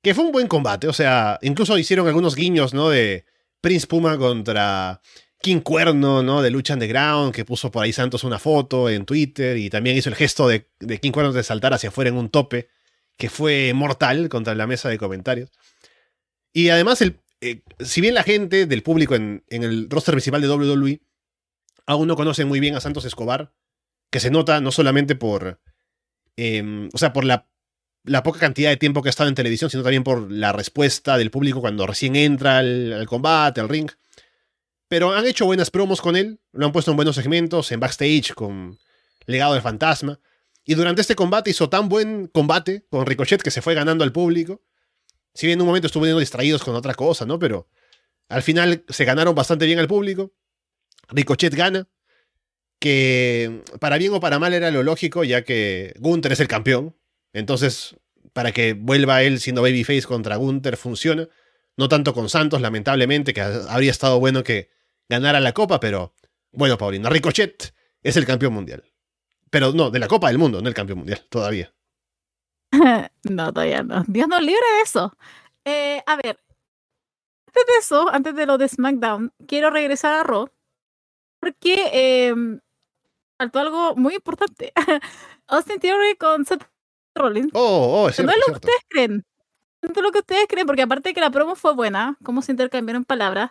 [0.02, 2.90] Que fue un buen combate, o sea, incluso hicieron algunos guiños, ¿no?
[2.90, 3.24] De
[3.62, 5.00] Prince Puma contra
[5.40, 6.42] King Cuerno, ¿no?
[6.42, 10.10] De Lucha Underground, que puso por ahí Santos una foto en Twitter y también hizo
[10.10, 10.68] el gesto de,
[11.00, 12.68] King Cuerno de saltar hacia afuera en un tope,
[13.16, 15.50] que fue mortal contra la mesa de comentarios.
[16.52, 20.48] Y además, el, eh, si bien la gente del público en, el roster principal de
[20.48, 21.00] WWE
[21.86, 23.52] aún no conoce muy bien a Santos Escobar,
[24.10, 25.60] que se nota no solamente por,
[26.36, 27.52] em, o sea, por la
[28.04, 31.16] la poca cantidad de tiempo que ha estado en televisión, sino también por la respuesta
[31.16, 33.90] del público cuando recién entra al, combate, al ring.
[34.88, 38.34] Pero han hecho buenas promos con él, lo han puesto en buenos segmentos, en backstage
[38.34, 38.78] con
[39.26, 40.18] Legado del Fantasma.
[40.64, 44.12] Y durante este combate hizo tan buen combate con Ricochet que se fue ganando al
[44.12, 44.62] público.
[45.34, 47.38] Si bien en un momento estuvieron distraídos con otra cosa, ¿no?
[47.38, 47.68] Pero
[48.28, 50.32] al final se ganaron bastante bien al público.
[51.08, 51.88] Ricochet gana.
[52.78, 56.96] Que para bien o para mal era lo lógico, ya que Gunther es el campeón.
[57.32, 57.96] Entonces,
[58.32, 61.28] para que vuelva él siendo babyface contra Gunther, funciona.
[61.76, 64.70] No tanto con Santos, lamentablemente, que habría estado bueno que
[65.08, 66.14] ganara la Copa, pero
[66.50, 68.84] bueno, Paulina, Ricochet es el campeón mundial.
[69.50, 71.72] Pero no, de la Copa del Mundo, no el campeón mundial, todavía.
[73.24, 74.04] no, todavía no.
[74.06, 75.16] Dios nos libre de eso.
[75.64, 76.40] Eh, a ver,
[77.46, 80.48] antes de eso, antes de lo de SmackDown, quiero regresar a Raw,
[81.38, 82.34] porque eh,
[83.38, 84.72] faltó algo muy importante.
[85.48, 86.66] Austin Theory con Seth
[87.14, 87.50] Rollins.
[87.52, 89.24] Oh, oh, es no es lo que ustedes creen.
[89.82, 92.40] No es lo que ustedes creen, porque aparte de que la promo fue buena, cómo
[92.40, 93.50] se intercambiaron palabras,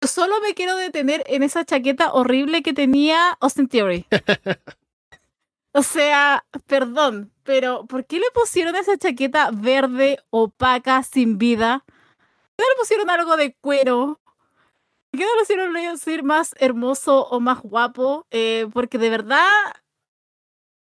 [0.00, 4.06] yo solo me quiero detener en esa chaqueta horrible que tenía Austin Theory.
[5.72, 11.84] o sea, perdón, pero ¿por qué le pusieron esa chaqueta verde, opaca, sin vida?
[11.86, 14.20] ¿Por qué no le pusieron algo de cuero?
[15.10, 18.26] ¿Por qué no le hicieron decir más hermoso o más guapo?
[18.30, 19.46] Eh, porque de verdad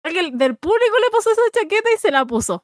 [0.02, 2.62] alguien del público le puso esa chaqueta y se la puso.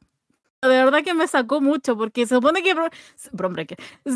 [0.68, 2.74] De verdad que me sacó mucho, porque se supone que,
[3.14, 3.30] se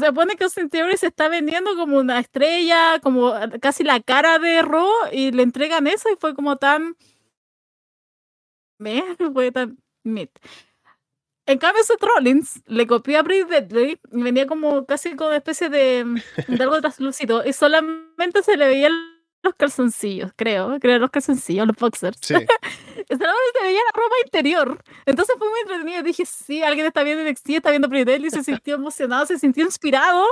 [0.07, 4.63] supone que Austin Theory se está vendiendo como una estrella, como casi la cara de
[4.63, 6.97] Ro y le entregan eso y fue como tan...
[8.79, 9.03] Me
[9.33, 9.79] fue tan...
[10.05, 15.39] En cambio, ese Trollins le copió a Brit Deadly y venía como casi como una
[15.39, 16.05] especie de,
[16.49, 18.93] de algo translúcido y solamente se le veían
[19.43, 22.19] los calzoncillos, creo, creo los calzoncillos, los boxers.
[22.21, 22.35] Sí.
[23.09, 24.83] solamente veía la ropa interior.
[25.07, 26.03] Entonces fue muy entretenido.
[26.03, 29.65] Dije, sí, alguien está viendo NXT, está viendo Pretend y se sintió emocionado, se sintió
[29.65, 30.27] inspirado.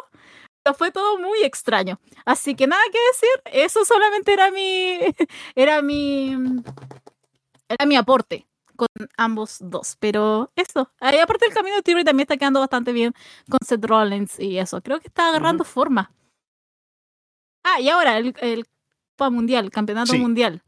[0.77, 2.01] Fue todo muy extraño.
[2.25, 4.99] Así que nada que decir, eso solamente era mi,
[5.55, 6.37] era mi,
[7.69, 9.97] era mi aporte con ambos dos.
[10.01, 13.15] Pero eso, ahí aparte el camino de Theory también está quedando bastante bien
[13.49, 14.81] con Seth Rollins y eso.
[14.83, 16.13] Creo que está agarrando forma.
[17.65, 18.65] Ah, y ahora el, el
[19.17, 20.19] Copa Mundial, Campeonato Sí.
[20.19, 20.63] Mundial.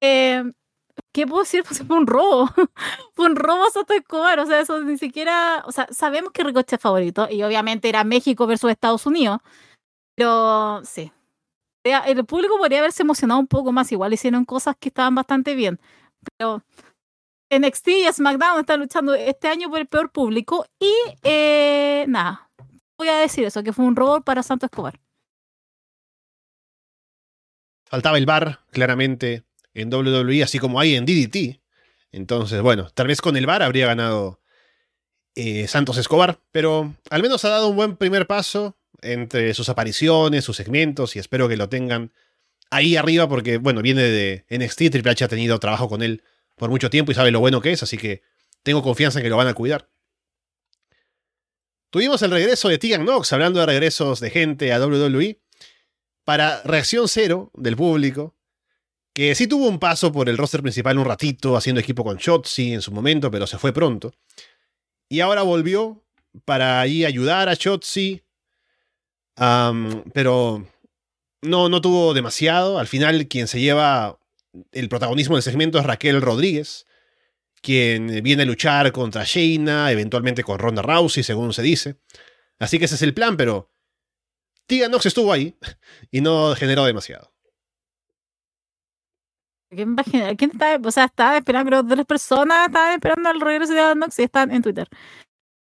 [0.00, 0.42] Eh,
[1.12, 1.62] ¿Qué puedo decir?
[1.64, 2.48] Pues fue un robo.
[3.14, 4.40] fue un robo Soto Escobar.
[4.40, 5.62] O sea, eso ni siquiera.
[5.66, 7.28] O sea, sabemos que Ricochet es favorito.
[7.30, 9.38] Y obviamente era México versus Estados Unidos.
[10.16, 11.12] Pero sí.
[11.84, 13.90] Podría- El público podría haberse emocionado un poco más.
[13.92, 15.80] Igual hicieron cosas que estaban bastante bien.
[16.36, 16.62] Pero
[17.50, 20.66] NXT y SmackDown están luchando este año por el peor público.
[20.78, 20.92] Y
[21.22, 22.50] eh, nada.
[22.96, 25.00] Voy a decir eso, que fue un robo para Santo Escobar.
[27.86, 29.44] Faltaba el bar, claramente,
[29.74, 31.60] en WWE, así como hay en DDT.
[32.12, 34.40] Entonces, bueno, tal vez con el bar habría ganado
[35.34, 40.44] eh, Santos Escobar, pero al menos ha dado un buen primer paso entre sus apariciones,
[40.44, 42.12] sus segmentos, y espero que lo tengan
[42.70, 46.22] ahí arriba, porque, bueno, viene de NXT, Triple H ha tenido trabajo con él
[46.56, 48.22] por mucho tiempo y sabe lo bueno que es, así que
[48.62, 49.88] tengo confianza en que lo van a cuidar.
[51.90, 55.40] Tuvimos el regreso de Tegan Knox, hablando de regresos de gente a WWE,
[56.24, 58.34] para reacción cero del público,
[59.12, 62.72] que sí tuvo un paso por el roster principal un ratito, haciendo equipo con Shotzi
[62.72, 64.12] en su momento, pero se fue pronto.
[65.08, 66.02] Y ahora volvió
[66.44, 68.24] para ahí ayudar a Shotzi,
[69.36, 70.66] pero
[71.44, 72.78] no, no tuvo demasiado.
[72.78, 74.18] Al final, quien se lleva
[74.72, 76.86] el protagonismo del segmento es Raquel Rodríguez,
[77.60, 81.96] quien viene a luchar contra Shayna, eventualmente con Ronda Rousey, según se dice.
[82.58, 83.70] Así que ese es el plan, pero
[84.66, 85.56] Tegan Knox estuvo ahí
[86.10, 87.32] y no generó demasiado.
[89.70, 90.36] ¿Quién, va a generar?
[90.36, 90.78] ¿Quién está?
[90.82, 94.22] O sea, estaba esperando, pero tres personas estaban esperando el regreso de Adam Knox y
[94.22, 94.88] están en Twitter.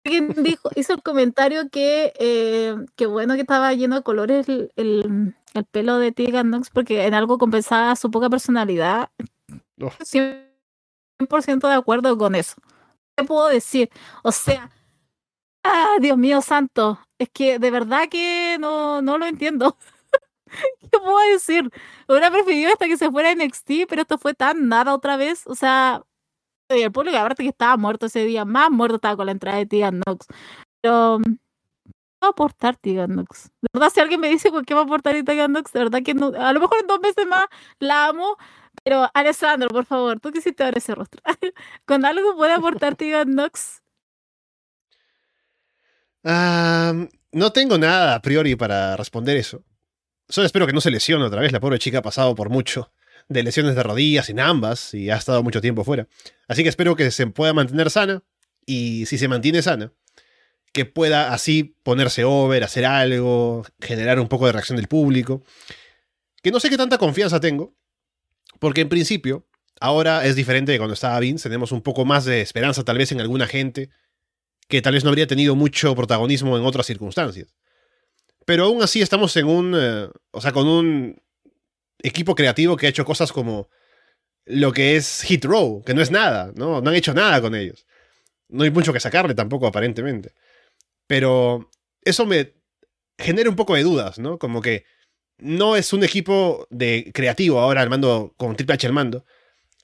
[0.04, 4.72] Alguien dijo, hizo el comentario que eh, que bueno que estaba lleno de colores el,
[4.76, 9.10] el, el pelo de Tegan Knox porque en algo compensaba su poca personalidad.
[9.80, 9.90] Oh.
[10.00, 12.54] 100% de acuerdo con eso.
[13.16, 13.90] ¿Qué puedo decir?
[14.22, 14.70] O sea,
[15.64, 19.76] ah, Dios mío santo, es que de verdad que no, no lo entiendo.
[20.80, 21.70] ¿Qué puedo decir?
[22.08, 25.46] Hubiera preferido hasta que se fuera NXT, pero esto fue tan nada otra vez.
[25.46, 26.02] O sea,
[26.68, 29.66] el público, aparte que estaba muerto ese día, más muerto estaba con la entrada de
[29.66, 30.26] Tegan Knox.
[30.82, 31.36] Pero, ¿qué
[32.22, 33.50] va a aportar Tegan Knox?
[33.60, 36.02] De verdad, si alguien me dice con qué va a aportar Tegan Knox, de verdad
[36.02, 36.32] que no.
[36.38, 37.44] A lo mejor en dos meses más
[37.78, 38.36] la amo,
[38.84, 41.20] pero Alessandro, por favor, tú quisiste ver ese rostro.
[41.84, 42.96] ¿Con algo puede aportar?
[46.24, 46.94] Ah,
[47.32, 49.64] no tengo nada a priori para responder eso.
[50.28, 51.52] Solo espero que no se lesione otra vez.
[51.52, 52.92] La pobre chica ha pasado por mucho
[53.28, 56.08] de lesiones de rodillas en ambas y ha estado mucho tiempo fuera.
[56.48, 58.22] Así que espero que se pueda mantener sana
[58.66, 59.92] y si se mantiene sana,
[60.72, 65.42] que pueda así ponerse over, hacer algo, generar un poco de reacción del público.
[66.42, 67.74] Que no sé qué tanta confianza tengo,
[68.58, 69.46] porque en principio
[69.80, 71.48] ahora es diferente de cuando estaba Vince.
[71.48, 73.90] Tenemos un poco más de esperanza tal vez en alguna gente
[74.68, 77.54] que tal vez no habría tenido mucho protagonismo en otras circunstancias.
[78.46, 81.22] Pero aún así estamos en un, eh, o sea, con un
[82.02, 83.68] equipo creativo que ha hecho cosas como
[84.44, 86.80] lo que es Hit Row, que no es nada, ¿no?
[86.80, 87.86] No han hecho nada con ellos.
[88.48, 90.32] No hay mucho que sacarle tampoco, aparentemente.
[91.06, 91.70] Pero
[92.02, 92.54] eso me
[93.18, 94.38] genera un poco de dudas, ¿no?
[94.38, 94.84] Como que
[95.38, 99.24] no es un equipo de creativo ahora al mando, con Triple H al mando,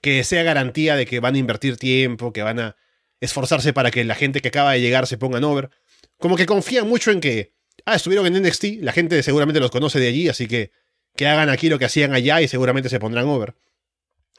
[0.01, 2.77] que sea garantía de que van a invertir tiempo, que van a
[3.21, 5.71] esforzarse para que la gente que acaba de llegar se pongan over.
[6.19, 7.55] Como que confían mucho en que,
[7.85, 10.73] ah, estuvieron en NXT, la gente seguramente los conoce de allí, así que
[11.19, 13.57] que hagan aquí lo que hacían allá y seguramente se pondrán over.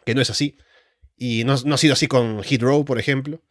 [0.05, 0.57] Que no es así.
[1.17, 3.43] Y no, no ha sido así con Hit Row, por ejemplo.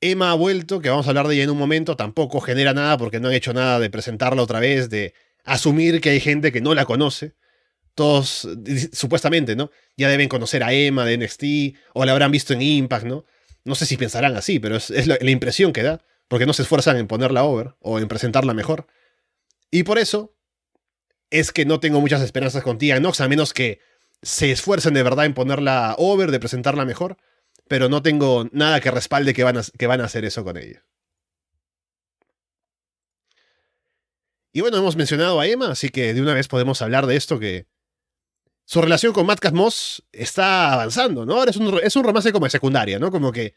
[0.00, 2.98] Emma ha vuelto, que vamos a hablar de ella en un momento, tampoco genera nada
[2.98, 5.14] porque no han hecho nada de presentarla otra vez, de
[5.44, 7.34] asumir que hay gente que no la conoce.
[7.94, 8.46] Todos,
[8.92, 9.70] supuestamente, ¿no?
[9.96, 13.24] Ya deben conocer a Emma de NXT o la habrán visto en Impact, ¿no?
[13.64, 16.98] No sé si pensarán así, pero es, la impresión que da, porque no se esfuerzan
[16.98, 18.86] en ponerla over o en presentarla mejor.
[19.70, 20.36] Y por eso
[21.30, 23.80] es que no tengo muchas esperanzas con Tia Nox, a menos que
[24.22, 27.16] se esfuercen de verdad en ponerla over, de presentarla mejor,
[27.68, 30.56] pero no tengo nada que respalde que van a, que van a hacer eso con
[30.56, 30.84] ella.
[34.52, 37.38] Y bueno, hemos mencionado a Emma, así que de una vez podemos hablar de esto
[37.38, 37.66] que
[38.64, 41.34] su relación con Matt Moss está avanzando, ¿no?
[41.34, 43.10] Ahora es un, es un romance como de secundaria, ¿no?
[43.10, 43.54] Como que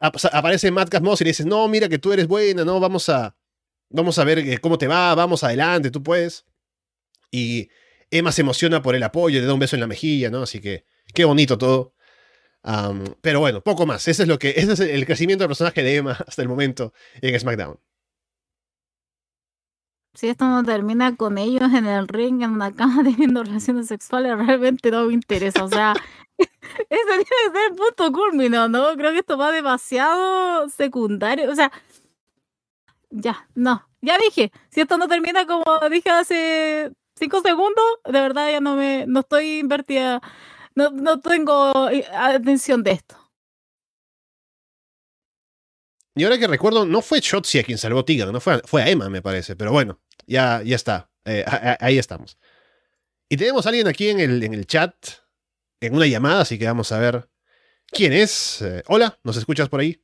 [0.00, 2.80] ap aparece Matt Moss y le dices, no, mira que tú eres buena, ¿no?
[2.80, 3.36] Vamos a,
[3.90, 6.44] vamos a ver eh, cómo te va, vamos adelante, tú puedes.
[7.30, 7.68] Y
[8.10, 10.42] Emma se emociona por el apoyo, le da un beso en la mejilla, ¿no?
[10.42, 11.93] Así que qué bonito todo.
[13.20, 14.08] Pero bueno, poco más.
[14.08, 16.92] Ese es, lo que, ese es el crecimiento del personaje de Emma hasta el momento
[17.20, 17.78] en SmackDown.
[20.14, 24.38] Si esto no termina con ellos en el ring, en una cama teniendo relaciones sexuales,
[24.38, 25.64] realmente no me interesa.
[25.64, 25.94] O sea,
[26.38, 26.48] ese
[26.88, 28.94] tiene que ser el punto culmino, ¿no?
[28.96, 31.50] Creo que esto va demasiado secundario.
[31.50, 31.72] O sea,
[33.10, 33.86] ya, no.
[34.00, 38.76] Ya dije, si esto no termina como dije hace cinco segundos, de verdad ya no
[38.76, 40.20] me, no estoy invertida,
[40.74, 43.16] no, no tengo eh, atención de esto.
[46.16, 48.82] Y ahora que recuerdo, no fue Shotzi a quien salvó Tiger, no fue a, fue
[48.82, 49.56] a Emma, me parece.
[49.56, 51.10] Pero bueno, ya, ya está.
[51.24, 51.44] Eh,
[51.80, 52.38] ahí estamos.
[53.28, 54.94] Y tenemos a alguien aquí en el, en el chat,
[55.80, 57.28] en una llamada, así que vamos a ver
[57.86, 58.62] quién es.
[58.62, 60.00] Eh, hola, ¿nos escuchas por ahí?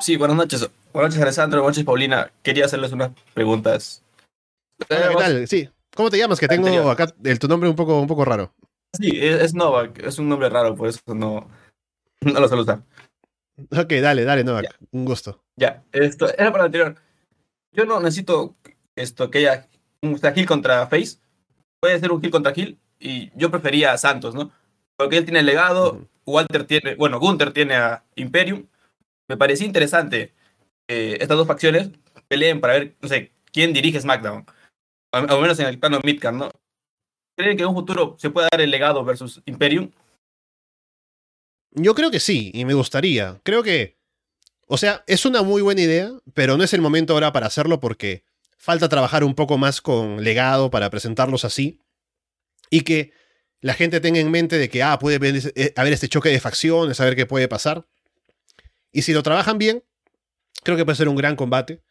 [0.00, 0.68] Sí, buenas noches.
[0.92, 1.62] Buenas noches, Alessandro.
[1.62, 2.32] Buenas noches, Paulina.
[2.42, 4.02] Quería hacerles unas preguntas.
[4.88, 5.46] ¿qué tal?
[5.46, 5.68] Sí.
[5.96, 6.38] ¿Cómo te llamas?
[6.38, 8.54] Que tengo acá el, tu nombre un poco, un poco raro.
[8.92, 9.98] Sí, es, Novak.
[10.04, 11.48] Es un nombre raro, por eso no,
[12.20, 12.84] no lo saluda.
[13.70, 14.76] Ok, dale, dale, Novak.
[14.92, 15.42] Un gusto.
[15.56, 16.96] Ya, esto era para el anterior.
[17.72, 18.54] Yo no necesito
[18.94, 19.68] esto que haya
[20.02, 21.18] un Gil contra Face.
[21.80, 22.78] Puede ser un Gil contra Gil.
[22.98, 24.50] Y yo prefería a Santos, ¿no?
[24.96, 26.06] Porque él tiene el legado.
[26.26, 28.66] Walter tiene, bueno, Gunther tiene a Imperium.
[29.28, 30.34] Me parecía interesante
[30.86, 31.90] que estas dos facciones
[32.28, 34.46] peleen para ver, no sé, quién dirige SmackDown.
[35.16, 36.50] Al menos en el plano Midcard, ¿no?
[37.36, 39.90] ¿Creen que en un futuro se puede dar el legado versus Imperium?
[41.72, 43.40] Yo creo que sí, y me gustaría.
[43.42, 43.96] Creo que.
[44.66, 47.78] O sea, es una muy buena idea, pero no es el momento ahora para hacerlo
[47.78, 48.24] porque
[48.58, 51.78] falta trabajar un poco más con legado para presentarlos así.
[52.70, 53.12] Y que
[53.60, 55.20] la gente tenga en mente de que, ah, puede
[55.54, 57.86] eh, haber este choque de facciones, saber qué puede pasar.
[58.90, 59.84] Y si lo trabajan bien,
[60.64, 61.82] creo que puede ser un gran combate.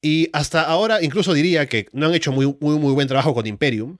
[0.00, 3.46] Y hasta ahora incluso diría que no han hecho muy, muy, muy buen trabajo con
[3.46, 3.98] Imperium.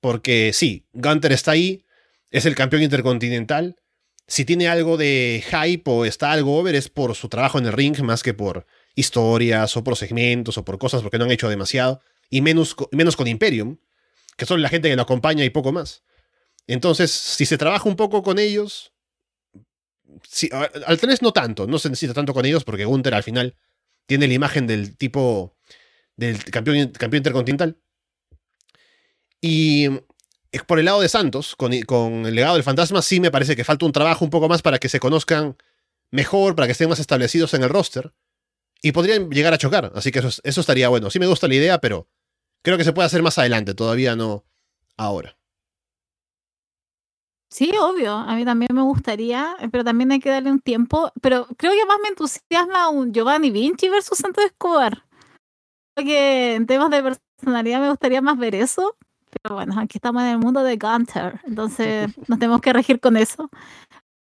[0.00, 1.84] Porque sí, Gunter está ahí,
[2.30, 3.76] es el campeón intercontinental.
[4.26, 7.72] Si tiene algo de hype o está algo over es por su trabajo en el
[7.72, 11.48] ring más que por historias o por segmentos o por cosas porque no han hecho
[11.48, 12.00] demasiado.
[12.30, 13.78] Y menos, con Imperium,
[14.36, 16.02] que son la gente que lo acompaña y poco más.
[16.66, 18.92] Entonces, si se trabaja un poco con ellos,
[20.86, 23.56] al 3 no tanto, no se necesita tanto con ellos porque Gunther al final
[24.06, 25.56] tiene la imagen del tipo
[26.16, 27.78] del campeón, campeón intercontinental.
[29.40, 29.86] Y
[30.52, 33.64] eh, por el lado de Santos, con, el legado del fantasma, sí me parece que
[33.64, 35.56] falta un trabajo un poco más para que se conozcan
[36.10, 38.12] mejor, para que estén más establecidos en el roster.
[38.82, 41.10] Y podrían llegar a chocar, así que eso, eso estaría bueno.
[41.10, 42.08] Sí me gusta la idea, pero
[42.62, 44.44] creo que se puede hacer más adelante, todavía no
[44.96, 45.39] ahora.
[47.52, 51.10] Sí, obvio, a mí también me gustaría, eh, pero también hay que darle un tiempo.
[51.20, 55.04] Pero creo que más me entusiasma un Giovanni Vinci versus Santos Escobar.
[55.94, 58.96] Creo que en temas de personalidad me gustaría más ver eso.
[59.42, 63.16] Pero bueno, aquí estamos en el mundo de Gunter, entonces nos tenemos que regir con
[63.16, 63.50] eso.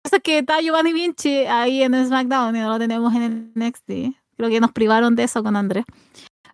[0.03, 3.51] Eso es que está Giovanni Vinci ahí en SmackDown y no lo tenemos en el
[3.55, 4.15] NXT.
[4.37, 5.85] Creo que nos privaron de eso con Andrés.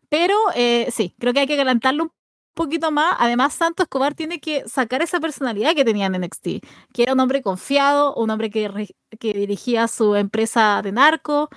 [0.10, 2.12] Pero eh, sí, creo que hay que adelantarlo un
[2.54, 3.16] poquito más.
[3.20, 6.48] Además, Santos Escobar tiene que sacar esa personalidad que tenía en NXT,
[6.94, 11.50] que era un hombre confiado, un hombre que, que dirigía su empresa de narco.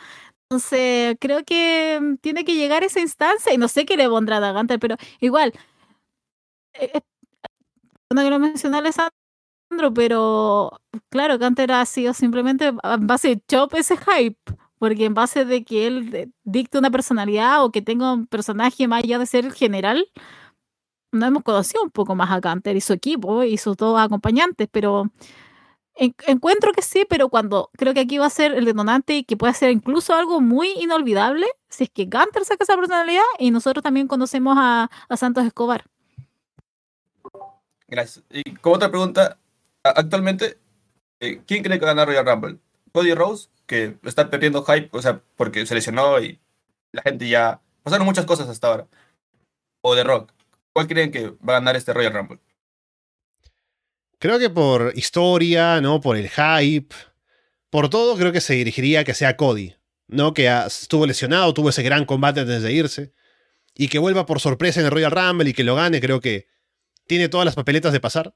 [0.49, 4.09] Entonces, creo que mm, tiene que llegar a esa instancia y no sé qué le
[4.09, 5.53] pondrá a Gunter, pero igual,
[6.75, 7.01] eh, eh,
[8.11, 9.12] no quiero mencionar Alessandro,
[9.95, 10.81] pero
[11.11, 14.39] claro, Gunter ha sido simplemente en base de chop ese hype
[14.79, 19.03] porque en base de que él dicte una personalidad o que tenga un personaje más
[19.03, 20.07] allá de ser el general,
[21.15, 24.69] no hemos conocido un poco más a Canter y su equipo y sus dos acompañantes,
[24.70, 25.11] pero
[25.97, 29.36] encuentro que sí, pero cuando creo que aquí va a ser el detonante y que
[29.36, 33.82] puede ser incluso algo muy inolvidable si es que Canter saca esa personalidad y nosotros
[33.82, 35.85] también conocemos a, Santos Escobar.
[37.89, 38.24] Gracias.
[38.31, 39.39] Y como otra pregunta,
[39.82, 40.59] actualmente,
[41.20, 42.59] eh, ¿quién cree que va a ganar Royal Rumble?
[42.93, 46.41] ¿Cody Rose, que está perdiendo hype, o sea, porque se lesionó y
[46.93, 47.61] la gente ya...
[47.82, 48.86] Pasaron muchas cosas hasta ahora.
[49.82, 50.34] ¿O The Rock?
[50.75, 52.41] ¿Cuál creen que va a ganar este Royal Rumble?
[54.19, 56.01] Creo que por historia, ¿no?
[56.01, 56.95] Por el hype,
[57.71, 59.77] por todo, creo que se dirigiría a que sea Cody,
[60.09, 60.35] ¿no?
[60.35, 63.13] Que estuvo lesionado, tuvo ese gran combate antes de irse.
[63.77, 66.49] Y que vuelva por sorpresa en el Royal Rumble y que lo gane, creo que
[67.07, 68.35] tiene todas las papeletas de pasar.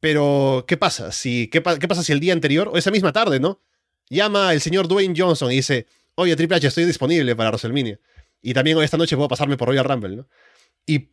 [0.00, 1.10] Pero, ¿qué pasa?
[1.10, 3.62] Si, qué, ¿Qué pasa si el día anterior, o esa misma tarde, ¿no?
[4.10, 5.86] Llama el señor Dwayne Johnson y dice,
[6.16, 7.98] oye, Triple H, estoy disponible para WrestleMania.
[8.42, 10.28] Y también hoy esta noche puedo pasarme por Royal Rumble, ¿no?
[10.88, 11.10] Y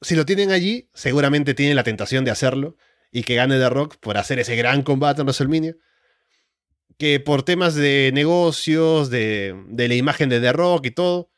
[0.00, 2.76] si lo tienen allí, seguramente tienen la tentación de hacerlo
[3.12, 5.76] y que gane The Rock por hacer ese gran combate en WrestleMania.
[6.98, 11.30] Que por temas de negocios, de, la imagen de The Rock y todo,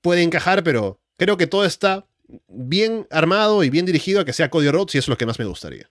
[0.00, 2.06] puede encajar, pero creo que todo está
[2.48, 5.26] bien armado y bien dirigido a que sea Cody Rhodes y eso es lo que
[5.26, 5.90] más me gustaría.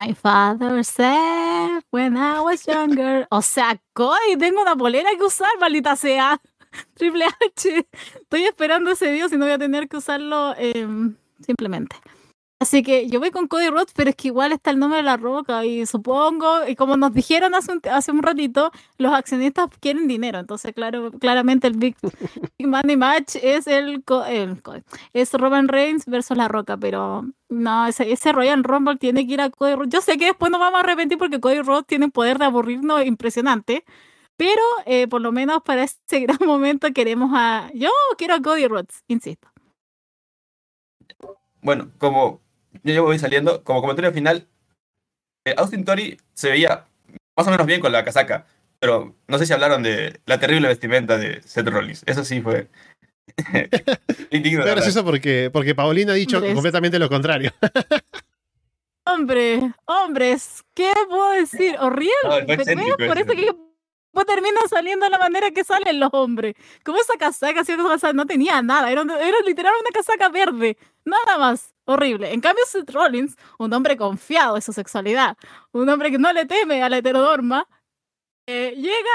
[0.00, 3.26] My father said when I was younger.
[3.30, 6.40] O sea, Cody, tengo una polera que usar, maldita sea.
[6.94, 7.86] Triple H.
[8.14, 11.96] Estoy esperando ese día si no voy a tener que usarlo em, simplemente.
[12.62, 15.02] Así que yo voy con Cody Rhodes, pero es que igual está el nombre de
[15.02, 19.66] la roca y supongo, y como nos dijeron hace un, hace un ratito, los accionistas
[19.80, 20.38] quieren dinero.
[20.38, 21.96] Entonces, claro, claramente el Big,
[22.60, 24.04] Money Match es el,
[25.12, 29.40] es Roman Reigns versus la roca, pero no, ese, ese Royal Rumble tiene que ir
[29.40, 29.90] a Cody Rhodes.
[29.90, 32.44] Yo sé que después nos vamos a arrepentir porque Cody Rhodes tiene un poder de
[32.44, 33.84] aburrirnos impresionante.
[34.36, 37.70] Pero eh, por lo menos para este gran momento queremos a.
[37.74, 39.48] Yo quiero a Cody Rhodes, insisto.
[41.60, 42.40] Bueno, como
[42.82, 43.62] yo voy saliendo.
[43.62, 44.48] Como comentario final,
[45.46, 46.86] eh, Austin Tori se veía
[47.36, 48.46] más o menos bien con la casaca,
[48.78, 52.02] pero no sé si hablaron de la terrible vestimenta de Seth Rollins.
[52.06, 52.68] Eso sí fue.
[54.30, 54.64] indigno.
[54.64, 57.52] Pero es eso porque, porque Paulina ha dicho completamente lo contrario.
[59.04, 61.76] Hombre, hombres, ¿qué puedo decir?
[61.80, 62.12] Horrible.
[62.24, 63.50] No, por eso que
[64.12, 66.54] pues termina saliendo de la manera que salen los hombres.
[66.84, 67.62] Como esa casaca,
[68.14, 71.74] no tenía nada, era, era literal una casaca verde, nada más.
[71.84, 72.32] Horrible.
[72.32, 75.36] En cambio, Seth Rollins, un hombre confiado en su sexualidad,
[75.72, 77.66] un hombre que no le teme a la heterodorma,
[78.46, 79.10] eh, llega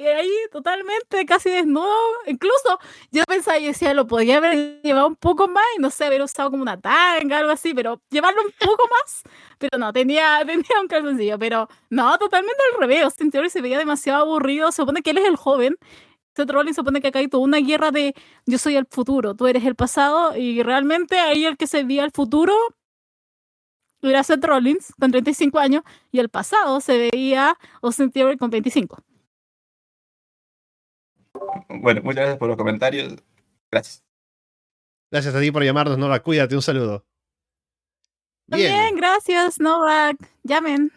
[0.00, 1.94] y ahí totalmente casi desnudo.
[2.26, 2.78] Incluso
[3.10, 6.22] yo pensaba y decía, lo podía haber llevado un poco más y no sé, haber
[6.22, 9.22] usado como una tanga, algo así, pero llevarlo un poco más.
[9.58, 11.38] Pero no, tenía, tenía un calzoncillo.
[11.38, 13.04] Pero no, totalmente al revés.
[13.04, 14.72] Austin Theory se veía demasiado aburrido.
[14.72, 15.76] Se supone que él es el joven.
[16.34, 18.14] Seth Rollins supone que acá hay toda una guerra de
[18.46, 20.34] yo soy el futuro, tú eres el pasado.
[20.36, 22.54] Y realmente ahí el que se veía el futuro
[24.02, 29.02] era Seth Rollins con 35 años y el pasado se veía Austin Theory con 25.
[31.68, 33.14] Bueno, muchas gracias por los comentarios.
[33.70, 34.04] Gracias.
[35.10, 36.22] Gracias a ti por llamarnos, Novak.
[36.22, 37.04] Cuídate, un saludo.
[38.46, 40.16] Bien, gracias, Novak.
[40.42, 40.92] Llamen.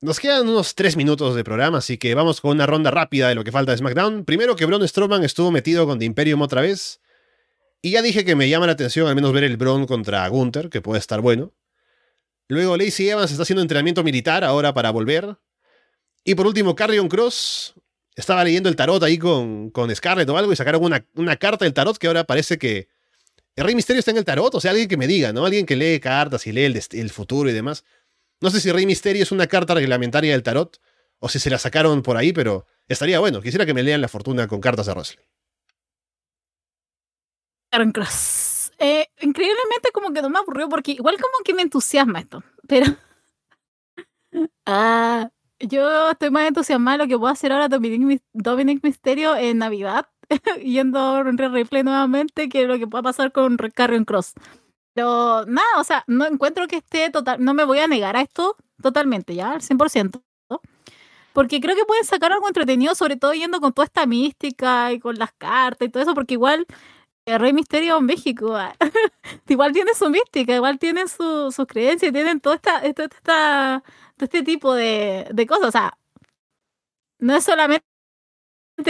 [0.00, 3.34] Nos quedan unos tres minutos de programa, así que vamos con una ronda rápida de
[3.34, 4.24] lo que falta de SmackDown.
[4.26, 7.00] Primero que Braun Strowman estuvo metido con The Imperium otra vez.
[7.80, 10.68] Y ya dije que me llama la atención al menos ver el Braun contra Gunther,
[10.68, 11.52] que puede estar bueno.
[12.48, 15.38] Luego Lacey Evans está haciendo entrenamiento militar ahora para volver.
[16.22, 17.74] Y por último, Carrion Cross
[18.16, 21.64] estaba leyendo el tarot ahí con, con Scarlett o algo y sacaron una, una carta
[21.64, 22.88] del tarot que ahora parece que
[23.56, 24.54] el Rey Misterio está en el tarot.
[24.54, 25.46] O sea, alguien que me diga, ¿no?
[25.46, 27.84] Alguien que lee cartas y lee el, el futuro y demás.
[28.40, 30.80] No sé si Rey Misterio es una carta reglamentaria del tarot
[31.18, 33.40] o si se la sacaron por ahí, pero estaría bueno.
[33.40, 35.24] Quisiera que me lean la fortuna con cartas de wrestling.
[37.92, 38.72] Cross.
[38.78, 42.86] Eh, increíblemente como que no me aburrió porque igual como que me entusiasma esto, pero
[44.66, 45.30] ah,
[45.66, 50.08] yo estoy más entusiasmada de lo que puedo hacer ahora Dominic, Dominic Misterio en Navidad,
[50.62, 54.34] yendo a Replay nuevamente, que lo que pueda pasar con Carrion Cross.
[54.94, 58.20] Pero nada, o sea, no encuentro que esté total, no me voy a negar a
[58.20, 60.22] esto totalmente, ya, al 100%.
[61.32, 65.00] Porque creo que pueden sacar algo entretenido, sobre todo yendo con toda esta mística y
[65.00, 66.64] con las cartas y todo eso, porque igual
[67.26, 68.56] el Rey Misterio en México,
[69.48, 73.82] igual tiene su mística, igual tiene su, sus creencias, tienen todo, esta, esta,
[74.16, 75.68] todo este tipo de, de cosas.
[75.68, 75.98] O sea,
[77.18, 77.84] no es solamente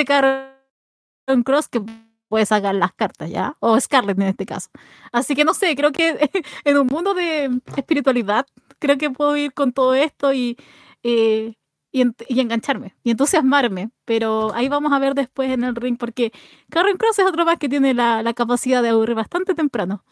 [0.06, 1.82] Karen Cross que
[2.28, 3.56] puede sacar las cartas, ¿ya?
[3.60, 4.70] O Scarlett en este caso.
[5.12, 6.30] Así que no sé, creo que
[6.64, 8.46] en un mundo de espiritualidad,
[8.78, 10.56] creo que puedo ir con todo esto y,
[11.02, 11.56] y,
[11.92, 13.90] y, engancharme y entusiasmarme.
[14.04, 16.32] Pero ahí vamos a ver después en el ring, porque
[16.70, 20.04] Karen Cross es otro más que tiene la, la capacidad de aburrir bastante temprano.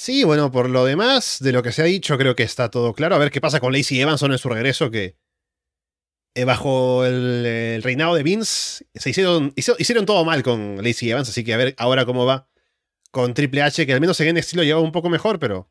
[0.00, 2.94] Sí, bueno, por lo demás, de lo que se ha dicho, creo que está todo
[2.94, 3.16] claro.
[3.16, 5.16] A ver qué pasa con Lacey Evanson en su regreso, que
[6.34, 11.42] eh, bajo el, reinado de Vince se hicieron, hicieron todo mal con Lacey Evans, así
[11.42, 12.48] que a ver ahora cómo va
[13.10, 15.68] con Triple H, que al menos en NXT lo lleva un poco mejor, pero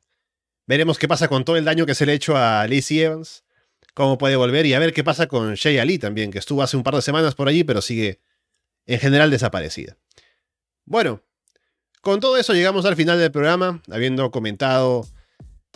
[0.68, 3.46] veremos qué pasa con todo el daño que se le ha hecho a Lacey Evans,
[3.94, 6.76] cómo puede volver y a ver qué pasa con Shay Ali también, que estuvo hace
[6.76, 8.20] un par de semanas por allí, pero sigue
[8.88, 9.98] en general desaparecida.
[10.84, 11.24] Bueno,
[12.08, 15.06] con todo eso llegamos al final del programa, habiendo comentado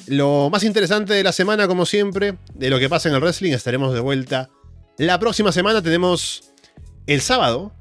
[0.07, 3.51] lo más interesante de la semana, como siempre, de lo que pasa en el wrestling.
[3.51, 4.49] Estaremos de vuelta
[4.97, 6.53] la próxima semana tenemos
[7.05, 7.73] el sábado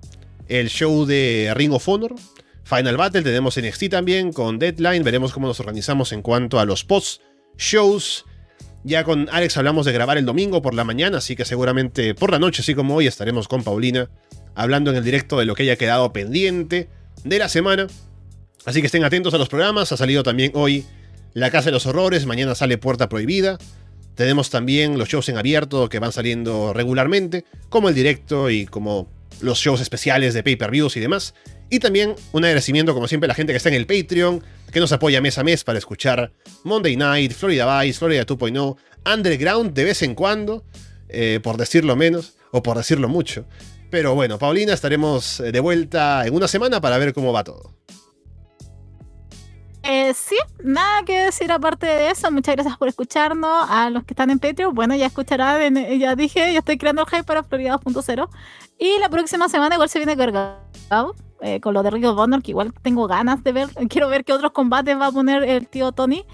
[0.48, 2.16] el show de Ring of Honor.
[2.64, 5.04] Final Battle tenemos NXT también con Deadline.
[5.04, 8.24] Veremos cómo nos organizamos en cuanto a los post-shows.
[8.82, 12.32] Ya con Alex hablamos de grabar el domingo por la mañana, así que seguramente por
[12.32, 14.10] la noche, así como hoy, estaremos con Paulina
[14.56, 16.88] hablando en el directo de lo que haya quedado pendiente
[17.22, 17.86] de la semana.
[18.64, 19.92] Así que estén atentos a los programas.
[19.92, 20.84] Ha salido también hoy
[21.32, 23.58] La Casa de los Horrores, mañana sale Puerta Prohibida.
[24.14, 29.08] Tenemos también los shows en abierto que van saliendo regularmente, como el directo y como
[29.40, 31.34] los shows especiales de pay-per-views y demás.
[31.70, 34.80] Y también un agradecimiento, como siempre, a la gente que está en el Patreon, que
[34.80, 36.32] nos apoya mes a mes para escuchar
[36.64, 38.76] Monday Night, Florida Vice, Florida 2.0,
[39.10, 40.64] Underground de vez en cuando,
[41.08, 43.46] eh, por decirlo menos, o por decirlo mucho.
[43.90, 47.74] Pero bueno, Paulina, estaremos de vuelta en una semana para ver cómo va todo.
[49.82, 52.30] Eh, sí, nada que decir aparte de eso.
[52.30, 53.66] Muchas gracias por escucharnos.
[53.68, 57.08] A los que están en Patreon, bueno, ya escucharán, ya dije, ya estoy creando el
[57.08, 58.28] hype para Florida 2.0.
[58.78, 62.50] Y la próxima semana igual se viene cargado eh, con lo de Rico Bonner, que
[62.50, 63.68] igual tengo ganas de ver.
[63.88, 66.26] Quiero ver qué otros combates va a poner el tío Tony.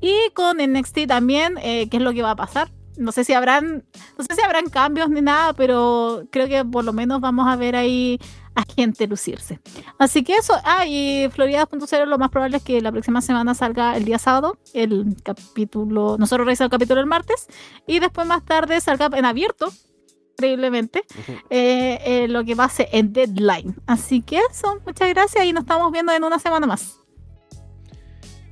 [0.00, 2.70] Y con NXT también, eh, qué es lo que va a pasar.
[3.00, 3.84] No sé si habrán,
[4.18, 7.56] no sé si habrán cambios ni nada, pero creo que por lo menos vamos a
[7.56, 8.20] ver ahí
[8.54, 9.58] a gente lucirse.
[9.98, 13.54] Así que eso, ah, y Florida 2.0 lo más probable es que la próxima semana
[13.54, 17.46] salga el día sábado, el capítulo, nosotros realizamos el capítulo el martes,
[17.86, 19.72] y después más tarde salga en abierto,
[20.32, 21.04] increíblemente,
[21.50, 23.76] eh, eh, lo que va a ser en deadline.
[23.86, 27.00] Así que eso, muchas gracias y nos estamos viendo en una semana más.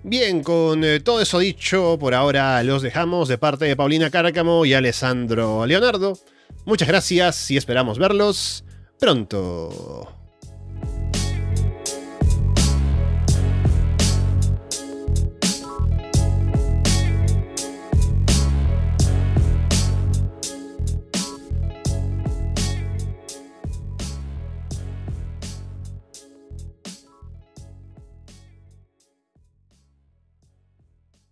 [0.05, 4.65] Bien, con eh, todo eso dicho, por ahora los dejamos de parte de Paulina Cárcamo
[4.65, 6.15] y Alessandro Leonardo.
[6.65, 8.65] Muchas gracias y esperamos verlos
[8.99, 10.18] pronto.